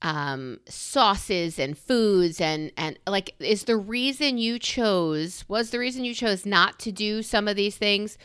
um, 0.02 0.60
sauces 0.68 1.60
and 1.60 1.78
foods, 1.78 2.42
and 2.42 2.72
and 2.78 2.98
like, 3.08 3.36
is 3.40 3.66
the 3.66 3.78
reason 3.78 4.38
you 4.38 4.58
chose 4.60 5.46
was 5.48 5.70
the 5.70 5.80
reason 5.80 6.06
you 6.06 6.14
chose 6.14 6.46
not 6.46 6.80
to 6.80 6.92
do 6.92 7.22
some 7.22 7.48
of 7.48 7.56
these 7.56 7.78
things 7.78 8.18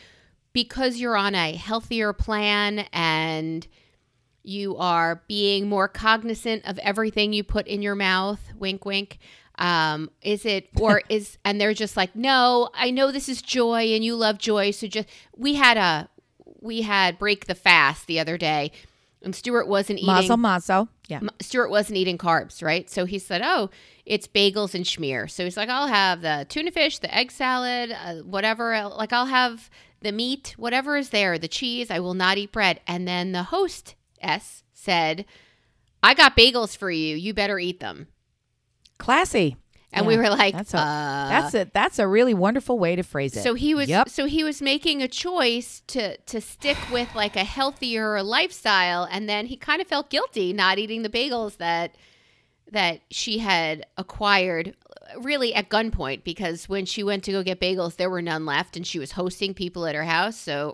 because 0.57 0.97
you're 0.97 1.15
on 1.15 1.35
a 1.35 1.55
healthier 1.55 2.13
plan 2.13 2.79
and 2.91 3.67
you 4.41 4.75
are 4.77 5.21
being 5.27 5.67
more 5.67 5.87
cognizant 5.87 6.67
of 6.67 6.79
everything 6.79 7.31
you 7.31 7.43
put 7.43 7.67
in 7.67 7.83
your 7.83 7.93
mouth 7.93 8.39
wink 8.57 8.83
wink 8.83 9.19
um 9.59 10.09
is 10.23 10.45
it 10.45 10.67
or 10.79 11.03
is 11.09 11.37
and 11.45 11.61
they're 11.61 11.75
just 11.75 11.95
like 11.95 12.15
no 12.15 12.69
i 12.73 12.89
know 12.89 13.11
this 13.11 13.29
is 13.29 13.41
joy 13.41 13.93
and 13.93 14.03
you 14.03 14.15
love 14.15 14.39
joy 14.39 14.71
so 14.71 14.87
just 14.87 15.07
we 15.35 15.53
had 15.53 15.77
a 15.77 16.09
we 16.61 16.81
had 16.81 17.19
break 17.19 17.45
the 17.45 17.55
fast 17.55 18.07
the 18.07 18.19
other 18.19 18.37
day 18.37 18.71
and 19.21 19.35
stuart 19.35 19.67
wasn't 19.67 19.99
eating 19.99 20.07
Mazel, 20.07 20.37
mazel. 20.37 20.89
Yeah. 21.07 21.21
Stuart 21.41 21.69
wasn't 21.69 21.97
eating 21.97 22.17
carbs, 22.17 22.61
right? 22.61 22.89
So 22.89 23.05
he 23.05 23.19
said, 23.19 23.41
"Oh, 23.43 23.69
it's 24.05 24.27
bagels 24.27 24.75
and 24.75 24.85
schmear." 24.85 25.29
So 25.29 25.43
he's 25.43 25.57
like, 25.57 25.69
"I'll 25.69 25.87
have 25.87 26.21
the 26.21 26.45
tuna 26.49 26.71
fish, 26.71 26.99
the 26.99 27.13
egg 27.13 27.31
salad, 27.31 27.91
uh, 27.91 28.15
whatever. 28.17 28.87
Like 28.87 29.13
I'll 29.13 29.25
have 29.25 29.69
the 30.01 30.11
meat, 30.11 30.53
whatever 30.57 30.95
is 30.97 31.09
there, 31.09 31.39
the 31.39 31.47
cheese. 31.47 31.89
I 31.89 31.99
will 31.99 32.13
not 32.13 32.37
eat 32.37 32.51
bread." 32.51 32.79
And 32.87 33.07
then 33.07 33.31
the 33.31 33.43
host 33.43 33.95
S 34.21 34.63
said, 34.73 35.25
"I 36.03 36.13
got 36.13 36.37
bagels 36.37 36.77
for 36.77 36.91
you. 36.91 37.15
You 37.15 37.33
better 37.33 37.59
eat 37.59 37.79
them." 37.79 38.07
Classy. 38.97 39.57
And 39.93 40.05
Yeah, 40.05 40.07
we 40.09 40.17
were 40.17 40.29
like, 40.29 40.53
that's 40.53 40.73
a 40.73 40.79
uh, 40.79 41.29
that's 41.29 41.53
a 41.53 41.71
that's 41.73 41.97
a 41.99 42.07
really 42.07 42.33
wonderful 42.33 42.77
way 42.77 42.95
to 42.97 43.03
phrase 43.03 43.35
it. 43.37 43.43
So 43.43 43.53
he 43.53 43.73
was 43.73 43.87
Yep. 43.87 44.09
so 44.09 44.25
he 44.25 44.43
was 44.43 44.61
making 44.61 45.01
a 45.01 45.07
choice 45.07 45.81
to 45.87 46.17
to 46.17 46.41
stick 46.41 46.77
with 46.91 47.13
like 47.15 47.35
a 47.37 47.43
healthier 47.45 48.21
lifestyle 48.21 49.07
and 49.09 49.29
then 49.29 49.45
he 49.45 49.55
kind 49.55 49.81
of 49.81 49.87
felt 49.87 50.09
guilty 50.09 50.51
not 50.51 50.77
eating 50.77 51.03
the 51.03 51.09
bagels 51.09 51.57
that 51.57 51.95
that 52.69 52.99
she 53.09 53.37
had 53.37 53.85
acquired 53.97 54.75
uh, 55.15 55.21
really 55.21 55.55
at 55.55 55.69
gunpoint 55.69 56.25
because 56.25 56.67
when 56.67 56.85
she 56.85 57.01
went 57.01 57.23
to 57.23 57.31
go 57.31 57.41
get 57.41 57.61
bagels 57.61 57.95
there 57.95 58.09
were 58.09 58.21
none 58.21 58.45
left 58.45 58.75
and 58.75 58.85
she 58.85 58.99
was 58.99 59.13
hosting 59.13 59.53
people 59.53 59.85
at 59.85 59.95
her 59.95 60.03
house 60.03 60.35
so 60.37 60.73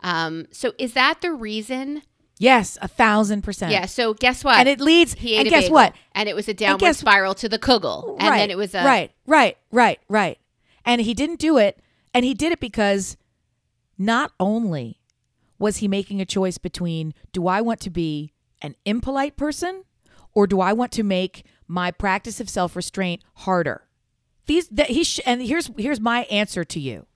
um 0.00 0.46
so 0.52 0.72
is 0.78 0.92
that 0.92 1.20
the 1.22 1.32
reason 1.32 2.02
yes, 2.38 2.78
a 2.82 2.88
thousand 2.88 3.42
percent. 3.42 3.72
yeah 3.72 3.86
so 3.86 4.14
guess 4.14 4.42
what 4.44 4.58
and 4.58 4.68
it 4.68 4.80
leads. 4.80 5.14
he 5.14 5.34
ate 5.34 5.40
and 5.40 5.48
guess 5.50 5.64
bagel, 5.64 5.74
what? 5.74 5.94
and 6.12 6.28
it 6.28 6.34
was 6.34 6.48
a 6.48 6.54
downward 6.54 6.80
guess- 6.80 6.98
spiral 6.98 7.34
to 7.34 7.48
the 7.48 7.58
kugel 7.58 8.16
and 8.18 8.28
right, 8.28 8.38
then 8.38 8.50
it 8.50 8.56
was 8.56 8.74
a 8.74 8.84
right, 8.84 9.12
right, 9.26 9.56
right, 9.70 10.00
right. 10.08 10.38
And 10.86 11.00
he 11.00 11.14
didn't 11.14 11.38
do 11.40 11.56
it, 11.56 11.80
and 12.12 12.26
he 12.26 12.34
did 12.34 12.52
it 12.52 12.60
because 12.60 13.16
not 13.96 14.32
only 14.38 15.00
was 15.58 15.78
he 15.78 15.88
making 15.88 16.20
a 16.20 16.26
choice 16.26 16.58
between 16.58 17.14
do 17.32 17.46
I 17.46 17.60
want 17.60 17.80
to 17.80 17.90
be 17.90 18.32
an 18.60 18.74
impolite 18.84 19.36
person 19.36 19.84
or 20.34 20.46
do 20.46 20.60
I 20.60 20.72
want 20.72 20.92
to 20.92 21.02
make 21.02 21.44
my 21.66 21.90
practice 21.90 22.40
of 22.40 22.50
self 22.50 22.76
restraint 22.76 23.22
harder? 23.34 23.82
These 24.46 24.68
that 24.68 24.90
he 24.90 25.04
sh- 25.04 25.20
and 25.24 25.40
here's 25.42 25.70
here's 25.78 26.00
my 26.00 26.24
answer 26.24 26.64
to 26.64 26.80
you. 26.80 27.06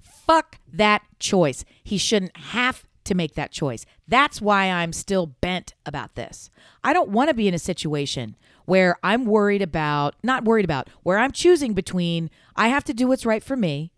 Fuck 0.00 0.58
that 0.72 1.02
choice. 1.20 1.64
He 1.84 1.98
shouldn't 1.98 2.36
have 2.36 2.84
to 3.06 3.14
make 3.14 3.34
that 3.34 3.50
choice. 3.50 3.84
That's 4.06 4.40
why 4.40 4.70
I'm 4.70 4.92
still 4.92 5.26
bent 5.26 5.74
about 5.84 6.14
this. 6.14 6.50
I 6.84 6.92
don't 6.92 7.10
want 7.10 7.28
to 7.28 7.34
be 7.34 7.48
in 7.48 7.54
a 7.54 7.58
situation 7.58 8.36
where 8.66 8.96
I'm 9.02 9.24
worried 9.24 9.62
about, 9.62 10.14
not 10.22 10.44
worried 10.44 10.64
about, 10.64 10.88
where 11.02 11.18
I'm 11.18 11.32
choosing 11.32 11.72
between 11.72 12.30
I 12.56 12.68
have 12.68 12.84
to 12.84 12.94
do 12.94 13.06
what's 13.08 13.24
right 13.26 13.42
for 13.42 13.56
me 13.56 13.92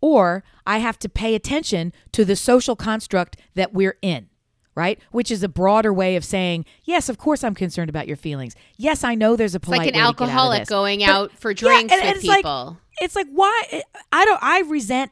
or 0.00 0.42
I 0.66 0.78
have 0.78 0.98
to 1.00 1.08
pay 1.08 1.34
attention 1.34 1.92
to 2.12 2.24
the 2.24 2.36
social 2.36 2.74
construct 2.76 3.36
that 3.54 3.72
we're 3.72 3.98
in. 4.02 4.28
Right? 4.74 4.98
Which 5.10 5.30
is 5.30 5.42
a 5.42 5.48
broader 5.50 5.92
way 5.92 6.16
of 6.16 6.24
saying, 6.24 6.64
yes, 6.84 7.10
of 7.10 7.18
course 7.18 7.44
I'm 7.44 7.54
concerned 7.54 7.90
about 7.90 8.08
your 8.08 8.16
feelings. 8.16 8.54
Yes, 8.78 9.04
I 9.04 9.14
know 9.14 9.36
there's 9.36 9.54
a 9.54 9.58
it's 9.58 9.68
like 9.68 9.80
an 9.80 9.82
way 9.82 9.86
to 9.88 9.92
get 9.92 10.00
out 10.00 10.14
of 10.14 10.20
alcoholic 10.22 10.60
this. 10.62 10.68
going 10.70 11.00
But- 11.00 11.08
out 11.10 11.32
for 11.38 11.50
Yeah, 11.50 11.54
drinks 11.56 11.92
and- 11.92 12.00
with 12.00 12.08
and 12.08 12.16
it's 12.16 12.26
like- 12.26 12.38
people 12.38 12.78
it's 13.00 13.14
like 13.14 13.26
why 13.32 13.82
I 14.12 14.24
don't 14.24 14.42
I 14.42 14.60
resent 14.60 15.10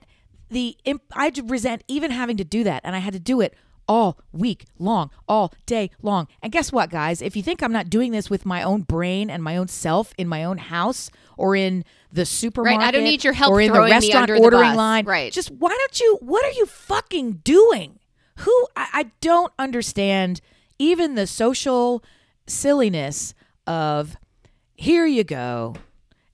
the 0.50 0.76
imp- 0.84 1.02
I 1.12 1.32
resent 1.44 1.84
even 1.88 2.10
having 2.10 2.36
to 2.36 2.44
do 2.44 2.64
that 2.64 2.82
and 2.84 2.94
I 2.94 2.98
had 2.98 3.12
to 3.14 3.20
do 3.20 3.40
it 3.40 3.54
all 3.88 4.20
week 4.32 4.66
long, 4.78 5.10
all 5.28 5.52
day 5.66 5.90
long. 6.00 6.28
And 6.42 6.52
guess 6.52 6.70
what, 6.70 6.90
guys? 6.90 7.20
If 7.20 7.34
you 7.34 7.42
think 7.42 7.60
I'm 7.60 7.72
not 7.72 7.90
doing 7.90 8.12
this 8.12 8.30
with 8.30 8.46
my 8.46 8.62
own 8.62 8.82
brain 8.82 9.28
and 9.30 9.42
my 9.42 9.56
own 9.56 9.66
self 9.66 10.14
in 10.16 10.28
my 10.28 10.44
own 10.44 10.58
house 10.58 11.10
or 11.36 11.56
in 11.56 11.84
the 12.12 12.24
supermarket, 12.24 12.82
I 12.82 12.90
don't 12.92 13.02
need 13.02 13.24
your 13.24 13.32
help 13.32 13.50
or 13.50 13.60
in 13.60 13.72
the 13.72 13.80
restaurant 13.80 14.28
the 14.28 14.38
ordering 14.38 14.74
line, 14.76 15.06
Right. 15.06 15.32
Just 15.32 15.50
why 15.50 15.70
don't 15.70 15.98
you? 16.00 16.18
What 16.20 16.44
are 16.44 16.52
you 16.52 16.66
fucking 16.66 17.40
doing? 17.42 17.98
Who 18.36 18.66
I, 18.76 18.88
I 18.92 19.10
don't 19.20 19.52
understand 19.58 20.40
even 20.78 21.16
the 21.16 21.26
social 21.26 22.04
silliness 22.46 23.34
of 23.66 24.16
here 24.74 25.04
you 25.04 25.24
go 25.24 25.74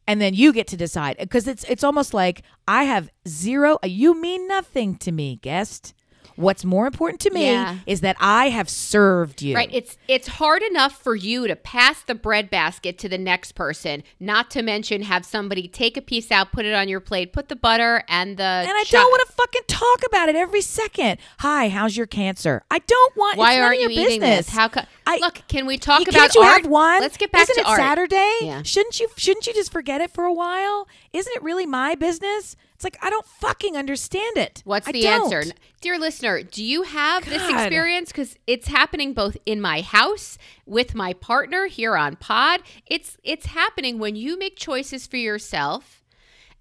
and 0.07 0.21
then 0.21 0.35
you 0.35 0.53
get 0.53 0.67
to 0.69 0.77
decide 0.77 1.17
because 1.19 1.49
it's 1.49 1.65
it's 1.65 1.85
almost 1.85 2.15
like 2.15 2.43
I 2.69 2.85
have 2.85 3.11
zero 3.27 3.79
you 3.85 4.15
mean 4.21 4.47
nothing 4.49 4.97
to 4.99 5.13
me 5.13 5.37
guest 5.37 5.95
What's 6.35 6.65
more 6.65 6.87
important 6.87 7.21
to 7.21 7.31
me 7.31 7.47
Yeah. 7.53 7.77
is 7.87 8.01
that 8.01 8.17
I 8.21 8.49
have 8.51 8.69
served 8.69 9.43
you. 9.43 9.55
Right. 9.55 9.71
It's 9.73 9.97
it's 10.09 10.29
hard 10.29 10.63
enough 10.63 11.01
for 11.01 11.15
you 11.15 11.47
to 11.47 11.57
pass 11.57 12.03
the 12.03 12.15
bread 12.15 12.51
basket 12.51 12.99
to 12.99 13.09
the 13.09 13.19
next 13.19 13.53
person, 13.53 14.03
not 14.21 14.51
to 14.51 14.63
mention 14.63 15.03
have 15.03 15.25
somebody 15.25 15.69
take 15.69 15.97
a 15.97 16.03
piece 16.03 16.31
out, 16.33 16.53
put 16.53 16.65
it 16.65 16.75
on 16.75 16.89
your 16.89 17.01
plate, 17.01 17.33
put 17.33 17.49
the 17.49 17.57
butter 17.57 18.03
and 18.09 18.37
the 18.37 18.43
and 18.43 18.69
I 18.71 18.85
don't 18.89 19.11
want 19.11 19.27
to 19.27 19.33
fucking 19.33 19.63
talk 19.69 20.01
about 20.07 20.29
it 20.29 20.37
every 20.37 20.61
second. 20.63 21.19
Hi, 21.39 21.69
how's 21.69 21.97
your 21.97 22.07
cancer? 22.07 22.63
I 22.71 22.81
don't 22.81 23.17
want. 23.17 23.35
To. 23.35 23.39
Why 23.41 23.61
aren't 23.61 23.81
you 23.81 23.89
your 23.91 24.07
eating 24.07 24.21
this? 24.21 24.49
How 24.49 24.69
co- 24.69 24.83
I- 25.07 25.19
Look, 25.19 25.43
can 25.49 25.67
we 25.67 25.79
talk 25.79 26.03
about 26.03 26.13
can't 26.13 26.35
you 26.35 26.43
art? 26.43 26.63
have 26.63 26.71
one? 26.71 27.01
Let's 27.01 27.17
get 27.17 27.31
back 27.33 27.43
Isn't 27.43 27.55
to 27.57 27.61
it 27.63 27.67
art. 27.67 27.79
Saturday? 27.79 28.33
Yeah. 28.43 28.63
Shouldn't 28.63 28.99
you? 29.01 29.09
Shouldn't 29.17 29.47
you 29.47 29.55
just 29.55 29.71
forget 29.73 30.01
it 30.01 30.11
for 30.11 30.25
a 30.25 30.33
while? 30.33 30.89
Isn't 31.13 31.33
it 31.37 31.43
really 31.43 31.67
my 31.67 31.95
business? 31.95 32.57
It's 32.77 32.85
like 32.85 32.99
I 33.01 33.09
don't 33.09 33.25
fucking 33.25 33.75
understand 33.75 34.37
it. 34.37 34.61
What's 34.67 34.87
I 34.87 34.93
the 34.93 35.01
don't. 35.01 35.33
answer? 35.33 35.51
Dear 35.81 35.99
listener, 35.99 36.43
do 36.43 36.63
you 36.63 36.83
have 36.83 37.25
this 37.25 37.49
experience? 37.49 38.13
Because 38.13 38.37
it's 38.47 38.69
happening 38.69 39.15
both 39.15 39.35
in 39.47 39.63
my 39.63 39.81
house 39.81 40.37
with 40.67 40.95
my 40.95 41.15
partner 41.15 41.69
here 41.69 41.97
on 41.97 42.17
pod. 42.17 42.61
It's 42.85 43.17
it's 43.25 43.47
happening 43.47 43.99
when 43.99 44.15
you 44.15 44.39
make 44.39 44.59
choices 44.59 45.07
for 45.07 45.17
yourself 45.17 46.05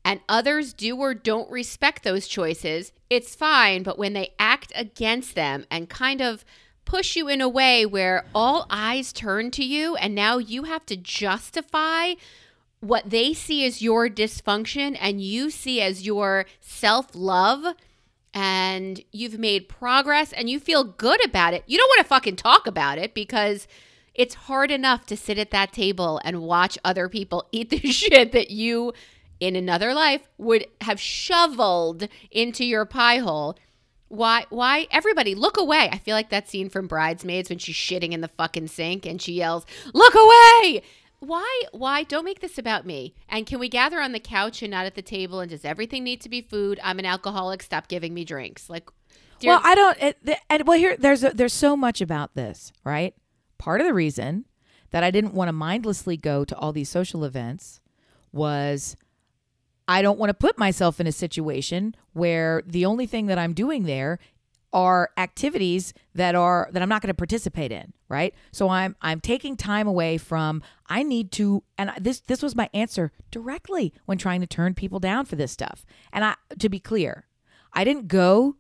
and 0.06 0.22
others 0.30 0.72
do 0.72 0.96
or 0.96 1.14
don't 1.14 1.52
respect 1.52 2.04
those 2.04 2.30
choices, 2.30 2.94
it's 3.10 3.36
fine. 3.36 3.84
But 3.84 3.98
when 3.98 4.14
they 4.14 4.36
act 4.40 4.72
against 4.74 5.36
them 5.36 5.66
and 5.70 5.90
kind 5.90 6.22
of 6.22 6.46
push 6.86 7.18
you 7.18 7.28
in 7.28 7.42
a 7.42 7.50
way 7.50 7.86
where 7.86 8.26
all 8.34 8.68
eyes 8.70 9.12
turn 9.12 9.52
to 9.52 9.66
you 9.66 9.98
and 9.98 10.16
now 10.16 10.38
you 10.38 10.64
have 10.64 10.86
to 10.86 10.96
justify 10.96 12.14
what 12.80 13.10
they 13.10 13.34
see 13.34 13.66
as 13.66 13.82
your 13.82 14.10
dysfunction 14.10 14.98
and 15.00 15.22
you 15.22 15.50
see 15.50 15.82
as 15.82 16.06
your 16.06 16.46
self 16.62 17.08
love 17.14 17.76
and 18.34 19.02
you've 19.12 19.40
made 19.40 19.70
progress 19.70 20.34
and 20.34 20.50
you 20.50 20.60
feel 20.60 20.84
good 20.84 21.24
about 21.26 21.54
it, 21.54 21.64
you 21.68 21.78
don't 21.78 21.90
want 21.90 22.02
to 22.02 22.08
fucking 22.08 22.36
talk 22.36 22.68
about 22.68 22.98
it 22.98 23.14
because 23.14 23.68
it's 24.14 24.36
hard 24.36 24.72
enough 24.72 25.06
to 25.06 25.18
sit 25.18 25.38
at 25.38 25.52
that 25.52 25.74
table 25.74 26.22
and 26.24 26.42
watch 26.42 26.78
other 26.84 27.10
people 27.10 27.48
eat 27.52 27.70
the 27.70 27.92
shit 27.92 28.32
that 28.32 28.52
you 28.52 28.94
in 29.40 29.56
another 29.56 29.94
life 29.94 30.28
would 30.38 30.66
have 30.82 31.00
shoveled 31.00 32.08
into 32.32 32.64
your 32.64 32.86
pie 32.86 33.18
hole. 33.18 33.58
Why 34.08 34.46
why 34.50 34.88
everybody 34.92 35.34
look 35.34 35.58
away. 35.58 35.90
I 35.92 35.98
feel 35.98 36.16
like 36.16 36.30
that 36.30 36.48
scene 36.48 36.70
from 36.70 36.88
Bridesmaids 36.88 37.50
when 37.50 37.58
she's 37.58 37.76
shitting 37.76 38.12
in 38.12 38.22
the 38.22 38.28
fucking 38.28 38.68
sink 38.68 39.06
and 39.06 39.22
she 39.22 39.34
yells, 39.34 39.66
"Look 39.94 40.14
away!" 40.14 40.84
Why 41.26 41.62
why 41.72 42.04
don't 42.04 42.26
make 42.26 42.40
this 42.40 42.58
about 42.58 42.86
me? 42.86 43.16
And 43.30 43.46
can 43.46 43.60
we 43.60 43.70
gather 43.70 44.00
on 44.00 44.12
the 44.12 44.20
couch 44.20 44.62
and 44.62 44.72
not 44.72 44.86
at 44.86 44.96
the 44.96 45.02
table 45.02 45.40
and 45.40 45.50
does 45.50 45.66
everything 45.66 46.04
need 46.04 46.22
to 46.22 46.30
be 46.30 46.42
food? 46.42 46.80
I'm 46.84 47.00
an 47.00 47.06
alcoholic, 47.06 47.64
stop 47.64 47.88
giving 47.88 48.14
me 48.14 48.24
drinks. 48.24 48.70
Like 48.70 48.90
well, 49.44 49.62
I 49.64 49.76
don't. 49.76 49.98
It, 50.02 50.18
the, 50.24 50.38
and 50.50 50.68
well, 50.68 50.78
here 50.78 50.96
there's 50.98 51.24
a, 51.24 51.30
there's 51.32 51.54
so 51.54 51.76
much 51.76 52.02
about 52.02 52.36
this, 52.36 52.72
right? 52.84 53.14
Part 53.58 53.82
of 53.82 53.88
the 53.88 53.94
reason 53.94 54.46
that 54.92 55.04
I 55.04 55.12
didn't 55.12 55.34
want 55.34 55.50
to 55.50 55.54
mindlessly 55.54 56.18
go 56.18 56.46
to 56.46 56.56
all 56.58 56.72
these 56.72 56.90
social 56.90 57.26
events 57.26 57.82
was 58.32 58.96
I 59.88 60.02
don't 60.02 60.20
want 60.20 60.30
to 60.30 60.34
put 60.34 60.58
myself 60.58 61.00
in 61.00 61.08
a 61.08 61.12
situation 61.12 61.96
where 62.14 62.64
the 62.66 62.86
only 62.86 63.06
thing 63.06 63.28
that 63.28 63.38
I'm 63.38 63.54
doing 63.54 63.84
there 63.84 64.20
are 64.74 65.12
activities 65.18 65.94
that 66.14 66.36
are 66.36 66.70
that 66.72 66.82
I'm 66.82 66.90
not 66.90 67.02
going 67.02 67.10
to 67.10 67.14
participate 67.14 67.72
in, 67.72 67.94
right? 68.10 68.34
So 68.52 68.70
I'm 68.70 68.96
I'm 69.02 69.20
taking 69.20 69.56
time 69.56 69.88
away 69.88 70.18
from 70.18 70.62
I 70.88 71.04
need 71.04 71.32
to 71.34 71.64
and 71.78 71.92
this 72.00 72.20
this 72.22 72.42
was 72.42 72.56
my 72.56 72.70
answer 72.74 73.12
directly 73.32 73.94
when 74.06 74.18
trying 74.18 74.42
to 74.42 74.48
turn 74.48 74.74
people 74.74 75.00
down 75.00 75.26
for 75.26 75.36
this 75.36 75.52
stuff. 75.52 75.86
And 76.14 76.24
I 76.24 76.36
to 76.60 76.70
be 76.70 76.80
clear, 76.80 77.26
I 77.74 77.84
didn't 77.84 78.08
go 78.08 78.56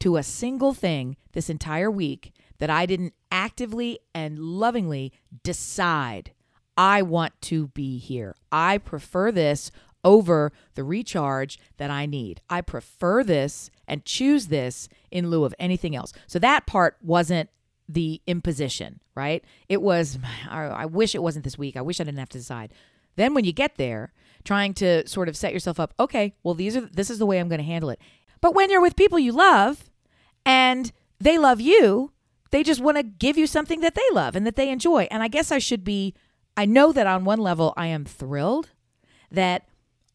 to 0.00 0.16
a 0.16 0.22
single 0.22 0.74
thing 0.74 1.16
this 1.32 1.50
entire 1.50 1.90
week 1.90 2.32
that 2.58 2.70
I 2.70 2.86
didn't 2.86 3.14
actively 3.30 3.98
and 4.14 4.38
lovingly 4.38 5.12
decide 5.42 6.32
I 6.76 7.02
want 7.02 7.38
to 7.42 7.68
be 7.68 7.98
here. 7.98 8.36
I 8.50 8.78
prefer 8.78 9.32
this 9.32 9.70
over 10.04 10.52
the 10.74 10.84
recharge 10.84 11.58
that 11.76 11.90
I 11.90 12.06
need. 12.06 12.40
I 12.48 12.62
prefer 12.62 13.22
this 13.22 13.70
and 13.86 14.04
choose 14.04 14.46
this 14.46 14.88
in 15.10 15.28
lieu 15.28 15.44
of 15.44 15.54
anything 15.58 15.94
else. 15.94 16.12
So 16.26 16.38
that 16.38 16.66
part 16.66 16.96
wasn't 17.02 17.50
the 17.92 18.22
imposition, 18.26 19.00
right? 19.14 19.44
It 19.68 19.82
was, 19.82 20.18
I 20.50 20.86
wish 20.86 21.14
it 21.14 21.22
wasn't 21.22 21.44
this 21.44 21.58
week. 21.58 21.76
I 21.76 21.82
wish 21.82 22.00
I 22.00 22.04
didn't 22.04 22.18
have 22.18 22.28
to 22.30 22.38
decide. 22.38 22.72
Then 23.16 23.34
when 23.34 23.44
you 23.44 23.52
get 23.52 23.76
there, 23.76 24.12
trying 24.44 24.72
to 24.74 25.06
sort 25.06 25.28
of 25.28 25.36
set 25.36 25.52
yourself 25.52 25.78
up, 25.78 25.92
okay, 25.98 26.34
well, 26.42 26.54
these 26.54 26.76
are, 26.76 26.82
this 26.82 27.10
is 27.10 27.18
the 27.18 27.26
way 27.26 27.38
I'm 27.38 27.48
going 27.48 27.60
to 27.60 27.64
handle 27.64 27.90
it. 27.90 28.00
But 28.40 28.54
when 28.54 28.70
you're 28.70 28.80
with 28.80 28.96
people 28.96 29.18
you 29.18 29.32
love 29.32 29.90
and 30.46 30.92
they 31.18 31.36
love 31.36 31.60
you, 31.60 32.12
they 32.50 32.62
just 32.62 32.80
want 32.80 32.96
to 32.96 33.02
give 33.02 33.36
you 33.36 33.46
something 33.46 33.80
that 33.80 33.94
they 33.94 34.08
love 34.12 34.34
and 34.34 34.46
that 34.46 34.56
they 34.56 34.70
enjoy. 34.70 35.06
And 35.10 35.22
I 35.22 35.28
guess 35.28 35.52
I 35.52 35.58
should 35.58 35.84
be, 35.84 36.14
I 36.56 36.64
know 36.64 36.92
that 36.92 37.06
on 37.06 37.24
one 37.24 37.38
level 37.38 37.74
I 37.76 37.86
am 37.88 38.04
thrilled 38.04 38.70
that 39.30 39.68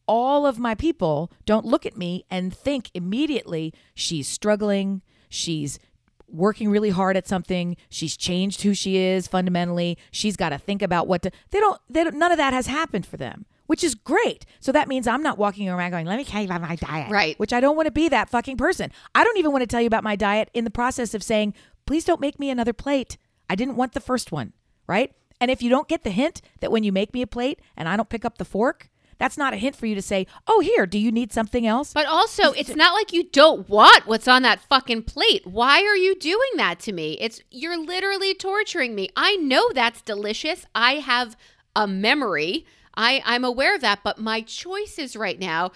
all 0.07 0.45
of 0.45 0.59
my 0.59 0.76
people 0.76 1.32
don't 1.45 1.65
look 1.65 1.86
at 1.86 1.97
me 1.97 2.26
and 2.30 2.53
think 2.53 2.89
immediately 2.93 3.73
she's 3.93 4.28
struggling, 4.28 5.01
she's 5.30 5.80
working 6.28 6.69
really 6.69 6.89
hard 6.89 7.17
at 7.17 7.28
something, 7.28 7.78
she's 7.89 8.17
changed 8.17 8.61
who 8.61 8.73
she 8.73 8.97
is 8.97 9.28
fundamentally, 9.28 9.97
she's 10.11 10.36
got 10.36 10.49
to 10.49 10.57
think 10.57 10.82
about 10.82 11.07
what 11.07 11.21
to 11.23 11.32
they 11.51 11.59
don't 11.59 11.80
they 11.89 12.03
don't 12.03 12.17
none 12.17 12.32
of 12.32 12.38
that 12.38 12.53
has 12.53 12.67
happened 12.67 13.05
for 13.05 13.17
them. 13.17 13.45
Which 13.67 13.84
is 13.84 13.95
great. 13.95 14.45
So 14.59 14.71
that 14.73 14.88
means 14.88 15.07
I'm 15.07 15.23
not 15.23 15.39
walking 15.39 15.67
around 15.67 15.89
going, 15.89 16.05
let 16.05 16.17
me 16.17 16.23
tell 16.23 16.39
you 16.39 16.45
about 16.45 16.61
my 16.61 16.76
diet. 16.76 17.11
Right. 17.11 17.39
Which 17.39 17.51
I 17.51 17.59
don't 17.59 17.76
want 17.76 17.88
to 17.88 17.91
be 17.91 18.07
that 18.09 18.30
fucking 18.30 18.57
person. 18.57 18.91
I 19.15 19.23
don't 19.23 19.38
even 19.38 19.51
want 19.51 19.63
to 19.63 19.67
tell 19.67 19.82
you 19.82 19.88
about 19.88 20.03
my 20.03 20.15
diet 20.15 20.51
in 20.53 20.65
the 20.65 20.69
process 20.69 21.15
of 21.15 21.23
saying, 21.23 21.55
please 21.88 22.05
don't 22.05 22.21
make 22.21 22.39
me 22.39 22.51
another 22.51 22.73
plate. 22.73 23.17
I 23.49 23.55
didn't 23.55 23.76
want 23.76 23.93
the 23.93 23.99
first 23.99 24.32
one. 24.32 24.53
Right. 24.86 25.13
And 25.41 25.49
if 25.49 25.63
you 25.63 25.69
don't 25.71 25.88
get 25.88 26.03
the 26.03 26.11
hint 26.11 26.41
that 26.59 26.71
when 26.71 26.84
you 26.84 26.91
make 26.91 27.11
me 27.11 27.23
a 27.23 27.28
plate 27.28 27.59
and 27.76 27.89
I 27.89 27.97
don't 27.97 28.09
pick 28.09 28.23
up 28.23 28.38
the 28.38 28.45
fork, 28.45 28.89
that's 29.18 29.38
not 29.38 29.53
a 29.53 29.57
hint 29.57 29.76
for 29.76 29.86
you 29.86 29.95
to 29.95 30.01
say, 30.01 30.28
oh, 30.47 30.59
here, 30.59 30.86
do 30.86 30.97
you 30.97 31.11
need 31.11 31.32
something 31.32 31.66
else? 31.66 31.93
But 31.93 32.05
also, 32.05 32.51
it's 32.51 32.76
not 32.76 32.93
like 32.93 33.13
you 33.13 33.24
don't 33.24 33.68
want 33.70 34.07
what's 34.07 34.28
on 34.28 34.41
that 34.43 34.59
fucking 34.59 35.03
plate. 35.03 35.45
Why 35.45 35.84
are 35.84 35.95
you 35.95 36.16
doing 36.16 36.51
that 36.57 36.80
to 36.82 36.91
me? 36.91 37.18
It's 37.22 37.41
you're 37.51 37.78
literally 37.78 38.34
torturing 38.34 38.95
me. 38.95 39.09
I 39.16 39.36
know 39.38 39.70
that's 39.74 40.01
delicious. 40.01 40.66
I 40.76 40.95
have 40.95 41.38
a 41.76 41.88
memory. 41.88 42.66
I 42.95 43.22
I'm 43.26 43.43
aware 43.43 43.76
of 43.76 43.82
that, 43.82 43.99
but 44.03 44.20
my 44.20 44.41
choices 44.41 45.16
right 45.16 45.39
now 45.39 45.72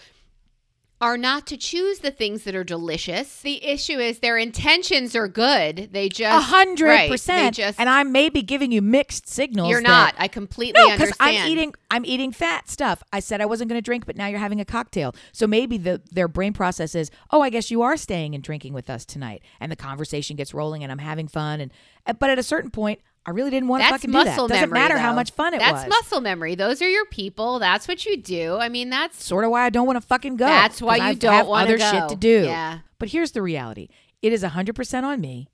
are 1.02 1.18
not 1.18 1.48
to 1.48 1.56
choose 1.56 2.00
the 2.00 2.12
things 2.12 2.44
that 2.44 2.54
are 2.56 2.64
delicious. 2.64 3.42
The 3.42 3.64
issue 3.66 4.00
is 4.00 4.20
their 4.20 4.38
intentions 4.38 5.16
are 5.16 5.30
good. 5.30 5.90
They 5.94 6.10
just 6.10 6.38
A 6.38 6.42
hundred 6.42 7.08
percent. 7.10 7.58
And 7.58 7.88
I 7.90 8.04
may 8.04 8.30
be 8.30 8.42
giving 8.42 8.72
you 8.72 8.82
mixed 8.82 9.28
signals. 9.28 9.70
you're 9.70 9.82
that- 9.82 9.88
not. 9.88 10.16
I 10.18 10.28
completely 10.28 10.82
No, 10.82 10.88
because 10.88 11.12
understand. 11.20 11.38
I'm 11.38 11.52
eating 11.52 11.74
I'm 11.90 12.06
eating 12.06 12.32
fat 12.32 12.70
stuff. 12.70 13.02
I 13.14 13.20
said 13.22 13.40
I 13.40 13.46
wasn't 13.46 13.70
going 13.70 13.78
to 13.82 13.86
drink, 13.86 14.06
but 14.06 14.18
now 14.18 14.28
you're 14.28 14.40
having 14.40 14.60
a 14.60 14.66
cocktail. 14.66 15.16
So 15.32 15.48
maybe 15.48 15.78
the 15.78 16.02
their 16.12 16.28
brain 16.28 16.52
process 16.54 16.96
is, 16.96 17.10
oh, 17.32 17.42
I 17.42 17.50
guess 17.50 17.72
you 17.72 17.82
are 17.82 17.96
staying 17.96 18.36
and 18.36 18.44
drinking 18.44 18.74
with 18.74 18.90
us 18.90 19.06
tonight, 19.06 19.42
and 19.62 19.72
the 19.72 19.78
conversation 19.78 20.36
gets 20.36 20.54
rolling, 20.54 20.84
and 20.84 20.92
I'm 20.92 21.00
having 21.00 21.28
fun. 21.30 21.62
And 21.62 21.72
but 22.20 22.30
at 22.30 22.38
a 22.40 22.44
certain 22.44 22.72
point, 22.72 23.00
I 23.26 23.32
really 23.32 23.52
didn't 23.52 23.68
want 23.68 23.84
to 23.84 23.90
fucking 23.90 24.12
do 24.12 24.18
that. 24.18 24.26
muscle 24.28 24.48
Doesn't 24.48 24.62
memory. 24.70 24.80
matter 24.80 24.98
how 24.98 25.14
much 25.14 25.32
fun 25.32 25.54
it 25.54 25.60
that's 25.60 25.72
was. 25.74 25.82
That's 25.84 25.90
muscle 26.04 26.22
memory. 26.22 26.56
Those 26.56 26.82
are 26.82 26.90
your 26.90 27.06
people. 27.06 27.60
That's 27.60 27.88
what 27.88 28.06
you 28.06 28.18
do. 28.18 28.58
I 28.58 28.70
mean, 28.70 28.90
that's 28.90 29.24
Sort 29.24 29.44
of 29.46 29.52
why 29.52 29.66
I 29.66 29.70
don't 29.70 29.86
want 29.86 29.98
to 29.98 30.08
fucking 30.08 30.38
go. 30.38 30.46
That's 30.46 30.82
why 30.82 30.96
you 30.98 31.04
I 31.04 31.14
don't 31.14 31.34
have 31.34 31.48
wanna 31.48 31.66
other 31.66 31.78
go. 31.78 31.92
shit 31.92 32.10
to 32.10 32.16
do. 32.16 32.46
Yeah. 32.46 32.80
But 32.98 33.10
here's 33.10 33.32
the 33.32 33.42
reality: 33.42 33.90
it 34.22 34.34
is 34.34 34.44
hundred 34.44 34.76
percent 34.76 35.06
on 35.06 35.22
me. 35.22 35.50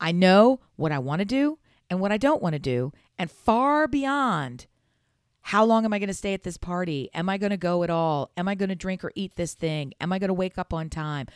I 0.00 0.12
know 0.12 0.60
what 0.76 0.92
I 0.92 0.98
want 0.98 1.18
to 1.20 1.24
do 1.24 1.58
and 1.90 2.00
what 2.00 2.12
I 2.12 2.16
don't 2.16 2.40
want 2.42 2.52
to 2.54 2.58
do, 2.60 2.92
and 3.18 3.30
far 3.30 3.88
beyond 3.88 4.66
how 5.42 5.64
long 5.64 5.84
am 5.84 5.92
I 5.92 5.98
going 5.98 6.08
to 6.08 6.14
stay 6.14 6.34
at 6.34 6.42
this 6.42 6.56
party? 6.58 7.08
Am 7.14 7.28
I 7.28 7.38
going 7.38 7.50
to 7.50 7.56
go 7.56 7.82
at 7.82 7.90
all? 7.90 8.30
Am 8.36 8.46
I 8.48 8.54
going 8.54 8.68
to 8.68 8.74
drink 8.74 9.02
or 9.02 9.10
eat 9.14 9.34
this 9.36 9.54
thing? 9.54 9.94
Am 10.00 10.12
I 10.12 10.18
going 10.18 10.28
to 10.28 10.34
wake 10.34 10.58
up 10.58 10.72
on 10.74 10.90
time? 10.90 11.26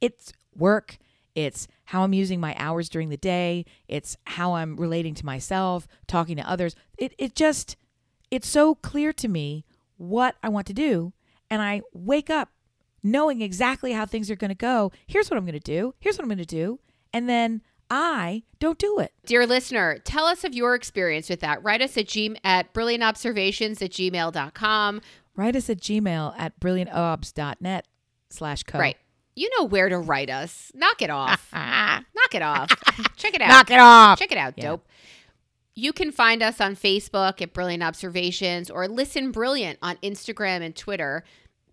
It's 0.00 0.32
work. 0.56 0.98
It's 1.34 1.68
how 1.86 2.02
I'm 2.02 2.12
using 2.12 2.40
my 2.40 2.54
hours 2.58 2.88
during 2.88 3.08
the 3.08 3.16
day. 3.16 3.64
It's 3.88 4.16
how 4.26 4.54
I'm 4.54 4.76
relating 4.76 5.14
to 5.14 5.26
myself, 5.26 5.86
talking 6.06 6.36
to 6.36 6.48
others. 6.48 6.74
It 6.98 7.14
it 7.18 7.34
just 7.34 7.76
it's 8.30 8.48
so 8.48 8.74
clear 8.74 9.12
to 9.14 9.28
me 9.28 9.64
what 9.96 10.36
I 10.42 10.48
want 10.48 10.66
to 10.68 10.72
do 10.72 11.12
and 11.50 11.60
I 11.60 11.82
wake 11.92 12.30
up 12.30 12.48
knowing 13.02 13.42
exactly 13.42 13.92
how 13.92 14.06
things 14.06 14.30
are 14.30 14.36
going 14.36 14.48
to 14.48 14.54
go. 14.54 14.90
Here's 15.06 15.30
what 15.30 15.36
I'm 15.36 15.44
going 15.44 15.52
to 15.52 15.60
do. 15.60 15.94
Here's 16.00 16.16
what 16.16 16.22
I'm 16.22 16.28
going 16.28 16.38
to 16.38 16.44
do. 16.46 16.78
And 17.12 17.28
then 17.28 17.62
I 17.90 18.44
don't 18.58 18.78
do 18.78 18.98
it. 19.00 19.12
Dear 19.26 19.46
listener, 19.46 19.98
tell 19.98 20.24
us 20.24 20.44
of 20.44 20.54
your 20.54 20.74
experience 20.74 21.28
with 21.28 21.40
that. 21.40 21.62
Write 21.62 21.82
us 21.82 21.98
at, 21.98 22.08
g- 22.08 22.36
at 22.42 22.72
brilliantobservations 22.72 23.82
at 23.82 23.90
gmail.com. 23.90 25.02
Write 25.36 25.56
us 25.56 25.68
at 25.68 25.78
gmail 25.80 26.34
at 26.38 26.58
brilliantobs.net 26.58 27.86
slash 28.30 28.62
co. 28.62 28.78
Right. 28.78 28.96
You 29.34 29.48
know 29.58 29.64
where 29.64 29.88
to 29.88 29.98
write 29.98 30.30
us. 30.30 30.70
Knock 30.74 31.00
it 31.02 31.10
off. 31.10 31.50
Knock 31.54 32.34
it 32.34 32.42
off. 32.42 32.70
Check 33.16 33.34
it 33.34 33.40
out. 33.42 33.48
Knock 33.48 33.70
it 33.70 33.78
off. 33.78 34.18
Check 34.18 34.32
it 34.32 34.38
out, 34.38 34.54
Yeah. 34.56 34.64
dope. 34.64 34.86
You 35.74 35.94
can 35.94 36.12
find 36.12 36.42
us 36.42 36.60
on 36.60 36.76
Facebook 36.76 37.40
at 37.40 37.54
Brilliant 37.54 37.82
Observations 37.82 38.70
or 38.70 38.86
Listen 38.88 39.30
Brilliant 39.32 39.78
on 39.80 39.96
Instagram 40.02 40.60
and 40.62 40.76
Twitter. 40.76 41.24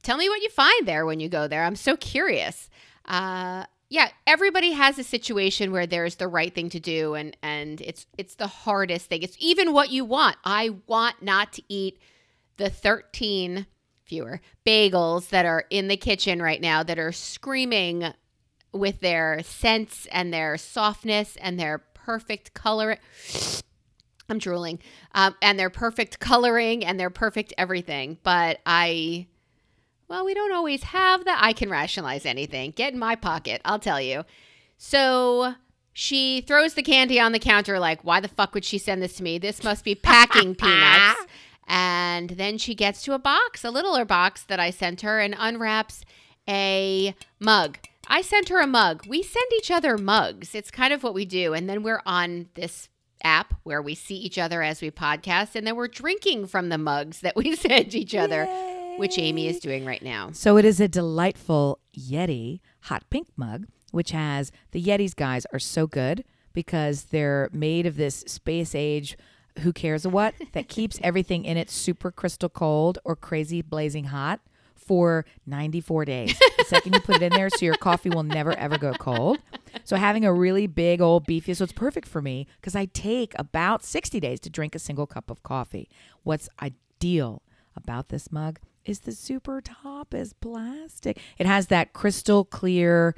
Tell 0.04 0.16
me 0.16 0.30
what 0.30 0.42
you 0.42 0.50
find 0.50 0.88
there 0.88 1.06
when 1.06 1.20
you 1.20 1.28
go 1.28 1.50
there. 1.50 1.66
I'm 1.66 1.76
so 1.76 1.98
curious. 1.98 2.70
Uh, 3.04 3.66
yeah, 3.90 4.08
everybody 4.26 4.72
has 4.72 4.98
a 4.98 5.04
situation 5.04 5.74
where 5.74 5.86
there's 5.86 6.16
the 6.16 6.30
right 6.30 6.54
thing 6.56 6.70
to 6.70 6.80
do 6.80 7.16
and 7.16 7.36
and 7.42 7.82
it's 7.82 8.06
it's 8.18 8.36
the 8.36 8.48
hardest 8.48 9.08
thing. 9.08 9.22
It's 9.24 9.36
even 9.40 9.74
what 9.74 9.90
you 9.92 10.06
want. 10.06 10.38
I 10.46 10.78
want 10.88 11.22
not 11.22 11.52
to 11.54 11.64
eat 11.68 12.00
the 12.56 12.70
13 12.70 13.66
fewer 14.10 14.42
bagels 14.66 15.30
that 15.30 15.46
are 15.46 15.66
in 15.70 15.88
the 15.88 15.96
kitchen 15.96 16.42
right 16.42 16.60
now 16.60 16.84
that 16.84 17.00
are 17.00 17.12
screaming 17.12 18.12
with 18.74 19.00
their 19.00 19.42
scents 19.44 20.08
and 20.12 20.34
their 20.34 20.58
softness 20.58 21.38
and 21.38 21.60
their 21.60 21.78
perfect 21.94 22.54
color. 22.54 22.98
I'm 24.28 24.40
drooling. 24.40 24.80
Um, 25.14 25.36
and 25.42 25.60
their 25.60 25.70
perfect 25.70 26.20
coloring 26.20 26.84
and 26.84 27.00
their 27.00 27.10
perfect 27.10 27.54
everything. 27.58 28.18
But 28.24 28.60
I 28.66 29.28
well, 30.08 30.26
we 30.26 30.34
don't 30.34 30.52
always 30.52 30.84
have 30.86 31.26
that. 31.26 31.38
I 31.40 31.54
can 31.54 31.70
rationalize 31.70 32.26
anything. 32.26 32.72
Get 32.72 32.94
in 32.94 33.00
my 33.00 33.16
pocket, 33.16 33.62
I'll 33.64 33.78
tell 33.78 34.02
you. 34.02 34.24
So 34.78 35.54
she 35.94 36.42
throws 36.42 36.74
the 36.74 36.82
candy 36.82 37.20
on 37.20 37.32
the 37.32 37.40
counter, 37.40 37.78
like, 37.78 38.04
why 38.04 38.20
the 38.20 38.28
fuck 38.28 38.56
would 38.56 38.66
she 38.66 38.80
send 38.80 39.04
this 39.04 39.14
to 39.18 39.24
me? 39.24 39.38
This 39.38 39.64
must 39.64 39.86
be 39.86 39.94
packing 39.94 40.56
peanuts. 40.56 41.22
And 41.70 42.32
then 42.32 42.58
she 42.58 42.76
gets 42.76 43.04
to 43.04 43.14
a 43.14 43.20
box, 43.20 43.64
a 43.64 43.72
littler 43.72 44.04
box 44.04 44.44
that 44.44 44.60
I 44.60 44.72
sent 44.72 45.02
her, 45.02 45.20
and 45.20 45.36
unwraps 45.38 46.04
a 46.48 47.16
mug. 47.40 47.78
I 48.08 48.22
sent 48.22 48.50
her 48.50 48.60
a 48.60 48.68
mug. 48.68 49.06
We 49.08 49.22
send 49.22 49.46
each 49.56 49.70
other 49.70 49.98
mugs. 49.98 50.56
It's 50.56 50.72
kind 50.72 50.92
of 50.92 51.04
what 51.04 51.14
we 51.14 51.26
do. 51.26 51.54
And 51.54 51.70
then 51.70 51.84
we're 51.84 52.02
on 52.06 52.50
this 52.56 52.90
app 53.24 53.54
where 53.64 53.82
we 53.82 53.94
see 53.94 54.16
each 54.16 54.40
other 54.40 54.64
as 54.64 54.82
we 54.82 54.90
podcast, 54.90 55.56
and 55.56 55.66
then 55.66 55.76
we're 55.76 55.88
drinking 55.88 56.48
from 56.48 56.70
the 56.70 56.78
mugs 56.78 57.22
that 57.22 57.36
we 57.38 57.56
send 57.56 57.96
each 57.96 58.16
other. 58.16 58.46
Yay 58.46 58.80
which 59.00 59.18
Amy 59.18 59.48
is 59.48 59.60
doing 59.60 59.86
right 59.86 60.04
now. 60.04 60.30
So 60.34 60.58
it 60.58 60.66
is 60.66 60.80
a 60.80 60.88
delightful 60.88 61.80
Yeti 61.98 62.60
hot 62.82 63.10
pink 63.10 63.28
mug, 63.38 63.66
which 63.92 64.12
has 64.12 64.52
the 64.72 64.84
Yetis 64.84 65.16
guys 65.16 65.46
are 65.54 65.60
so 65.60 65.88
good 65.88 66.26
because 66.54 67.06
they're 67.06 67.50
made 67.54 67.86
of 67.86 67.96
this 67.96 68.18
space 68.28 68.76
age 68.76 69.18
who 69.60 69.74
cares 69.74 70.08
what 70.08 70.34
that 70.54 70.68
keeps 70.68 71.00
everything 71.04 71.46
in 71.46 71.58
it 71.58 71.70
super 71.70 72.12
crystal 72.12 72.50
cold 72.50 73.00
or 73.04 73.16
crazy 73.16 73.62
blazing 73.62 74.06
hot 74.06 74.40
for 74.76 75.24
94 75.46 76.06
days. 76.06 76.40
The 76.58 76.66
second 76.66 76.94
you 76.94 77.00
put 77.00 77.18
it 77.18 77.22
in 77.22 77.34
there, 77.34 77.50
so 77.52 77.64
your 77.64 77.76
coffee 77.76 78.10
will 78.10 78.24
never 78.24 78.58
ever 78.58 78.78
go 78.78 78.94
cold. 78.94 79.38
So 79.84 79.98
having 79.98 80.26
a 80.26 80.34
really 80.34 80.66
big 80.66 81.00
old 81.00 81.28
beefy, 81.28 81.54
so 81.54 81.64
it's 81.64 81.74
perfect 81.74 82.08
for 82.08 82.22
me 82.22 82.48
because 82.60 82.76
I 82.76 82.86
take 82.86 83.34
about 83.38 83.84
60 83.84 84.20
days 84.20 84.40
to 84.42 84.50
drink 84.50 84.74
a 84.74 84.80
single 84.80 85.06
cup 85.06 85.30
of 85.30 85.44
coffee. 85.44 85.88
What's 86.24 86.50
ideal 86.62 87.44
about 87.76 88.10
this 88.10 88.32
mug 88.32 88.60
is 88.84 89.02
the 89.02 89.12
super 89.12 89.62
top 89.62 90.14
is 90.16 90.34
plastic. 90.34 91.20
It 91.38 91.46
has 91.46 91.68
that 91.68 91.94
crystal 91.94 92.44
clear, 92.44 93.16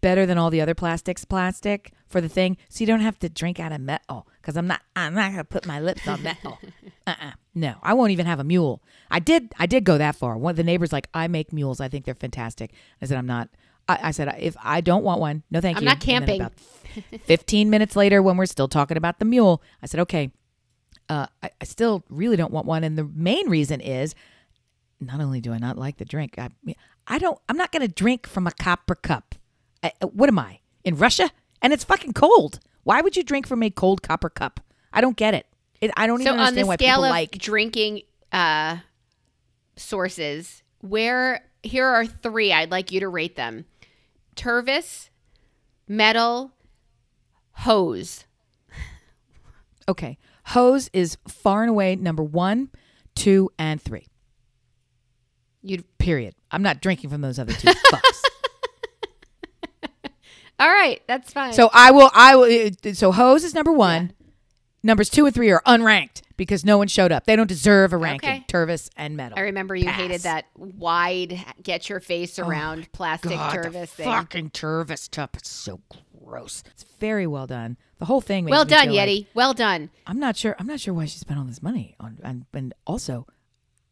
better 0.00 0.26
than 0.26 0.38
all 0.38 0.50
the 0.50 0.60
other 0.60 0.74
plastics 0.74 1.24
plastic 1.24 1.92
for 2.06 2.20
the 2.20 2.28
thing, 2.28 2.58
so 2.68 2.80
you 2.80 2.86
don't 2.86 3.00
have 3.00 3.18
to 3.20 3.28
drink 3.28 3.58
out 3.58 3.72
of 3.72 3.80
metal. 3.80 4.28
Because 4.42 4.56
I'm 4.56 4.66
not, 4.66 4.82
I'm 4.96 5.14
not 5.14 5.30
gonna 5.30 5.44
put 5.44 5.66
my 5.66 5.80
lips 5.80 6.06
on 6.06 6.22
metal. 6.22 6.58
uh-uh. 7.06 7.32
No, 7.54 7.76
I 7.82 7.94
won't 7.94 8.10
even 8.10 8.26
have 8.26 8.40
a 8.40 8.44
mule. 8.44 8.82
I 9.10 9.20
did, 9.20 9.54
I 9.58 9.66
did 9.66 9.84
go 9.84 9.98
that 9.98 10.16
far. 10.16 10.36
One 10.36 10.50
of 10.50 10.56
the 10.56 10.64
neighbors 10.64 10.92
like, 10.92 11.08
I 11.14 11.28
make 11.28 11.52
mules. 11.52 11.80
I 11.80 11.88
think 11.88 12.04
they're 12.04 12.14
fantastic. 12.14 12.72
I 13.00 13.06
said, 13.06 13.18
I'm 13.18 13.26
not. 13.26 13.48
I, 13.88 13.98
I 14.04 14.10
said, 14.10 14.34
if 14.38 14.56
I 14.62 14.80
don't 14.80 15.04
want 15.04 15.20
one, 15.20 15.42
no, 15.50 15.60
thank 15.60 15.76
I'm 15.76 15.84
you. 15.84 15.88
I'm 15.88 15.94
not 15.94 16.00
camping. 16.00 16.48
15 17.24 17.70
minutes 17.70 17.96
later, 17.96 18.22
when 18.22 18.36
we're 18.36 18.46
still 18.46 18.68
talking 18.68 18.96
about 18.96 19.18
the 19.18 19.24
mule, 19.24 19.62
I 19.82 19.86
said, 19.86 20.00
okay. 20.00 20.32
Uh, 21.08 21.26
I, 21.42 21.50
I 21.60 21.64
still 21.64 22.04
really 22.08 22.36
don't 22.36 22.52
want 22.52 22.66
one, 22.66 22.84
and 22.84 22.96
the 22.96 23.04
main 23.04 23.50
reason 23.50 23.80
is 23.80 24.14
not 25.00 25.20
only 25.20 25.40
do 25.40 25.52
I 25.52 25.58
not 25.58 25.76
like 25.76 25.98
the 25.98 26.04
drink, 26.04 26.38
I, 26.38 26.48
I 27.06 27.18
don't. 27.18 27.38
I'm 27.48 27.56
not 27.56 27.72
going 27.72 27.82
to 27.82 27.92
drink 27.92 28.26
from 28.26 28.46
a 28.46 28.52
copper 28.52 28.94
cup. 28.94 29.34
I, 29.82 29.92
what 30.00 30.28
am 30.28 30.38
I 30.38 30.60
in 30.84 30.96
Russia? 30.96 31.30
And 31.60 31.72
it's 31.72 31.84
fucking 31.84 32.12
cold. 32.12 32.60
Why 32.84 33.00
would 33.00 33.16
you 33.16 33.22
drink 33.22 33.46
from 33.46 33.62
a 33.62 33.70
cold 33.70 34.02
copper 34.02 34.30
cup? 34.30 34.60
I 34.92 35.00
don't 35.00 35.16
get 35.16 35.34
it. 35.34 35.46
it 35.80 35.90
I 35.96 36.06
don't 36.06 36.22
so 36.22 36.30
even 36.30 36.40
understand 36.40 36.68
why 36.68 36.76
people 36.76 37.00
like 37.02 37.38
drinking 37.38 38.02
uh, 38.32 38.78
sources. 39.76 40.62
Where 40.80 41.44
here 41.62 41.86
are 41.86 42.04
three. 42.06 42.52
I'd 42.52 42.70
like 42.70 42.90
you 42.90 43.00
to 43.00 43.08
rate 43.08 43.36
them: 43.36 43.66
Tervis, 44.36 45.10
Metal, 45.88 46.52
Hose. 47.52 48.24
Okay, 49.88 50.18
Hose 50.46 50.90
is 50.92 51.18
far 51.26 51.62
and 51.62 51.70
away 51.70 51.96
number 51.96 52.22
one, 52.22 52.70
two, 53.14 53.50
and 53.58 53.80
three. 53.80 54.06
You 55.62 55.82
period. 55.98 56.34
I'm 56.50 56.62
not 56.62 56.80
drinking 56.80 57.10
from 57.10 57.20
those 57.20 57.38
other 57.38 57.52
two 57.52 57.68
fucks. 57.92 58.22
All 60.62 60.68
right, 60.68 61.02
that's 61.08 61.32
fine. 61.32 61.52
So 61.54 61.70
I 61.72 61.90
will. 61.90 62.08
I 62.14 62.36
will. 62.36 62.94
So 62.94 63.10
hose 63.10 63.42
is 63.42 63.52
number 63.52 63.72
one. 63.72 64.12
Yeah. 64.16 64.26
Numbers 64.84 65.10
two 65.10 65.26
and 65.26 65.34
three 65.34 65.50
are 65.50 65.60
unranked 65.66 66.22
because 66.36 66.64
no 66.64 66.78
one 66.78 66.86
showed 66.86 67.10
up. 67.10 67.24
They 67.24 67.34
don't 67.34 67.48
deserve 67.48 67.92
a 67.92 67.96
ranking. 67.96 68.28
Okay. 68.30 68.44
Tervis 68.46 68.88
and 68.96 69.16
metal. 69.16 69.36
I 69.36 69.42
remember 69.42 69.74
you 69.74 69.86
Pass. 69.86 70.00
hated 70.00 70.20
that 70.20 70.44
wide, 70.56 71.44
get 71.64 71.88
your 71.88 71.98
face 71.98 72.38
oh 72.38 72.46
around 72.46 72.84
oh 72.84 72.88
plastic 72.92 73.32
God, 73.32 73.56
Tervis 73.56 73.88
thing. 73.88 74.06
Fucking 74.06 74.50
Tervis 74.50 75.00
stuff. 75.00 75.30
It's 75.34 75.50
so 75.50 75.80
gross. 76.24 76.62
It's 76.70 76.84
very 77.00 77.26
well 77.26 77.48
done. 77.48 77.76
The 77.98 78.04
whole 78.04 78.20
thing. 78.20 78.44
well 78.44 78.64
done, 78.64 78.88
Yeti. 78.88 79.18
Like, 79.22 79.26
well 79.34 79.54
done. 79.54 79.90
I'm 80.06 80.20
not 80.20 80.36
sure. 80.36 80.54
I'm 80.60 80.68
not 80.68 80.78
sure 80.78 80.94
why 80.94 81.06
she 81.06 81.18
spent 81.18 81.40
all 81.40 81.46
this 81.46 81.62
money 81.62 81.96
on. 81.98 82.18
And, 82.22 82.46
and 82.52 82.72
also, 82.86 83.26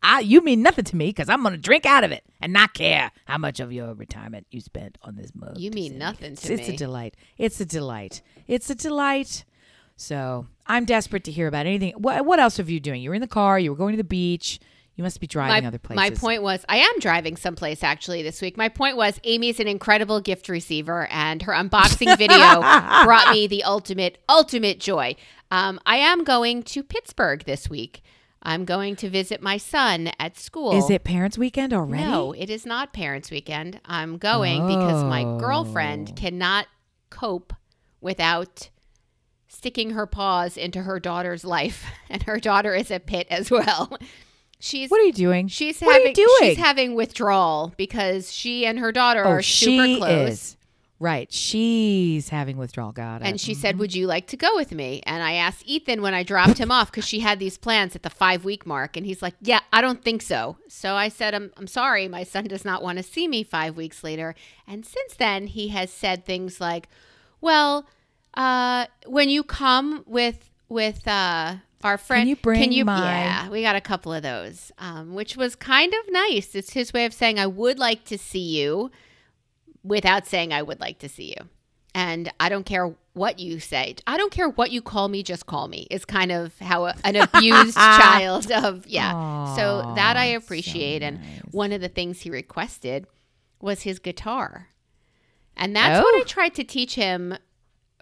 I, 0.02 0.20
you 0.20 0.40
mean 0.40 0.62
nothing 0.62 0.84
to 0.86 0.96
me 0.96 1.08
because 1.08 1.28
I'm 1.28 1.42
going 1.42 1.52
to 1.52 1.60
drink 1.60 1.84
out 1.84 2.04
of 2.04 2.12
it 2.12 2.24
and 2.40 2.52
not 2.52 2.74
care 2.74 3.10
how 3.26 3.38
much 3.38 3.60
of 3.60 3.72
your 3.72 3.94
retirement 3.94 4.46
you 4.50 4.60
spent 4.60 4.96
on 5.02 5.16
this 5.16 5.32
mug. 5.34 5.58
You 5.58 5.70
mean 5.70 5.98
nothing 5.98 6.36
to 6.36 6.52
it's, 6.52 6.60
me. 6.60 6.66
It's 6.66 6.68
a 6.68 6.76
delight. 6.76 7.16
It's 7.36 7.60
a 7.60 7.66
delight. 7.66 8.22
It's 8.46 8.70
a 8.70 8.74
delight. 8.74 9.44
So 9.96 10.46
I'm 10.66 10.86
desperate 10.86 11.24
to 11.24 11.30
hear 11.30 11.46
about 11.46 11.66
anything. 11.66 11.92
What, 11.98 12.24
what 12.24 12.40
else 12.40 12.56
have 12.56 12.70
you 12.70 12.80
doing? 12.80 13.02
You 13.02 13.10
were 13.10 13.14
in 13.14 13.20
the 13.20 13.26
car. 13.26 13.58
You 13.58 13.70
were 13.70 13.76
going 13.76 13.92
to 13.92 13.98
the 13.98 14.04
beach. 14.04 14.58
You 14.96 15.04
must 15.04 15.20
be 15.20 15.26
driving 15.26 15.62
my, 15.62 15.68
other 15.68 15.78
places. 15.78 15.96
My 15.96 16.10
point 16.10 16.42
was, 16.42 16.64
I 16.68 16.78
am 16.78 16.98
driving 16.98 17.36
someplace 17.36 17.82
actually 17.82 18.22
this 18.22 18.42
week. 18.42 18.56
My 18.56 18.68
point 18.68 18.96
was, 18.96 19.18
Amy's 19.24 19.58
an 19.58 19.66
incredible 19.66 20.20
gift 20.20 20.48
receiver, 20.48 21.06
and 21.10 21.40
her 21.42 21.52
unboxing 21.52 22.18
video 22.18 22.36
brought 23.04 23.30
me 23.30 23.46
the 23.46 23.64
ultimate, 23.64 24.18
ultimate 24.28 24.78
joy. 24.78 25.16
Um, 25.50 25.80
I 25.86 25.96
am 25.96 26.22
going 26.22 26.62
to 26.64 26.82
Pittsburgh 26.82 27.44
this 27.44 27.70
week. 27.70 28.02
I'm 28.42 28.64
going 28.64 28.96
to 28.96 29.10
visit 29.10 29.42
my 29.42 29.58
son 29.58 30.10
at 30.18 30.38
school. 30.38 30.76
Is 30.76 30.88
it 30.88 31.04
Parents 31.04 31.36
Weekend 31.36 31.74
already? 31.74 32.02
No, 32.02 32.32
it 32.32 32.48
is 32.48 32.64
not 32.64 32.92
Parents 32.92 33.30
Weekend. 33.30 33.80
I'm 33.84 34.16
going 34.16 34.62
oh. 34.62 34.66
because 34.66 35.04
my 35.04 35.24
oh. 35.24 35.38
girlfriend 35.38 36.10
oh. 36.12 36.14
cannot 36.20 36.66
cope 37.10 37.52
without 38.00 38.70
sticking 39.48 39.90
her 39.90 40.06
paws 40.06 40.56
into 40.56 40.82
her 40.82 40.98
daughter's 40.98 41.44
life, 41.44 41.84
and 42.08 42.22
her 42.22 42.38
daughter 42.38 42.74
is 42.74 42.90
a 42.90 43.00
pit 43.00 43.26
as 43.30 43.50
well. 43.50 43.96
She's 44.62 44.90
What 44.90 45.00
are 45.00 45.04
you 45.04 45.12
doing? 45.12 45.48
She's 45.48 45.80
what 45.80 45.92
having 45.92 46.06
are 46.06 46.08
you 46.08 46.14
doing? 46.14 46.50
she's 46.50 46.58
having 46.58 46.94
withdrawal 46.94 47.72
because 47.78 48.30
she 48.30 48.66
and 48.66 48.78
her 48.78 48.92
daughter 48.92 49.24
oh, 49.24 49.30
are 49.30 49.42
super 49.42 49.96
close. 49.96 50.30
Is. 50.30 50.56
Right. 51.00 51.32
She's 51.32 52.28
having 52.28 52.58
withdrawal. 52.58 52.92
God. 52.92 53.22
And 53.24 53.40
she 53.40 53.52
mm-hmm. 53.52 53.60
said, 53.62 53.78
Would 53.78 53.94
you 53.94 54.06
like 54.06 54.26
to 54.28 54.36
go 54.36 54.54
with 54.54 54.70
me? 54.72 55.00
And 55.06 55.22
I 55.22 55.32
asked 55.32 55.64
Ethan 55.66 56.02
when 56.02 56.12
I 56.12 56.22
dropped 56.22 56.58
him 56.58 56.70
off 56.70 56.90
because 56.90 57.06
she 57.06 57.20
had 57.20 57.38
these 57.38 57.56
plans 57.56 57.96
at 57.96 58.02
the 58.02 58.10
five 58.10 58.44
week 58.44 58.66
mark. 58.66 58.98
And 58.98 59.06
he's 59.06 59.22
like, 59.22 59.34
Yeah, 59.40 59.60
I 59.72 59.80
don't 59.80 60.04
think 60.04 60.20
so. 60.20 60.58
So 60.68 60.94
I 60.94 61.08
said, 61.08 61.34
I'm, 61.34 61.52
I'm 61.56 61.66
sorry. 61.66 62.06
My 62.06 62.22
son 62.22 62.44
does 62.44 62.66
not 62.66 62.82
want 62.82 62.98
to 62.98 63.02
see 63.02 63.26
me 63.26 63.42
five 63.42 63.78
weeks 63.78 64.04
later. 64.04 64.34
And 64.68 64.84
since 64.84 65.14
then, 65.14 65.46
he 65.46 65.68
has 65.68 65.90
said 65.90 66.26
things 66.26 66.60
like, 66.60 66.86
Well, 67.40 67.86
uh, 68.34 68.84
when 69.06 69.30
you 69.30 69.42
come 69.42 70.04
with, 70.06 70.50
with, 70.68 71.08
uh, 71.08 71.56
our 71.82 71.96
friend, 71.96 72.20
can 72.20 72.28
you 72.28 72.36
bring 72.36 72.60
can 72.60 72.72
you, 72.72 72.84
my? 72.84 73.00
Yeah, 73.00 73.48
we 73.48 73.62
got 73.62 73.74
a 73.74 73.80
couple 73.80 74.12
of 74.12 74.22
those, 74.22 74.70
um, 74.78 75.14
which 75.14 75.34
was 75.34 75.56
kind 75.56 75.94
of 75.94 76.12
nice. 76.12 76.54
It's 76.54 76.74
his 76.74 76.92
way 76.92 77.06
of 77.06 77.14
saying, 77.14 77.38
I 77.38 77.46
would 77.46 77.78
like 77.78 78.04
to 78.04 78.18
see 78.18 78.60
you 78.60 78.90
without 79.82 80.26
saying 80.26 80.52
I 80.52 80.62
would 80.62 80.80
like 80.80 80.98
to 81.00 81.08
see 81.08 81.34
you. 81.38 81.48
And 81.94 82.32
I 82.38 82.48
don't 82.48 82.64
care 82.64 82.94
what 83.14 83.40
you 83.40 83.58
say. 83.58 83.96
I 84.06 84.16
don't 84.16 84.30
care 84.30 84.48
what 84.48 84.70
you 84.70 84.80
call 84.80 85.08
me, 85.08 85.22
just 85.24 85.46
call 85.46 85.66
me. 85.66 85.88
Is 85.90 86.04
kind 86.04 86.30
of 86.30 86.56
how 86.60 86.86
a, 86.86 86.94
an 87.02 87.16
abused 87.16 87.76
child 87.76 88.50
of 88.52 88.86
yeah. 88.86 89.12
Aww, 89.12 89.56
so 89.56 89.94
that 89.96 90.16
I 90.16 90.26
appreciate. 90.26 91.02
So 91.02 91.10
nice. 91.10 91.20
And 91.24 91.52
one 91.52 91.72
of 91.72 91.80
the 91.80 91.88
things 91.88 92.20
he 92.20 92.30
requested 92.30 93.06
was 93.60 93.82
his 93.82 93.98
guitar. 93.98 94.68
And 95.56 95.74
that's 95.74 95.98
oh. 95.98 96.02
what 96.02 96.14
I 96.14 96.20
oh. 96.20 96.24
tried 96.24 96.54
to 96.54 96.64
teach 96.64 96.94
him 96.94 97.36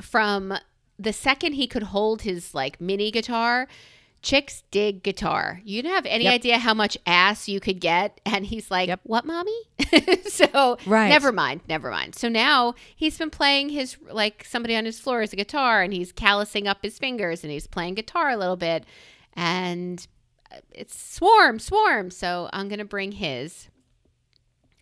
from 0.03 0.55
the 0.99 1.13
second 1.13 1.55
he 1.55 1.67
could 1.67 1.85
hold 1.85 2.23
his 2.23 2.55
like 2.55 2.81
mini 2.81 3.11
guitar 3.11 3.69
chicks 4.23 4.63
dig 4.71 5.03
guitar. 5.03 5.61
You 5.65 5.83
don't 5.83 5.93
have 5.93 6.07
any 6.07 6.25
yep. 6.25 6.35
idea 6.35 6.59
how 6.59 6.75
much 6.75 6.99
ass 7.07 7.49
you 7.49 7.61
could 7.61 7.81
get. 7.81 8.21
And 8.27 8.45
he's 8.45 8.71
like, 8.71 8.89
yep. 8.89 9.01
What, 9.05 9.25
mommy? 9.25 9.57
so, 10.27 10.79
right. 10.87 11.09
never 11.09 11.33
mind, 11.33 11.61
never 11.69 11.91
mind. 11.91 12.15
So 12.15 12.29
now 12.29 12.75
he's 12.95 13.17
been 13.17 13.31
playing 13.31 13.71
his, 13.71 13.97
like 14.11 14.45
somebody 14.45 14.77
on 14.77 14.85
his 14.85 14.99
floor 15.01 15.23
is 15.23 15.33
a 15.33 15.37
guitar 15.37 15.83
and 15.83 15.93
he's 15.93 16.13
callousing 16.13 16.67
up 16.67 16.79
his 16.83 16.99
fingers 16.99 17.43
and 17.43 17.53
he's 17.53 17.67
playing 17.67 17.95
guitar 17.95 18.31
a 18.31 18.37
little 18.37 18.57
bit. 18.57 18.85
And 19.35 20.07
uh, 20.53 20.59
it's 20.73 21.01
swarm, 21.01 21.59
swarm. 21.59 22.11
So 22.11 22.49
I'm 22.53 22.69
going 22.69 22.81
to 22.81 22.85
bring 22.85 23.13
his. 23.13 23.69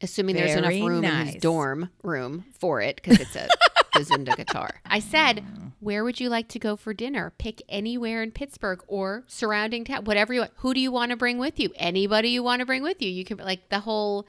assuming 0.03 0.37
there's 0.37 0.57
enough 0.57 0.73
room 0.73 1.05
in 1.05 1.27
his 1.27 1.37
dorm 1.37 1.91
room 2.03 2.45
for 2.59 2.81
it 2.81 2.97
because 2.97 3.21
it's 3.21 3.37
a 3.37 3.49
Gazunda 3.95 4.37
guitar. 4.37 4.71
I 4.85 5.01
said, 5.01 5.45
"Where 5.87 6.03
would 6.03 6.19
you 6.19 6.29
like 6.29 6.49
to 6.49 6.59
go 6.59 6.75
for 6.75 6.93
dinner? 6.93 7.33
Pick 7.39 7.63
anywhere 7.69 8.21
in 8.21 8.33
Pittsburgh 8.33 8.83
or 8.89 9.23
surrounding 9.29 9.85
town, 9.85 10.05
whatever 10.05 10.35
you 10.35 10.41
want. 10.41 10.51
Who 10.57 10.75
do 10.75 10.81
you 10.81 10.91
want 10.91 11.11
to 11.11 11.17
bring 11.17 11.39
with 11.39 11.61
you? 11.61 11.71
Anybody 11.77 12.31
you 12.31 12.43
want 12.43 12.59
to 12.59 12.67
bring 12.67 12.83
with 12.83 13.01
you? 13.01 13.09
You 13.09 13.25
can 13.25 13.39
like 13.39 13.69
the 13.69 13.79
whole. 13.79 14.27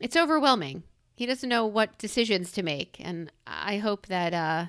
It's 0.00 0.16
overwhelming. 0.16 0.84
He 1.14 1.26
doesn't 1.26 1.48
know 1.50 1.66
what 1.66 1.98
decisions 1.98 2.52
to 2.52 2.62
make, 2.62 2.96
and 3.00 3.30
I 3.46 3.76
hope 3.76 4.06
that 4.06 4.32
uh, 4.32 4.68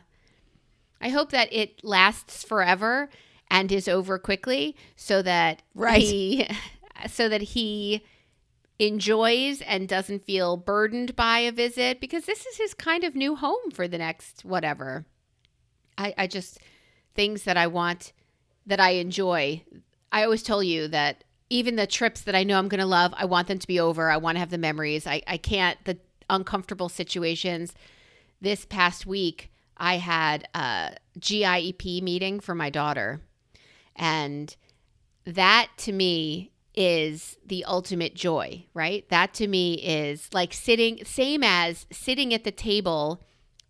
I 0.99 1.08
hope 1.08 1.32
that 1.32 1.47
it 1.54 1.82
lasts 1.86 2.43
forever 2.43 3.10
and 3.49 3.72
is 3.72 3.88
over 3.88 4.20
quickly, 4.20 4.76
so 4.97 5.22
that 5.22 5.62
Right. 5.74 6.01
he, 6.01 6.49
so 7.08 7.30
that 7.30 7.41
he 7.41 8.04
enjoys 8.78 9.62
and 9.62 9.88
doesn't 9.88 10.26
feel 10.26 10.58
burdened 10.58 11.16
by 11.16 11.39
a 11.39 11.51
visit 11.54 12.01
because 12.01 12.26
this 12.26 12.45
is 12.45 12.58
his 12.58 12.74
kind 12.74 13.06
of 13.06 13.16
new 13.16 13.38
home 13.38 13.72
for 13.72 13.88
the 13.88 13.97
next 13.97 14.43
whatever. 14.43 15.06
I, 15.98 16.14
I 16.18 16.28
just 16.28 16.60
things 17.16 17.44
that 17.44 17.58
I 17.58 17.68
want 17.68 18.14
that 18.66 18.80
I 18.80 18.91
enjoy. 18.91 19.64
I 20.12 20.24
always 20.24 20.44
tell 20.44 20.64
you 20.64 20.88
that 20.89 21.24
even 21.50 21.76
the 21.76 21.88
trips 21.88 22.22
that 22.22 22.36
I 22.36 22.44
know 22.44 22.58
I'm 22.58 22.68
going 22.68 22.80
to 22.80 22.86
love, 22.86 23.14
I 23.16 23.26
want 23.26 23.48
them 23.48 23.60
to 23.60 23.68
be 23.68 23.80
over. 23.80 24.10
I 24.10 24.18
want 24.18 24.36
to 24.36 24.39
have 24.39 24.50
the 24.50 24.58
memories. 24.58 25.06
I, 25.06 25.22
I 25.28 25.38
can't, 25.38 25.78
the 25.86 25.98
uncomfortable 26.30 26.89
situations. 26.89 27.74
This 28.41 28.66
past 28.66 29.06
week, 29.06 29.52
I 29.78 29.98
had 29.98 30.48
a 30.56 30.96
GIEP 31.20 32.02
meeting 32.02 32.39
for 32.39 32.56
my 32.56 32.70
daughter. 32.70 33.22
And 33.96 34.56
that 35.26 35.70
to 35.78 35.91
me 35.91 36.52
is 36.76 37.38
the 37.46 37.66
ultimate 37.66 38.16
joy, 38.16 38.66
right? 38.74 39.08
That 39.10 39.34
to 39.36 39.48
me 39.48 39.76
is 39.76 40.30
like 40.34 40.54
sitting, 40.54 41.06
same 41.06 41.44
as 41.44 41.86
sitting 41.91 42.34
at 42.34 42.44
the 42.44 42.52
table, 42.52 43.22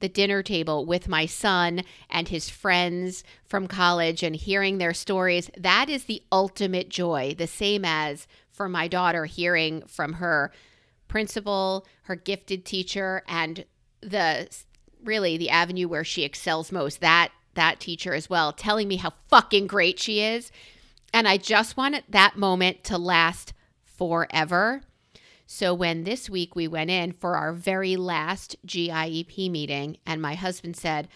the 0.04 0.10
dinner 0.10 0.43
table 0.43 0.86
with 0.86 1.08
my 1.08 1.26
son 1.26 1.82
and 2.10 2.28
his 2.28 2.49
friends 2.49 3.24
from 3.45 3.70
college 3.70 4.22
and 4.22 4.36
hearing 4.36 4.78
their 4.78 4.93
stories. 4.93 5.49
That 5.58 5.88
is 5.88 6.04
the 6.04 6.22
ultimate 6.30 6.89
joy, 6.89 7.34
the 7.38 7.47
same 7.47 7.86
as 7.86 8.28
for 8.51 8.68
my 8.68 8.89
daughter 8.89 9.24
hearing 9.24 9.82
from 9.88 10.14
her 10.16 10.51
principal, 11.08 11.88
her 12.01 12.18
gifted 12.18 12.66
teacher, 12.66 13.24
and 13.30 13.64
the 14.01 14.49
really 15.01 15.38
the 15.38 15.49
avenue 15.49 15.88
where 15.88 16.04
she 16.04 16.24
excels 16.24 16.70
most. 16.70 16.99
That 16.99 17.30
that 17.54 17.80
teacher 17.80 18.14
as 18.14 18.30
well, 18.30 18.51
telling 18.51 18.89
me 18.89 18.97
how 18.97 19.14
fucking 19.30 19.68
great 19.68 19.99
she 19.99 20.20
is. 20.20 20.51
And 21.14 21.30
I 21.30 21.38
just 21.38 21.78
wanted 21.78 22.04
that 22.10 22.36
moment 22.36 22.84
to 22.84 22.97
last 22.97 23.54
forever. 23.86 24.82
So 25.56 25.76
when 25.76 26.04
this 26.04 26.32
week 26.32 26.56
we 26.56 26.68
went 26.68 26.89
in 26.89 27.12
for 27.12 27.38
our 27.38 27.54
very 27.54 27.95
last 27.95 28.56
GIEP 28.66 29.51
meeting, 29.51 29.97
and 30.04 30.20
my 30.20 30.34
husband 30.34 30.76
said, 30.76 31.08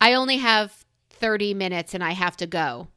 I 0.00 0.14
only 0.14 0.38
have 0.38 0.86
30 1.10 1.52
minutes 1.52 1.92
and 1.92 2.02
I 2.02 2.12
have 2.12 2.34
to 2.38 2.46
go. 2.46 2.88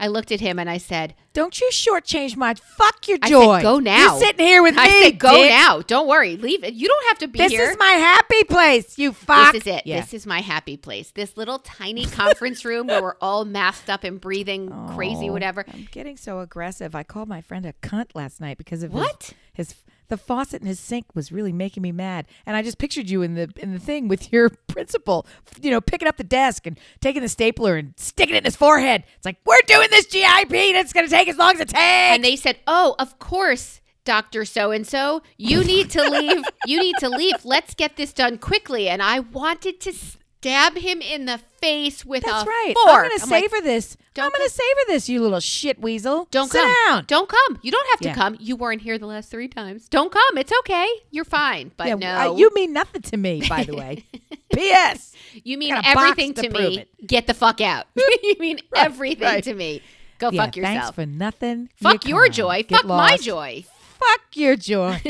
I 0.00 0.06
looked 0.08 0.32
at 0.32 0.40
him 0.40 0.58
and 0.58 0.68
I 0.70 0.78
said, 0.78 1.14
Don't 1.34 1.60
you 1.60 1.68
shortchange 1.70 2.34
my 2.36 2.54
fuck 2.54 3.06
your 3.06 3.18
I 3.22 3.28
joy. 3.28 3.56
said, 3.58 3.62
go 3.62 3.78
now. 3.78 3.98
You're 4.16 4.20
sitting 4.26 4.46
here 4.46 4.62
with 4.62 4.74
I 4.78 4.86
me. 4.86 5.02
said, 5.02 5.18
go 5.18 5.34
dick. 5.36 5.50
now. 5.50 5.82
Don't 5.82 6.08
worry. 6.08 6.36
Leave 6.36 6.64
it. 6.64 6.72
You 6.74 6.88
don't 6.88 7.06
have 7.08 7.18
to 7.18 7.28
be 7.28 7.38
This 7.38 7.52
is 7.52 7.76
my 7.78 7.90
happy 7.92 8.42
place. 8.44 8.98
You 8.98 9.12
fuck. 9.12 9.52
This 9.52 9.62
is 9.62 9.66
it. 9.68 9.86
Yeah. 9.86 10.00
This 10.00 10.14
is 10.14 10.26
my 10.26 10.40
happy 10.40 10.76
place. 10.78 11.10
This 11.10 11.36
little 11.36 11.58
tiny 11.58 12.06
conference 12.06 12.64
room 12.64 12.86
where 12.86 13.02
we're 13.02 13.16
all 13.20 13.44
masked 13.44 13.90
up 13.90 14.02
and 14.02 14.20
breathing 14.20 14.70
crazy, 14.94 15.28
Oh, 15.28 15.32
whatever. 15.32 15.64
I'm 15.72 15.86
getting 15.92 16.16
so 16.16 16.40
aggressive. 16.40 16.94
I 16.94 17.02
called 17.02 17.28
my 17.28 17.42
friend 17.42 17.66
a 17.66 17.74
cunt 17.74 18.06
last 18.14 18.40
night 18.40 18.56
because 18.58 18.82
of 18.82 18.92
his- 18.92 19.00
What? 19.00 19.34
his, 19.52 19.74
the 20.10 20.18
faucet 20.18 20.60
in 20.60 20.66
his 20.66 20.78
sink 20.78 21.06
was 21.14 21.32
really 21.32 21.52
making 21.52 21.82
me 21.82 21.92
mad. 21.92 22.26
And 22.44 22.56
I 22.56 22.62
just 22.62 22.78
pictured 22.78 23.08
you 23.08 23.22
in 23.22 23.34
the 23.34 23.50
in 23.56 23.72
the 23.72 23.78
thing 23.78 24.06
with 24.08 24.30
your 24.32 24.50
principal, 24.68 25.26
you 25.62 25.70
know, 25.70 25.80
picking 25.80 26.06
up 26.06 26.18
the 26.18 26.24
desk 26.24 26.66
and 26.66 26.78
taking 27.00 27.22
the 27.22 27.28
stapler 27.28 27.76
and 27.76 27.94
sticking 27.96 28.34
it 28.34 28.38
in 28.38 28.44
his 28.44 28.56
forehead. 28.56 29.04
It's 29.16 29.24
like 29.24 29.38
we're 29.46 29.56
doing 29.66 29.88
this 29.90 30.06
GIP 30.06 30.52
and 30.52 30.76
it's 30.76 30.92
going 30.92 31.06
to 31.06 31.10
take 31.10 31.28
as 31.28 31.38
long 31.38 31.54
as 31.54 31.60
it 31.60 31.68
takes. 31.68 31.80
And 31.80 32.22
they 32.22 32.36
said, 32.36 32.58
"Oh, 32.66 32.94
of 32.98 33.18
course, 33.18 33.80
Doctor 34.04 34.44
So 34.44 34.70
and 34.70 34.86
So, 34.86 35.22
you 35.38 35.64
need 35.64 35.90
to 35.90 36.02
leave. 36.10 36.42
you 36.66 36.80
need 36.80 36.96
to 36.98 37.08
leave. 37.08 37.44
Let's 37.44 37.74
get 37.74 37.96
this 37.96 38.12
done 38.12 38.38
quickly." 38.38 38.88
And 38.88 39.02
I 39.02 39.20
wanted 39.20 39.80
to 39.80 39.92
stab 40.40 40.76
him 40.78 41.02
in 41.02 41.26
the 41.26 41.36
face 41.36 42.02
with 42.04 42.22
a 42.24 42.26
That's 42.26 42.44
a 42.44 42.46
right. 42.46 42.74
fork. 42.84 42.88
I'm 42.88 43.08
going 43.08 43.18
to 43.18 43.24
I'm 43.24 43.30
like, 43.30 43.42
savor 43.50 43.60
this. 43.60 43.96
I'm 44.16 44.30
going 44.30 44.48
to 44.48 44.50
savor 44.50 44.80
this, 44.88 45.08
you 45.08 45.20
little 45.20 45.38
shit 45.40 45.78
weasel. 45.80 46.28
Don't 46.30 46.50
Sit 46.50 46.62
come. 46.62 46.74
down. 46.88 47.04
Don't 47.06 47.28
come. 47.28 47.58
You 47.62 47.70
don't 47.70 47.86
have 47.90 48.00
to 48.00 48.08
Yeah. 48.08 48.14
come. 48.14 48.36
You 48.40 48.56
weren't 48.56 48.80
here 48.80 48.96
the 48.98 49.06
last 49.06 49.30
three 49.30 49.48
times. 49.48 49.86
Don't 49.88 50.10
come. 50.10 50.38
It's 50.38 50.52
okay. 50.60 50.88
You're 51.10 51.24
fine. 51.26 51.72
But 51.76 51.88
yeah, 51.88 51.94
no, 51.96 52.32
uh, 52.32 52.36
you 52.36 52.50
mean 52.54 52.72
nothing 52.72 53.02
to 53.02 53.16
me, 53.18 53.42
by 53.48 53.64
the 53.64 53.76
way. 53.76 54.04
P.S. 54.54 55.14
You 55.44 55.58
mean 55.58 55.74
got 55.74 55.84
a 55.86 55.94
box 55.94 56.10
everything 56.10 56.34
to 56.34 56.42
to, 56.42 56.50
me. 56.50 56.86
Get 57.06 57.26
the 57.26 57.34
fuck 57.34 57.60
out. 57.60 57.86
you 57.96 58.36
mean 58.40 58.60
everything 58.74 59.22
right. 59.24 59.44
to 59.44 59.54
me. 59.54 59.82
Go 60.18 60.30
Yeah, 60.30 60.44
fuck 60.46 60.54
thanks 60.54 60.56
yourself. 60.56 60.94
for 60.94 61.06
nothing. 61.06 61.68
fuck 61.76 62.04
you 62.06 62.14
your 62.16 62.28
joy. 62.28 62.62
Get 62.62 62.78
Fuck 62.80 62.86
my 62.86 63.16
joy. 63.18 63.64
Fuck 63.98 64.20
your 64.34 64.56
joy. 64.56 65.00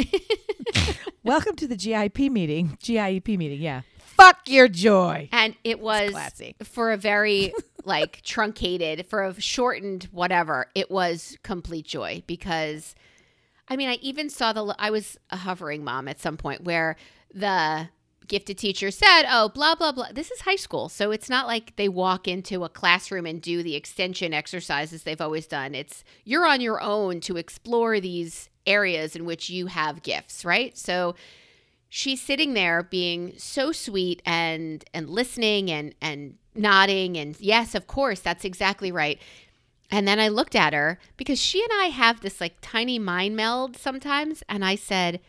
Welcome 1.23 1.55
to 1.57 1.67
the 1.69 1.77
GIP 1.77 2.19
meeting. 2.31 2.77
GIEP 2.83 3.37
meeting, 3.39 3.61
yeah. 3.61 3.83
Fuck 4.21 4.49
your 4.49 4.69
joy. 4.69 5.29
And 5.33 5.57
it 5.65 5.81
was 5.81 6.15
for 6.63 6.93
a 6.93 6.97
very 6.97 7.53
like 7.85 8.21
truncated, 8.23 9.07
for 9.07 9.25
a 9.25 9.41
shortened 9.41 10.09
whatever. 10.13 10.67
It 10.75 10.91
was 10.91 11.39
complete 11.43 11.87
joy 11.87 12.23
because, 12.27 12.95
I 13.69 13.77
mean, 13.77 13.89
I 13.89 13.95
even 14.03 14.29
saw 14.29 14.53
the. 14.53 14.75
I 14.79 14.91
was 14.91 15.17
a 15.31 15.39
hovering 15.39 15.85
mom 15.85 16.07
at 16.07 16.21
some 16.21 16.37
point 16.37 16.65
where 16.65 16.97
the 17.33 17.89
gifted 18.29 18.59
teacher 18.59 18.91
said, 18.91 19.25
"Oh, 19.29 19.49
blah 19.49 19.75
blah 19.75 19.93
blah." 19.93 20.09
This 20.13 20.31
is 20.31 20.43
high 20.43 20.57
school, 20.57 20.89
so 20.89 21.11
it's 21.11 21.31
not 21.31 21.47
like 21.47 21.77
they 21.77 21.89
walk 21.89 22.29
into 22.29 22.65
a 22.65 22.69
classroom 22.69 23.25
and 23.25 23.41
do 23.41 23.63
the 23.63 23.75
extension 23.75 24.35
exercises 24.35 25.03
they've 25.03 25.21
always 25.21 25.47
done. 25.47 25.75
It's 25.75 26.05
you're 26.25 26.47
on 26.47 26.61
your 26.61 26.81
own 26.83 27.21
to 27.23 27.39
explore 27.39 28.01
these 28.01 28.51
areas 28.67 29.17
in 29.17 29.25
which 29.25 29.49
you 29.49 29.67
have 29.67 30.03
gifts, 30.03 30.45
right? 30.45 30.77
So 30.77 31.15
she's 31.91 32.23
sitting 32.23 32.55
there 32.55 32.85
being 32.85 33.35
so 33.37 33.73
sweet 33.73 34.23
and 34.25 34.85
and 34.95 35.11
listening 35.11 35.71
and 35.71 35.95
and 36.01 36.37
nodding 36.55 37.19
and 37.19 37.39
yes 37.41 37.75
of 37.75 37.87
course 37.87 38.21
that's 38.21 38.45
exactly 38.47 38.91
right. 38.91 39.21
And 39.91 40.07
then 40.07 40.21
i 40.21 40.29
looked 40.29 40.55
at 40.55 40.73
her 40.73 40.99
because 41.19 41.39
she 41.39 41.63
and 41.63 41.73
i 41.83 41.87
have 41.87 42.21
this 42.21 42.41
like 42.41 42.55
tiny 42.63 42.99
mind 42.99 43.37
meld 43.37 43.77
sometimes 43.77 44.43
and 44.49 44.65
i 44.65 44.77
said 44.77 45.21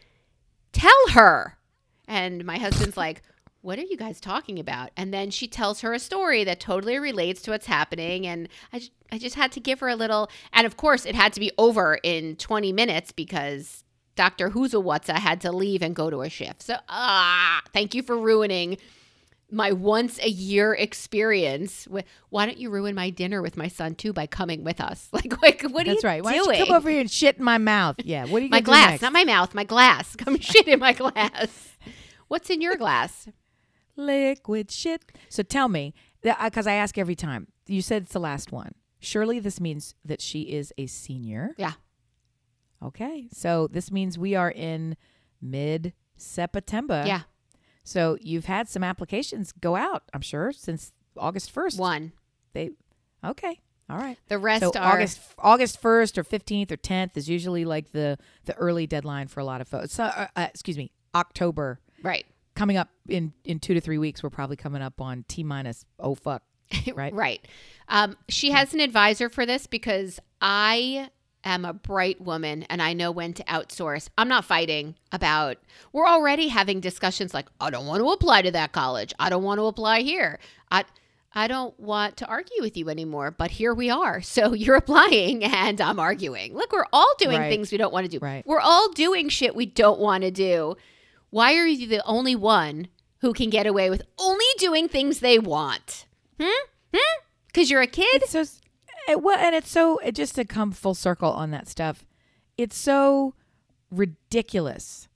tell 0.72 1.10
her. 1.10 1.58
And 2.08 2.46
my 2.46 2.58
husband's 2.58 2.96
like 2.96 3.24
what 3.64 3.78
are 3.78 3.84
you 3.84 3.96
guys 3.98 4.20
talking 4.20 4.58
about? 4.58 4.90
And 4.98 5.14
then 5.14 5.30
she 5.30 5.48
tells 5.48 5.82
her 5.82 5.94
a 5.94 6.00
story 6.00 6.44
that 6.44 6.60
totally 6.60 6.98
relates 6.98 7.44
to 7.44 7.52
what's 7.52 7.66
happening 7.66 8.28
and 8.28 8.48
i, 8.72 8.82
I 9.12 9.18
just 9.18 9.36
had 9.36 9.52
to 9.54 9.60
give 9.60 9.80
her 9.80 9.90
a 9.90 9.96
little 9.96 10.30
and 10.54 10.68
of 10.68 10.78
course 10.78 11.08
it 11.08 11.16
had 11.16 11.34
to 11.34 11.40
be 11.40 11.52
over 11.58 12.00
in 12.04 12.36
20 12.36 12.72
minutes 12.72 13.12
because 13.12 13.84
Dr. 14.16 14.50
Huzelwatza 14.50 15.14
had 15.14 15.42
to 15.42 15.52
leave 15.52 15.82
and 15.82 15.96
go 15.96 16.10
to 16.10 16.22
a 16.22 16.30
shift. 16.30 16.64
So, 16.64 16.76
ah, 16.90 17.62
thank 17.74 17.96
you 17.96 18.04
for 18.04 18.18
ruining 18.18 18.78
my 19.50 19.72
once 19.72 20.20
a 20.20 20.30
year 20.30 20.74
experience. 20.74 21.88
With, 21.88 22.06
why 22.30 22.46
don't 22.46 22.58
you 22.58 22.70
ruin 22.70 22.96
my 22.96 23.10
dinner 23.10 23.42
with 23.42 23.58
my 23.58 23.68
son 23.68 23.96
too 23.96 24.14
by 24.14 24.28
coming 24.28 24.64
with 24.64 24.80
us? 24.82 25.10
Like, 25.14 25.42
like 25.42 25.62
what 25.64 25.88
are 25.88 25.92
That's 25.92 26.04
you 26.04 26.10
right. 26.10 26.24
Why 26.24 26.34
doing? 26.34 26.46
don't 26.46 26.58
you 26.58 26.66
come 26.66 26.76
over 26.76 26.90
here 26.90 27.02
and 27.02 27.12
shit 27.12 27.38
in 27.38 27.44
my 27.44 27.58
mouth? 27.58 27.98
Yeah. 28.04 28.26
What 28.26 28.42
are 28.42 28.46
you 28.46 28.50
my 28.50 28.62
glass, 28.62 29.02
not 29.02 29.14
my 29.14 29.24
mouth, 29.24 29.54
my 29.54 29.64
glass. 29.64 30.16
Come 30.18 30.40
shit 30.40 30.68
in 30.68 30.80
my 30.80 30.94
glass. 30.94 31.78
What's 32.28 32.50
in 32.50 32.62
your 32.62 32.76
glass? 32.76 33.28
liquid 33.96 34.72
shit. 34.72 35.04
So 35.30 35.44
tell 35.44 35.68
me, 35.68 35.94
because 36.22 36.68
I 36.68 36.74
ask 36.74 36.98
every 36.98 37.16
time. 37.16 37.48
You 37.68 37.82
said 37.82 38.04
it's 38.04 38.14
the 38.14 38.20
last 38.20 38.52
one. 38.52 38.74
Surely 39.00 39.40
this 39.40 39.60
means 39.60 39.96
that 40.04 40.22
she 40.22 40.42
is 40.42 40.74
a 40.78 40.88
senior. 40.88 41.56
Yeah. 41.58 41.74
Okay. 42.84 43.28
So 43.32 43.68
this 43.68 43.92
means 43.92 44.18
we 44.18 44.36
are 44.36 44.52
in 44.52 44.98
mid 45.42 45.94
September. 46.18 47.04
Yeah, 47.06 47.22
So 47.84 48.18
you've 48.22 48.46
had 48.46 48.70
some 48.70 48.84
applications 48.84 49.52
go 49.52 49.76
out, 49.76 50.04
I'm 50.14 50.22
sure, 50.22 50.52
since 50.52 50.94
August 51.18 51.54
1st. 51.54 51.78
one. 51.80 52.12
They 52.54 52.72
Okay. 53.24 53.60
All 53.90 53.98
right. 53.98 54.18
The 54.30 54.38
rest 54.38 54.62
So 54.64 54.72
are 54.80 54.94
August 54.94 55.20
August 55.38 55.82
1st 55.82 56.18
or 56.18 56.24
15th 56.24 56.72
or 56.72 56.78
10th 56.78 57.18
is 57.18 57.28
usually 57.30 57.66
like 57.66 57.92
the 57.92 58.18
the 58.46 58.56
early 58.56 58.88
deadline 58.88 59.28
for 59.28 59.40
a 59.40 59.46
lot 59.46 59.62
of 59.62 59.68
folks. 59.68 59.94
So, 59.94 60.06
uh, 60.06 60.28
uh, 60.36 60.48
excuse 60.50 60.78
me, 60.78 60.92
October 61.14 61.80
right. 62.02 62.26
coming 62.56 62.78
up 62.78 62.90
in 63.10 63.34
in 63.44 63.60
2 63.60 63.74
to 63.74 63.82
3 63.82 63.98
weeks 63.98 64.24
we're 64.24 64.30
probably 64.30 64.56
coming 64.56 64.82
up 64.82 65.02
on 65.02 65.26
T 65.28 65.44
minus 65.44 65.86
oh 66.00 66.16
fuck, 66.16 66.44
right? 66.96 67.14
Right. 67.14 67.46
Um, 67.90 68.16
she 68.30 68.52
has 68.52 68.74
an 68.74 68.80
advisor 68.80 69.30
for 69.30 69.46
this 69.46 69.68
because 69.68 70.20
I 70.40 71.10
am 71.44 71.66
a 71.66 71.74
bright 71.74 72.22
woman 72.22 72.64
and 72.70 72.82
I 72.82 72.94
know 72.94 73.12
when 73.12 73.34
to 73.34 73.44
outsource. 73.46 74.10
I'm 74.18 74.28
not 74.28 74.46
fighting 74.46 74.96
about, 75.12 75.58
we're 75.92 76.08
already 76.08 76.50
having 76.50 76.80
discussions 76.80 77.34
like, 77.34 77.48
I 77.60 77.70
don't 77.70 77.88
want 77.88 78.02
to 78.02 78.10
apply 78.10 78.44
to 78.44 78.52
that 78.52 78.72
college. 78.72 79.14
I 79.20 79.30
don't 79.30 79.44
want 79.44 79.60
to 79.60 79.66
apply 79.66 80.02
here. 80.02 80.40
I, 80.70 80.84
I 81.34 81.48
don't 81.48 81.78
want 81.80 82.18
to 82.18 82.26
argue 82.28 82.62
with 82.62 82.76
you 82.78 82.90
anymore, 82.90 83.32
but 83.32 83.52
here 83.52 83.74
we 83.74 83.90
are. 83.90 84.22
So 84.32 84.54
you're 84.54 84.76
applying 84.76 85.44
and 85.44 85.82
I'm 85.82 86.00
arguing. 86.00 86.54
Look, 86.56 86.72
we're 86.72 86.86
all 86.94 87.14
doing 87.18 87.40
Right. 87.40 87.50
things 87.50 87.72
we 87.72 87.78
don't 87.78 87.94
want 87.94 88.06
to 88.06 88.20
do. 88.20 88.24
Right. 88.24 88.46
We're 88.46 88.60
all 88.60 88.92
doing 88.92 89.30
shit 89.30 89.56
we 89.56 89.66
don't 89.66 90.00
want 90.00 90.24
to 90.24 90.32
do. 90.32 90.76
Why 91.32 91.56
are 91.56 91.66
you 91.68 91.88
the 91.88 92.06
only 92.06 92.36
one 92.36 92.88
who 93.22 93.34
can 93.34 93.50
get 93.50 93.66
away 93.66 93.90
with 93.90 94.02
only 94.20 94.46
doing 94.58 94.88
things 94.90 95.20
they 95.22 95.40
want? 95.40 96.06
Hmm? 96.40 96.50
Hmm? 96.94 97.22
Because 97.48 97.70
you're 97.72 97.82
a 97.82 97.88
kid? 97.88 98.22
It's 98.24 98.32
so 98.32 98.44
it, 99.08 99.22
well, 99.22 99.38
and 99.38 99.56
it's 99.56 99.72
so 99.72 99.98
it, 100.00 100.16
just 100.16 100.36
to 100.36 100.46
come 100.46 100.72
full 100.72 100.94
circle 100.94 101.32
on 101.32 101.52
that 101.52 101.68
stuff. 101.68 102.06
It's 102.58 102.78
so 102.78 103.34
ridiculous. 103.90 105.08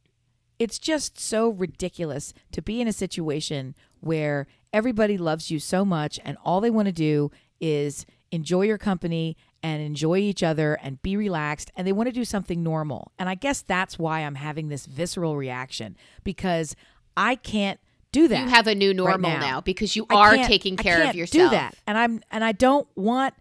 It's 0.57 0.79
just 0.79 1.19
so 1.19 1.49
ridiculous 1.49 2.33
to 2.51 2.61
be 2.61 2.79
in 2.81 2.87
a 2.87 2.93
situation 2.93 3.75
where 3.99 4.47
everybody 4.71 5.17
loves 5.17 5.51
you 5.51 5.59
so 5.59 5.83
much 5.83 6.19
and 6.23 6.37
all 6.45 6.61
they 6.61 6.69
want 6.69 6.87
to 6.87 6.93
do 6.93 7.31
is 7.59 8.05
enjoy 8.31 8.61
your 8.61 8.77
company 8.77 9.37
and 9.63 9.81
enjoy 9.81 10.17
each 10.17 10.43
other 10.43 10.77
and 10.81 11.01
be 11.01 11.17
relaxed 11.17 11.71
and 11.75 11.87
they 11.87 11.91
want 11.91 12.07
to 12.07 12.13
do 12.13 12.25
something 12.25 12.63
normal. 12.63 13.11
And 13.17 13.27
I 13.27 13.35
guess 13.35 13.61
that's 13.61 13.97
why 13.99 14.21
I'm 14.21 14.35
having 14.35 14.69
this 14.69 14.85
visceral 14.85 15.35
reaction 15.35 15.97
because 16.23 16.75
I 17.17 17.35
can't 17.35 17.79
do 18.11 18.27
that. 18.29 18.43
You 18.43 18.49
have 18.49 18.67
a 18.67 18.75
new 18.75 18.93
normal 18.93 19.29
now. 19.29 19.39
now. 19.39 19.61
because 19.61 19.95
you 19.95 20.05
I 20.09 20.15
are 20.15 20.37
taking 20.45 20.77
care 20.77 20.97
of 20.97 21.03
can't 21.03 21.15
yourself. 21.17 21.51
Do 21.51 21.55
that, 21.55 21.75
and 21.85 21.97
I'm 21.97 22.21
and 22.31 22.43
I 22.45 22.53
don't 22.53 22.87
want 22.95 23.33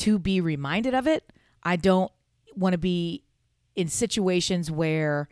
to 0.00 0.18
be 0.18 0.40
reminded 0.40 0.94
of 0.94 1.06
it. 1.06 1.30
I 1.62 1.76
don't 1.76 2.10
want 2.56 2.72
to 2.72 2.78
be 2.78 3.22
in 3.76 3.88
situations 3.88 4.70
where 4.70 5.28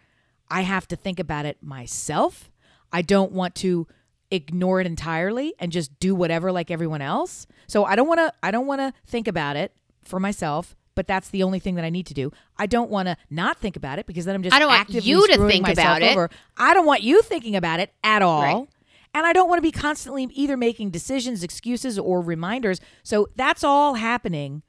I 0.51 0.62
have 0.62 0.87
to 0.89 0.97
think 0.97 1.19
about 1.19 1.47
it 1.47 1.62
myself. 1.62 2.51
I 2.93 3.03
don't 3.03 3.33
want 3.33 3.55
to 3.57 3.87
ignore 4.31 4.81
it 4.81 4.87
entirely 4.87 5.55
and 5.59 5.73
just 5.73 5.99
do 6.01 6.14
whatever 6.14 6.53
like 6.53 6.71
everyone 6.71 7.03
else. 7.03 7.47
So 7.66 7.85
I 7.85 7.97
don't 7.97 8.09
want 8.09 8.19
to 8.19 8.33
I 8.43 8.51
don't 8.51 8.66
want 8.66 8.81
to 8.81 8.93
think 9.07 9.29
about 9.29 9.57
it 9.57 9.73
for 10.03 10.21
myself. 10.21 10.75
But 10.95 11.07
that's 11.07 11.29
the 11.29 11.45
only 11.45 11.61
thing 11.61 11.77
that 11.77 11.85
I 11.85 11.91
need 11.91 12.07
to 12.07 12.14
do. 12.14 12.33
I 12.57 12.66
don't 12.66 12.91
want 12.91 13.07
to 13.07 13.16
not 13.31 13.59
think 13.59 13.77
about 13.77 14.01
it 14.01 14.07
because 14.07 14.25
then 14.25 14.35
I'm 14.35 14.43
just 14.43 14.55
I 14.55 14.59
don't 14.59 14.66
want 14.66 14.91
you 14.91 15.29
to 15.29 15.47
think 15.47 15.69
about 15.69 16.03
it. 16.03 16.11
over. 16.11 16.29
I 16.57 16.75
don't 16.75 16.87
want 16.87 17.05
you 17.05 17.23
thinking 17.23 17.55
about 17.55 17.79
it 17.79 17.93
at 18.03 18.21
all. 18.21 18.43
Right. 18.43 18.69
And 19.15 19.27
I 19.27 19.33
don't 19.33 19.49
want 19.49 19.59
to 19.59 19.63
be 19.63 19.73
constantly 19.73 20.29
either 20.33 20.57
making 20.57 20.91
decisions, 20.91 21.43
excuses, 21.43 21.99
or 21.99 22.21
reminders. 22.21 22.81
So 23.03 23.29
that's 23.37 23.65
all 23.65 23.95
happening, 23.95 24.63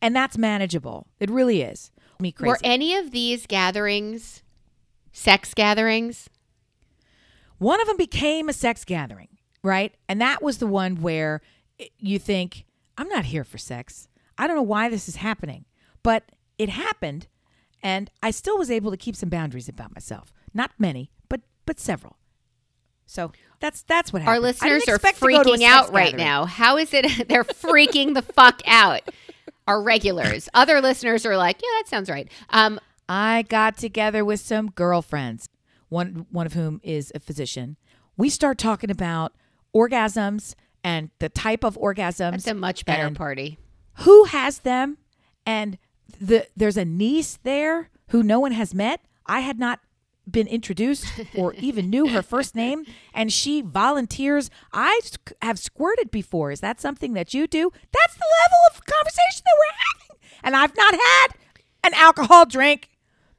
and 0.00 0.16
that's 0.16 0.36
manageable. 0.38 1.06
It 1.20 1.30
really 1.30 1.62
is. 1.62 1.90
Me 2.18 2.32
crazy. 2.32 2.48
Were 2.48 2.58
any 2.64 2.94
of 2.96 3.10
these 3.10 3.46
gatherings 3.46 4.42
sex 5.12 5.52
gatherings? 5.54 6.28
one 7.62 7.80
of 7.80 7.86
them 7.86 7.96
became 7.96 8.48
a 8.48 8.52
sex 8.52 8.84
gathering, 8.84 9.28
right? 9.62 9.94
And 10.08 10.20
that 10.20 10.42
was 10.42 10.58
the 10.58 10.66
one 10.66 10.96
where 11.00 11.40
you 11.96 12.18
think, 12.18 12.64
I'm 12.98 13.08
not 13.08 13.26
here 13.26 13.44
for 13.44 13.56
sex. 13.56 14.08
I 14.36 14.48
don't 14.48 14.56
know 14.56 14.62
why 14.62 14.88
this 14.88 15.08
is 15.08 15.16
happening, 15.16 15.64
but 16.02 16.24
it 16.58 16.70
happened, 16.70 17.28
and 17.80 18.10
I 18.20 18.32
still 18.32 18.58
was 18.58 18.70
able 18.70 18.90
to 18.90 18.96
keep 18.96 19.14
some 19.14 19.28
boundaries 19.28 19.68
about 19.68 19.94
myself. 19.94 20.32
Not 20.52 20.72
many, 20.78 21.12
but 21.28 21.42
but 21.64 21.78
several. 21.78 22.16
So 23.12 23.32
that's 23.60 23.82
that's 23.82 24.12
what 24.12 24.22
Our 24.22 24.34
happened. 24.34 24.44
I 24.44 24.48
listeners 24.48 24.88
are 24.88 24.94
expect 24.94 25.20
to 25.20 25.26
go 25.28 25.42
to 25.42 25.50
a 25.50 25.54
freaking 25.56 25.62
out 25.64 25.92
right 25.92 26.06
gathering. 26.12 26.16
now. 26.24 26.44
How 26.46 26.78
is 26.78 26.94
it 26.94 27.28
they're 27.28 27.44
freaking 27.44 28.14
the 28.14 28.22
fuck 28.22 28.62
out? 28.66 29.02
Our 29.68 29.82
regulars. 29.82 30.48
Other 30.54 30.80
listeners 30.80 31.24
are 31.24 31.36
like, 31.36 31.60
yeah, 31.62 31.68
that 31.78 31.88
sounds 31.88 32.10
right. 32.10 32.28
Um, 32.50 32.80
I 33.08 33.42
got 33.42 33.76
together 33.76 34.24
with 34.24 34.40
some 34.40 34.70
girlfriends, 34.70 35.48
one 35.88 36.26
one 36.30 36.46
of 36.46 36.54
whom 36.54 36.80
is 36.82 37.12
a 37.14 37.20
physician. 37.20 37.76
We 38.16 38.28
start 38.30 38.58
talking 38.58 38.90
about 38.90 39.32
orgasms 39.74 40.54
and 40.82 41.10
the 41.18 41.28
type 41.28 41.64
of 41.64 41.76
orgasms. 41.78 42.34
it's 42.34 42.46
a 42.46 42.54
much 42.54 42.84
better 42.84 43.10
party. 43.10 43.58
who 43.98 44.24
has 44.24 44.60
them 44.60 44.98
and 45.46 45.78
the 46.20 46.46
there's 46.56 46.76
a 46.76 46.84
niece 46.84 47.38
there 47.42 47.90
who 48.08 48.22
no 48.22 48.40
one 48.40 48.52
has 48.52 48.74
met. 48.74 49.00
I 49.26 49.40
had 49.40 49.58
not 49.58 49.80
been 50.30 50.46
introduced 50.46 51.06
or 51.36 51.52
even 51.54 51.90
knew 51.90 52.08
her 52.08 52.22
first 52.34 52.54
name 52.54 52.84
and 53.12 53.32
she 53.32 53.60
volunteers 53.60 54.50
I 54.72 55.00
have 55.40 55.58
squirted 55.58 56.10
before 56.10 56.52
is 56.52 56.60
that 56.60 56.80
something 56.80 57.14
that 57.14 57.34
you 57.34 57.46
do 57.46 57.72
that's 57.92 58.14
the 58.14 58.26
level 58.44 58.58
of 58.70 58.84
conversation 58.84 59.42
that 59.44 59.56
we're 59.58 59.74
having 59.74 60.22
and 60.44 60.56
I've 60.56 60.76
not 60.76 60.94
had 60.94 61.28
an 61.84 61.94
alcohol 61.94 62.46
drink 62.46 62.88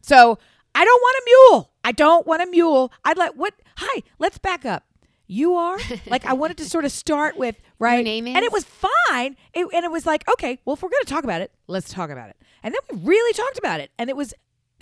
so 0.01 0.37
I 0.75 0.85
don't 0.85 1.01
want 1.01 1.17
a 1.17 1.23
mule. 1.25 1.71
I 1.83 1.91
don't 1.91 2.25
want 2.25 2.41
a 2.41 2.45
mule. 2.45 2.91
I'd 3.05 3.17
like 3.17 3.33
what? 3.33 3.53
Hi, 3.77 4.03
let's 4.19 4.37
back 4.37 4.65
up. 4.65 4.83
You 5.27 5.55
are 5.55 5.79
like 6.07 6.25
I 6.25 6.33
wanted 6.33 6.57
to 6.57 6.65
sort 6.65 6.85
of 6.85 6.91
start 6.91 7.37
with 7.37 7.59
right, 7.79 8.03
name 8.03 8.27
and 8.27 8.43
it 8.43 8.51
was 8.51 8.65
fine. 8.65 9.37
It, 9.53 9.67
and 9.73 9.85
it 9.85 9.91
was 9.91 10.05
like 10.05 10.27
okay, 10.29 10.59
well, 10.65 10.75
if 10.75 10.83
we're 10.83 10.89
going 10.89 11.03
to 11.03 11.09
talk 11.09 11.23
about 11.23 11.41
it, 11.41 11.51
let's 11.67 11.91
talk 11.91 12.09
about 12.09 12.29
it. 12.29 12.37
And 12.61 12.73
then 12.73 12.99
we 12.99 13.09
really 13.09 13.33
talked 13.33 13.57
about 13.57 13.79
it, 13.79 13.91
and 13.97 14.09
it 14.09 14.15
was 14.15 14.33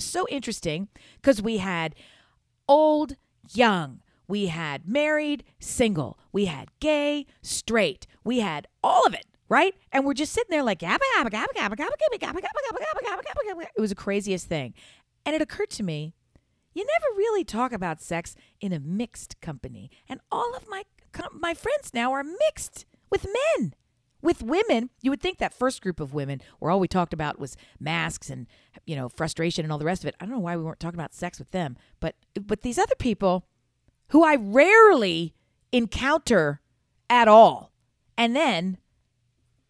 so 0.05 0.27
interesting 0.29 0.87
because 1.15 1.41
we 1.41 1.57
had 1.57 1.95
old, 2.67 3.15
young, 3.53 4.01
we 4.27 4.47
had 4.47 4.87
married, 4.87 5.43
single, 5.59 6.17
we 6.31 6.45
had 6.45 6.69
gay, 6.79 7.25
straight, 7.41 8.07
we 8.23 8.39
had 8.39 8.67
all 8.83 9.05
of 9.05 9.13
it, 9.13 9.25
right? 9.49 9.75
And 9.91 10.05
we're 10.05 10.13
just 10.13 10.31
sitting 10.31 10.49
there 10.49 10.63
like, 10.63 10.81
it 10.81 10.91
was 13.77 13.89
the 13.89 13.95
craziest 13.95 14.47
thing. 14.47 14.73
And 15.25 15.35
it 15.35 15.41
occurred 15.41 15.69
to 15.71 15.83
me, 15.83 16.13
you 16.73 16.85
never 16.85 17.17
really 17.17 17.43
talk 17.43 17.73
about 17.73 18.01
sex 18.01 18.35
in 18.61 18.71
a 18.71 18.79
mixed 18.79 19.41
company. 19.41 19.91
And 20.07 20.21
all 20.31 20.55
of 20.55 20.67
my, 20.69 20.83
my 21.33 21.53
friends 21.53 21.93
now 21.93 22.13
are 22.13 22.23
mixed 22.23 22.85
with 23.09 23.27
men. 23.57 23.73
With 24.21 24.43
women, 24.43 24.89
you 25.01 25.09
would 25.11 25.21
think 25.21 25.37
that 25.39 25.53
first 25.53 25.81
group 25.81 25.99
of 25.99 26.13
women 26.13 26.41
where 26.59 26.69
all 26.71 26.79
we 26.79 26.87
talked 26.87 27.13
about 27.13 27.39
was 27.39 27.57
masks 27.79 28.29
and 28.29 28.47
you 28.85 28.95
know 28.95 29.09
frustration 29.09 29.65
and 29.65 29.71
all 29.71 29.77
the 29.79 29.85
rest 29.85 30.03
of 30.03 30.07
it. 30.07 30.15
I 30.19 30.25
don't 30.25 30.33
know 30.33 30.39
why 30.39 30.55
we 30.57 30.63
weren't 30.63 30.79
talking 30.79 30.99
about 30.99 31.13
sex 31.13 31.39
with 31.39 31.51
them, 31.51 31.77
but 31.99 32.15
but 32.45 32.61
these 32.61 32.77
other 32.77 32.95
people 32.99 33.45
who 34.09 34.23
I 34.23 34.35
rarely 34.35 35.33
encounter 35.71 36.61
at 37.09 37.27
all. 37.27 37.71
And 38.17 38.35
then 38.35 38.77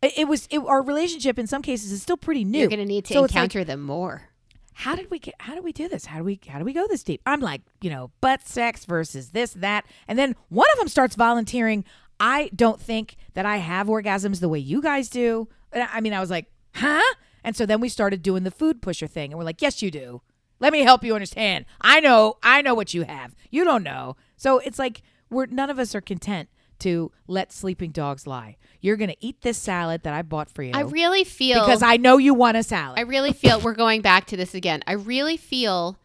it, 0.01 0.13
it 0.17 0.27
was 0.27 0.47
it, 0.51 0.59
our 0.59 0.81
relationship 0.81 1.37
in 1.39 1.47
some 1.47 1.61
cases 1.61 1.91
is 1.91 2.01
still 2.01 2.17
pretty 2.17 2.43
new. 2.43 2.59
You're 2.59 2.67
going 2.69 2.79
to 2.79 2.85
need 2.85 3.05
to 3.05 3.13
So 3.13 3.23
it's 3.23 3.33
like, 3.33 3.43
encounter 3.43 3.63
them 3.63 3.81
more. 3.81 4.29
how 4.73 4.95
did 4.95 5.09
we 5.11 5.19
get 5.19 5.35
how 5.39 5.53
do 5.55 5.61
we 5.61 5.71
do 5.71 5.87
this 5.87 6.05
how 6.05 6.17
do 6.17 6.23
we 6.23 6.39
how 6.47 6.57
do 6.59 6.65
we 6.65 6.73
go 6.73 6.87
this 6.87 7.03
deep 7.03 7.21
i'm 7.25 7.39
like 7.41 7.61
you 7.81 7.89
know 7.89 8.09
butt 8.21 8.41
sex 8.47 8.85
versus 8.85 9.29
this 9.29 9.51
that 9.53 9.85
and 10.07 10.17
then 10.17 10.35
one 10.49 10.65
of 10.73 10.79
them 10.79 10.87
starts 10.87 11.15
volunteering 11.15 11.83
i 12.21 12.49
don't 12.55 12.79
think 12.79 13.17
that 13.33 13.45
i 13.45 13.57
have 13.57 13.87
orgasms 13.87 14.39
the 14.39 14.47
way 14.47 14.59
you 14.59 14.81
guys 14.81 15.09
do. 15.09 15.49
And 15.73 15.83
I 15.83 15.87
I 15.97 16.01
mean 16.01 16.13
i 16.13 16.21
was 16.21 16.29
like 16.29 16.45
huh? 16.75 17.01
And 17.43 17.55
so 17.55 17.65
then 17.65 17.81
we 17.81 17.89
started 17.89 18.21
doing 18.21 18.43
the 18.43 18.51
food 18.51 18.81
pusher 18.81 19.07
thing 19.07 19.31
and 19.31 19.37
we're 19.37 19.43
like 19.45 19.61
yes 19.61 19.81
you 19.81 19.91
do. 19.91 20.21
Let 20.59 20.71
me 20.71 20.81
help 20.81 21.03
you 21.03 21.15
understand. 21.15 21.65
I 21.81 21.99
know 21.99 22.37
i 22.43 22.61
know 22.61 22.75
what 22.75 22.93
you 22.93 23.03
have. 23.03 23.35
You 23.49 23.63
don't 23.65 23.83
know. 23.83 24.15
So 24.37 24.59
it's 24.59 24.79
like 24.79 25.01
we're 25.29 25.47
none 25.47 25.69
of 25.69 25.79
us 25.79 25.95
are 25.95 26.01
content 26.01 26.47
to 26.79 27.11
let 27.27 27.51
sleeping 27.51 27.91
dogs 27.91 28.25
lie. 28.25 28.57
You're 28.79 28.97
gonna 28.97 29.15
eat 29.19 29.41
this 29.41 29.57
salad 29.57 30.03
that 30.03 30.13
i 30.13 30.21
bought 30.21 30.49
for 30.49 30.63
you 30.63 30.71
I 30.73 30.81
really 30.81 31.23
feel 31.23 31.61
because 31.65 31.83
i 31.83 31.97
know 31.97 32.17
you 32.17 32.33
want 32.33 32.57
a 32.57 32.63
salad. 32.63 32.99
I 32.99 33.01
really 33.01 33.33
feel 33.33 33.59
we're 33.59 33.73
going 33.73 34.01
back 34.01 34.25
to 34.27 34.37
this 34.37 34.53
again. 34.53 34.83
I 34.87 34.93
really 34.93 35.37
feel 35.37 35.97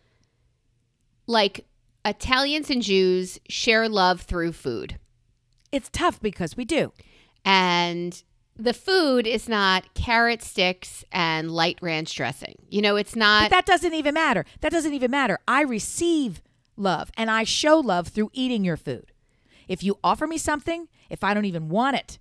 like 1.27 1.67
Italians 2.05 2.71
and 2.71 2.83
Jews 2.83 3.41
share 3.49 3.89
love 3.89 4.23
through 4.23 4.53
food. 4.53 4.99
It's 5.77 5.89
tough 5.93 6.21
because 6.21 6.57
we 6.57 6.65
do 6.65 6.93
And 7.45 8.23
the 8.59 8.73
food 8.73 9.27
is 9.27 9.49
not 9.49 9.93
carrot 9.95 10.43
sticks 10.43 11.05
and 11.13 11.51
light 11.51 11.79
ranch 11.83 12.15
dressing. 12.15 12.55
You 12.71 12.81
know, 12.83 12.97
it's 12.97 13.13
But 13.13 13.19
not 13.21 13.51
that 13.51 13.67
doesn't 13.67 13.93
even 13.95 14.15
matter. 14.15 14.45
That 14.63 14.73
doesn't 14.73 14.95
even 14.95 15.11
matter. 15.11 15.39
I 15.47 15.63
receive 15.63 16.43
love 16.77 17.11
and 17.17 17.31
I 17.31 17.45
show 17.45 17.79
love 17.79 18.09
through 18.09 18.31
eating 18.33 18.65
your 18.65 18.77
food. 18.77 19.13
If 19.69 19.83
you 19.83 19.99
offer 20.03 20.27
me 20.27 20.39
something, 20.39 20.89
if 21.11 21.23
I 21.23 21.35
don't 21.35 21.45
even 21.45 21.69
want 21.69 21.97
it, 21.97 22.19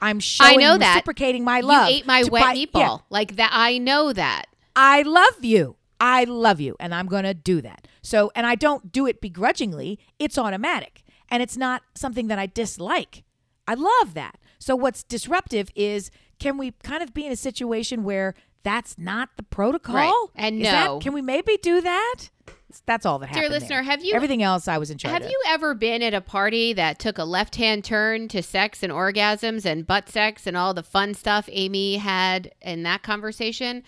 I'm 0.00 0.20
showing 0.20 0.58
I 0.58 0.62
know 0.62 0.78
that. 0.78 0.94
reciprocating 0.94 1.44
my 1.44 1.60
love. 1.60 1.90
you 1.90 1.96
ate 1.96 2.06
my 2.06 2.22
wet 2.30 2.42
buy- 2.42 2.54
meatball. 2.54 2.72
Yeah, 2.80 2.96
Like 3.10 3.36
that 3.36 3.50
I 3.52 3.78
know 3.78 4.12
that. 4.12 4.46
I 4.74 5.02
love 5.02 5.44
you. 5.44 5.76
I 6.00 6.24
love 6.24 6.60
you 6.60 6.76
and 6.78 6.94
I'm 6.94 7.06
going 7.06 7.24
to 7.24 7.34
do 7.34 7.60
that. 7.62 7.88
So, 8.00 8.30
and 8.36 8.46
I 8.46 8.54
don't 8.54 8.92
do 8.92 9.06
it 9.06 9.20
begrudgingly. 9.20 9.98
It's 10.18 10.38
automatic 10.38 11.02
and 11.30 11.42
it's 11.42 11.56
not 11.56 11.82
something 11.94 12.28
that 12.28 12.38
I 12.38 12.46
dislike. 12.46 13.24
I 13.66 13.74
love 13.74 14.14
that. 14.14 14.38
So 14.58 14.74
what's 14.74 15.02
disruptive 15.02 15.70
is 15.74 16.10
can 16.38 16.56
we 16.58 16.72
kind 16.82 17.02
of 17.02 17.12
be 17.14 17.26
in 17.26 17.32
a 17.32 17.36
situation 17.36 18.04
where 18.04 18.34
that's 18.62 18.96
not 18.98 19.30
the 19.36 19.42
protocol? 19.42 19.94
Right. 19.94 20.26
And 20.34 20.60
Is 20.60 20.66
that- 20.68 20.84
no. 20.86 20.98
can 20.98 21.12
we 21.12 21.22
maybe 21.22 21.58
do 21.62 21.80
that? 21.80 22.30
That's 22.86 23.06
all 23.06 23.18
that 23.20 23.32
Dear 23.32 23.48
listener, 23.48 23.68
there. 23.76 23.82
have 23.84 24.04
you- 24.04 24.14
everything 24.14 24.42
else 24.42 24.68
I 24.68 24.76
was 24.78 24.90
in 24.90 24.98
charge 24.98 25.12
Have 25.12 25.22
of. 25.22 25.30
you 25.30 25.42
ever 25.48 25.74
been 25.74 26.02
at 26.02 26.12
a 26.12 26.20
party 26.20 26.72
that 26.74 26.98
took 26.98 27.16
a 27.18 27.24
left 27.24 27.56
hand 27.56 27.82
turn 27.84 28.28
to 28.28 28.42
sex 28.42 28.82
and 28.82 28.92
orgasms 28.92 29.64
and 29.64 29.86
butt 29.86 30.08
sex 30.08 30.46
and 30.46 30.56
all 30.56 30.74
the 30.74 30.82
fun 30.82 31.14
stuff 31.14 31.48
Amy 31.50 31.96
had 31.96 32.52
in 32.60 32.82
that 32.82 33.02
conversation? 33.02 33.82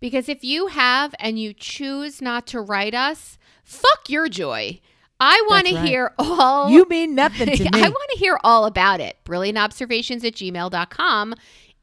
Because 0.00 0.28
if 0.28 0.44
you 0.44 0.68
have 0.68 1.14
and 1.18 1.38
you 1.38 1.52
choose 1.52 2.20
not 2.22 2.46
to 2.48 2.60
write 2.60 2.94
us, 2.94 3.38
fuck 3.64 4.08
your 4.08 4.28
joy. 4.28 4.80
I 5.20 5.44
want 5.48 5.66
to 5.66 5.74
right. 5.74 5.84
hear 5.88 6.12
all. 6.18 6.70
You 6.70 6.86
mean 6.88 7.14
nothing 7.14 7.46
to 7.56 7.64
me. 7.64 7.70
I 7.72 7.88
want 7.88 8.10
to 8.12 8.18
hear 8.18 8.38
all 8.44 8.64
about 8.66 9.00
it. 9.00 9.16
Brilliantobservations 9.24 10.24
at 10.24 10.34
gmail.com 10.34 11.34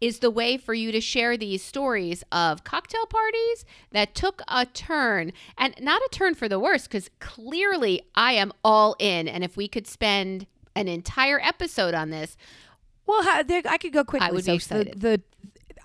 is 0.02 0.20
the 0.20 0.30
way 0.32 0.58
for 0.58 0.74
you 0.74 0.92
to 0.92 1.00
share 1.02 1.38
these 1.38 1.64
stories 1.64 2.24
of 2.32 2.64
cocktail 2.64 3.06
parties 3.06 3.66
that 3.92 4.14
took 4.14 4.42
a 4.48 4.66
turn 4.66 5.32
and 5.58 5.74
not 5.80 6.02
a 6.02 6.10
turn 6.12 6.36
for 6.36 6.48
the 6.50 6.60
worse 6.60 6.84
because 6.84 7.10
clearly 7.20 8.02
I 8.16 8.34
am 8.34 8.52
all 8.64 8.96
in. 9.00 9.28
And 9.28 9.44
if 9.44 9.56
we 9.58 9.68
could 9.68 9.88
spend 9.88 10.48
an 10.76 10.88
entire 10.88 11.40
episode 11.42 11.94
on 11.94 12.10
this, 12.10 12.36
Well, 13.06 13.22
I 13.24 13.78
could 13.80 13.94
go 13.94 14.04
quickly. 14.04 14.28
I 14.28 14.32
would 14.32 14.46
be 14.46 14.60
So 14.60 14.76
the- 14.76 14.82
excited. 14.82 15.02
The, 15.02 15.22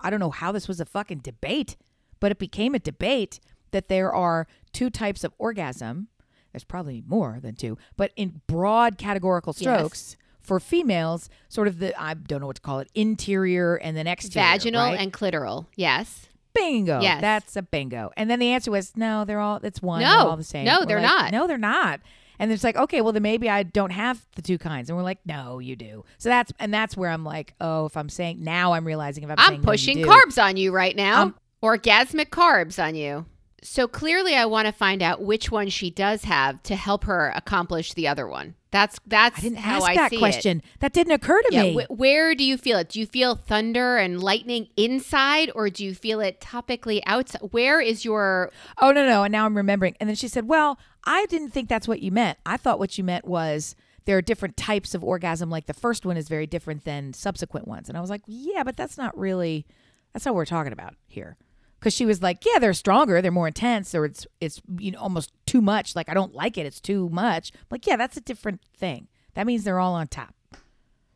I 0.01 0.11
don't 0.11 0.21
know 0.21 0.31
how 0.31 0.51
this 0.53 0.67
was 0.67 0.81
a 0.81 0.85
fucking 0.87 1.19
debate, 1.19 1.77
but 2.19 2.31
it 2.33 2.39
became 2.39 2.75
a 2.75 2.79
debate 2.81 3.39
that 3.71 3.89
there 3.89 4.13
are 4.13 4.47
two 4.73 4.91
types 4.91 5.23
of 5.25 5.33
orgasm. 5.39 6.09
There's 6.53 6.65
probably 6.65 7.03
more 7.07 7.39
than 7.41 7.55
two, 7.55 7.79
but 7.97 8.13
in 8.17 8.41
broad 8.47 8.99
categorical 8.99 9.53
strokes 9.53 10.17
for 10.41 10.59
females, 10.59 11.29
sort 11.49 11.69
of 11.69 11.79
the 11.79 11.99
I 12.01 12.15
don't 12.15 12.41
know 12.41 12.47
what 12.47 12.57
to 12.57 12.63
call 12.63 12.81
it, 12.81 12.89
interior 12.95 13.77
and 13.77 13.97
then 13.97 14.07
exterior, 14.07 14.49
vaginal 14.49 14.83
right? 14.83 14.99
and 15.01 15.13
clitoral. 15.13 15.67
Yes. 15.77 16.29
bingo. 16.55 17.01
Yes. 17.01 17.21
that's 17.21 17.57
a 17.57 17.63
bingo. 17.63 18.11
And 18.17 18.29
then 18.29 18.39
the 18.41 18.49
answer 18.49 18.71
was 18.71 18.97
no, 18.97 19.25
they're 19.25 19.41
all 19.41 19.61
it's 19.63 19.81
one. 19.81 20.01
No. 20.01 20.11
they're 20.11 20.19
all 20.31 20.37
the 20.37 20.45
same. 20.45 20.65
No, 20.65 20.79
We're 20.81 20.87
they're 20.87 21.01
like, 21.01 21.11
not. 21.11 21.33
No, 21.33 21.47
they're 21.47 21.59
not. 21.59 22.01
And 22.41 22.51
it's 22.51 22.65
like, 22.65 22.77
okay, 22.77 23.03
well 23.03 23.13
then 23.13 23.23
maybe 23.23 23.49
I 23.51 23.63
don't 23.63 23.91
have 23.91 24.27
the 24.35 24.43
two 24.43 24.59
kinds. 24.59 24.89
And 24.89 24.97
we're 24.97 25.05
like, 25.05 25.21
no, 25.25 25.59
you 25.59 25.77
do. 25.77 26.05
So 26.19 26.31
that's 26.31 26.53
and 26.59 26.73
that's 26.73 26.97
where 26.97 27.11
I'm 27.11 27.23
like, 27.23 27.55
oh, 27.61 27.87
if 27.87 27.97
I'm 27.97 28.09
saying 28.09 28.43
now, 28.43 28.73
I'm 28.73 28.87
realizing 28.87 29.23
if 29.25 29.31
I'm, 29.31 29.37
I'm 29.39 29.55
no, 29.59 29.63
pushing 29.63 29.99
do. 29.99 30.07
carbs 30.07 30.43
on 30.43 30.57
you 30.57 30.73
right 30.73 30.97
now. 30.97 31.23
Um, 31.23 31.35
Orgasmic 31.63 32.31
carbs 32.31 32.83
on 32.83 32.95
you. 32.95 33.27
So 33.63 33.87
clearly 33.87 34.35
I 34.35 34.47
want 34.47 34.67
to 34.67 34.73
find 34.73 35.03
out 35.03 35.23
which 35.23 35.51
one 35.51 35.69
she 35.69 35.91
does 35.91 36.25
have 36.25 36.63
to 36.65 36.77
help 36.77 37.05
her 37.05 37.31
accomplish 37.37 37.93
the 37.95 38.09
other 38.09 38.27
one. 38.27 38.55
That's 38.71 38.99
that's 39.07 39.39
I 39.39 39.43
didn't 39.43 39.59
how 39.59 39.79
ask 39.79 39.89
I 39.91 39.95
that 39.97 40.11
see 40.11 40.17
it. 40.17 40.19
question. 40.21 40.63
That 40.79 40.93
didn't 40.93 41.13
occur 41.13 41.43
to 41.43 41.49
Yeah, 41.51 41.63
me. 41.63 41.83
wh- 41.85 41.91
where 41.99 42.35
do 42.35 42.45
you 42.45 42.57
feel 42.57 42.79
it? 42.79 42.89
Do 42.89 43.01
you 43.01 43.07
feel 43.07 43.35
thunder 43.35 43.97
and 43.97 44.23
lightning 44.23 44.69
inside 44.77 45.51
or 45.55 45.69
do 45.71 45.85
you 45.85 45.95
feel 45.95 46.21
it 46.21 46.41
topically 46.41 47.01
outside? 47.05 47.43
Where 47.51 47.81
is 47.81 48.05
your 48.05 48.51
oh 48.81 48.93
no, 48.93 49.07
no. 49.07 49.25
And 49.25 49.33
now 49.33 49.45
I'm 49.45 49.57
remembering. 49.57 49.97
And 50.01 50.09
then 50.09 50.17
she 50.17 50.29
said, 50.29 50.47
well, 50.49 50.79
I 51.05 51.27
didn't 51.27 51.51
think 51.51 51.69
that's 51.69 51.89
what 51.89 52.01
you 52.01 52.13
meant. 52.13 52.39
I 52.47 52.57
thought 52.57 52.79
what 52.79 52.97
you 52.97 53.05
meant 53.05 53.25
was 53.27 53.75
there 54.05 54.17
are 54.17 54.23
different 54.23 54.57
types 54.57 54.95
of 54.95 55.03
orgasm. 55.05 55.51
Like 55.51 55.67
the 55.67 55.75
first 55.75 56.07
one 56.07 56.17
is 56.17 56.29
very 56.29 56.47
different 56.47 56.85
than 56.85 57.13
subsequent 57.13 57.67
ones. 57.69 57.89
And 57.89 57.99
I 57.99 58.01
was 58.01 58.09
like, 58.11 58.23
yeah, 58.27 58.63
but 58.63 58.77
that's 58.77 58.97
not 58.97 59.17
really. 59.19 59.67
That's 60.13 60.25
not 60.25 60.33
what 60.35 60.39
we're 60.39 60.45
talking 60.47 60.73
about 60.73 60.95
here. 61.09 61.37
Because 61.81 61.95
she 61.95 62.05
was 62.05 62.23
like, 62.23 62.45
yeah, 62.45 62.59
they're 62.59 62.75
stronger, 62.75 63.23
they're 63.23 63.33
more 63.33 63.49
intense, 63.49 63.95
or 63.95 64.05
it's 64.05 64.27
it's 64.41 64.61
you 64.79 64.91
know 64.91 64.99
almost 65.01 65.33
too 65.47 65.63
much. 65.63 65.97
Like 65.97 66.09
I 66.11 66.15
don't 66.15 66.35
like 66.35 66.59
it, 66.59 66.67
it's 66.67 66.81
too 66.81 67.09
much. 67.09 67.53
I'm 67.55 67.67
like, 67.71 67.87
yeah, 67.87 67.97
that's 67.97 68.19
a 68.19 68.21
different 68.21 68.61
thing. 68.77 69.09
That 69.35 69.47
means 69.47 69.65
they're 69.65 69.81
all 69.81 69.95
on 69.95 70.09
top. 70.09 70.35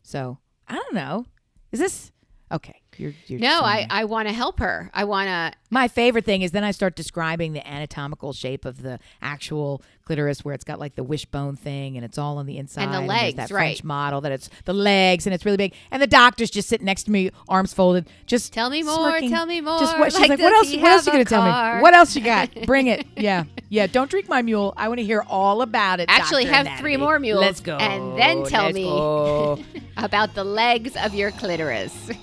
So 0.03 0.39
I 0.67 0.75
don't 0.75 0.95
know. 0.95 1.27
Is 1.71 1.81
this 1.81 2.13
okay? 2.51 2.81
You're, 2.99 3.13
you're 3.27 3.41
No, 3.41 3.61
I. 3.63 3.87
I 3.91 4.05
want 4.05 4.29
to 4.29 4.35
help 4.35 4.59
her. 4.61 4.91
I 4.95 5.05
want 5.05 5.29
to 5.29 5.53
My 5.71 5.89
favorite 5.89 6.25
thing 6.25 6.43
is 6.43 6.51
then 6.53 6.65
I 6.65 6.71
start 6.71 6.97
describing 6.97 7.53
the 7.53 7.67
anatomical 7.67 8.33
shape 8.33 8.65
of 8.65 8.83
the 8.83 8.99
actual 9.23 9.83
clitoris, 10.05 10.45
where 10.45 10.55
it's 10.55 10.65
got 10.65 10.79
like 10.79 10.95
the 10.97 11.03
wishbone 11.03 11.57
thing, 11.57 11.97
and 11.97 12.05
it's 12.05 12.19
all 12.19 12.37
on 12.39 12.45
the 12.47 12.59
inside. 12.59 12.85
and 12.85 12.93
the 12.93 12.99
there's 12.99 13.09
legs, 13.09 13.37
that 13.37 13.51
right. 13.51 13.69
French 13.69 13.85
model 13.85 14.21
that 14.21 14.33
it's 14.33 14.51
the 14.67 14.75
legs, 14.75 15.27
and 15.27 15.33
it's 15.35 15.45
really 15.47 15.57
big. 15.57 15.75
And 15.91 16.03
the 16.03 16.07
doctor's 16.07 16.51
just 16.51 16.69
sitting 16.69 16.85
next 16.85 17.05
to 17.05 17.11
me, 17.11 17.31
arms 17.49 17.73
folded, 17.73 18.07
just 18.27 18.53
Tell 18.53 18.69
me 18.71 18.83
more, 18.83 18.95
smirking. 18.97 19.31
tell 19.31 19.47
me 19.47 19.61
more. 19.63 19.79
Just 19.79 19.99
what 19.99 20.13
she's 20.13 20.21
Like, 20.21 20.31
like, 20.31 20.39
what 20.41 20.53
else? 20.53 20.75
What 20.77 20.85
else 20.91 21.05
have 21.07 21.15
you 21.15 21.25
gonna 21.25 21.25
tell 21.25 21.77
me? 21.77 21.83
What 21.83 21.95
else 21.95 22.15
you 22.15 22.23
got? 22.23 22.51
Bring 22.67 22.87
it. 22.89 23.07
Yeah, 23.17 23.45
yeah. 23.71 23.87
Don't 23.87 24.11
drink 24.11 24.29
my 24.29 24.43
mule. 24.43 24.75
I 24.77 24.89
want 24.89 24.99
to 24.99 25.05
hear 25.05 25.25
all 25.29 25.63
about 25.63 26.01
it. 26.01 26.07
Actually, 26.11 26.45
Dr. 26.45 26.55
have 26.55 26.67
Anatomy. 26.67 26.81
three 26.83 26.97
more 26.99 27.19
mules 27.19 27.41
Let's 27.41 27.61
go, 27.61 27.77
and 27.77 28.19
then 28.19 28.45
tell 28.45 28.71
Let's 28.71 28.75
me. 28.75 29.83
about 29.97 30.35
the 30.35 30.45
legs 30.45 30.97
of 30.97 31.15
your 31.15 31.31
clitoris. 31.33 32.11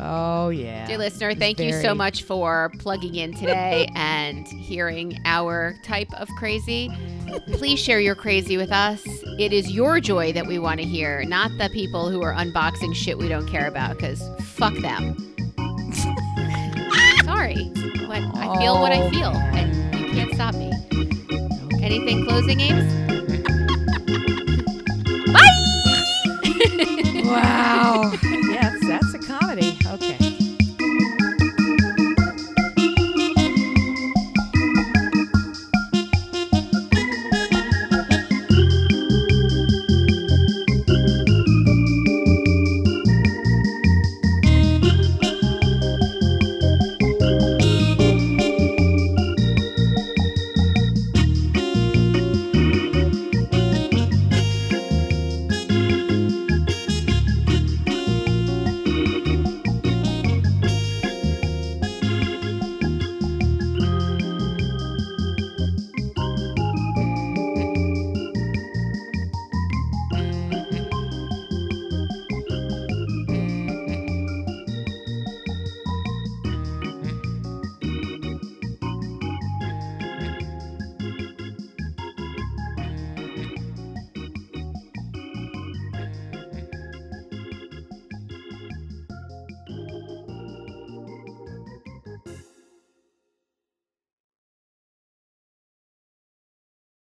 Oh, 0.00 0.50
yeah. 0.50 0.86
Dear 0.86 0.98
listener, 0.98 1.34
thank 1.34 1.58
very... 1.58 1.70
you 1.70 1.82
so 1.82 1.92
much 1.92 2.22
for 2.22 2.70
plugging 2.78 3.16
in 3.16 3.34
today 3.34 3.88
and 3.96 4.46
hearing 4.46 5.20
our 5.24 5.74
type 5.82 6.12
of 6.14 6.28
crazy. 6.38 6.88
Please 7.52 7.80
share 7.80 7.98
your 7.98 8.14
crazy 8.14 8.56
with 8.56 8.70
us. 8.70 9.04
It 9.38 9.52
is 9.52 9.72
your 9.72 9.98
joy 9.98 10.32
that 10.32 10.46
we 10.46 10.58
want 10.58 10.80
to 10.80 10.86
hear, 10.86 11.24
not 11.24 11.50
the 11.58 11.68
people 11.72 12.10
who 12.10 12.22
are 12.22 12.32
unboxing 12.32 12.94
shit 12.94 13.18
we 13.18 13.28
don't 13.28 13.48
care 13.48 13.66
about, 13.66 13.96
because 13.96 14.22
fuck 14.40 14.74
them. 14.74 15.16
Sorry. 17.24 17.70
but 18.06 18.22
I 18.36 18.56
feel 18.58 18.80
what 18.80 18.92
I 18.92 19.10
feel, 19.10 19.32
oh, 19.34 19.56
and 19.56 19.98
you 19.98 20.12
can't 20.12 20.32
stop 20.32 20.54
me. 20.54 20.72
Anything 21.82 22.24
closing, 22.24 22.60
Ames? 22.60 22.94
Bye! 25.32 25.48
wow. 27.24 28.12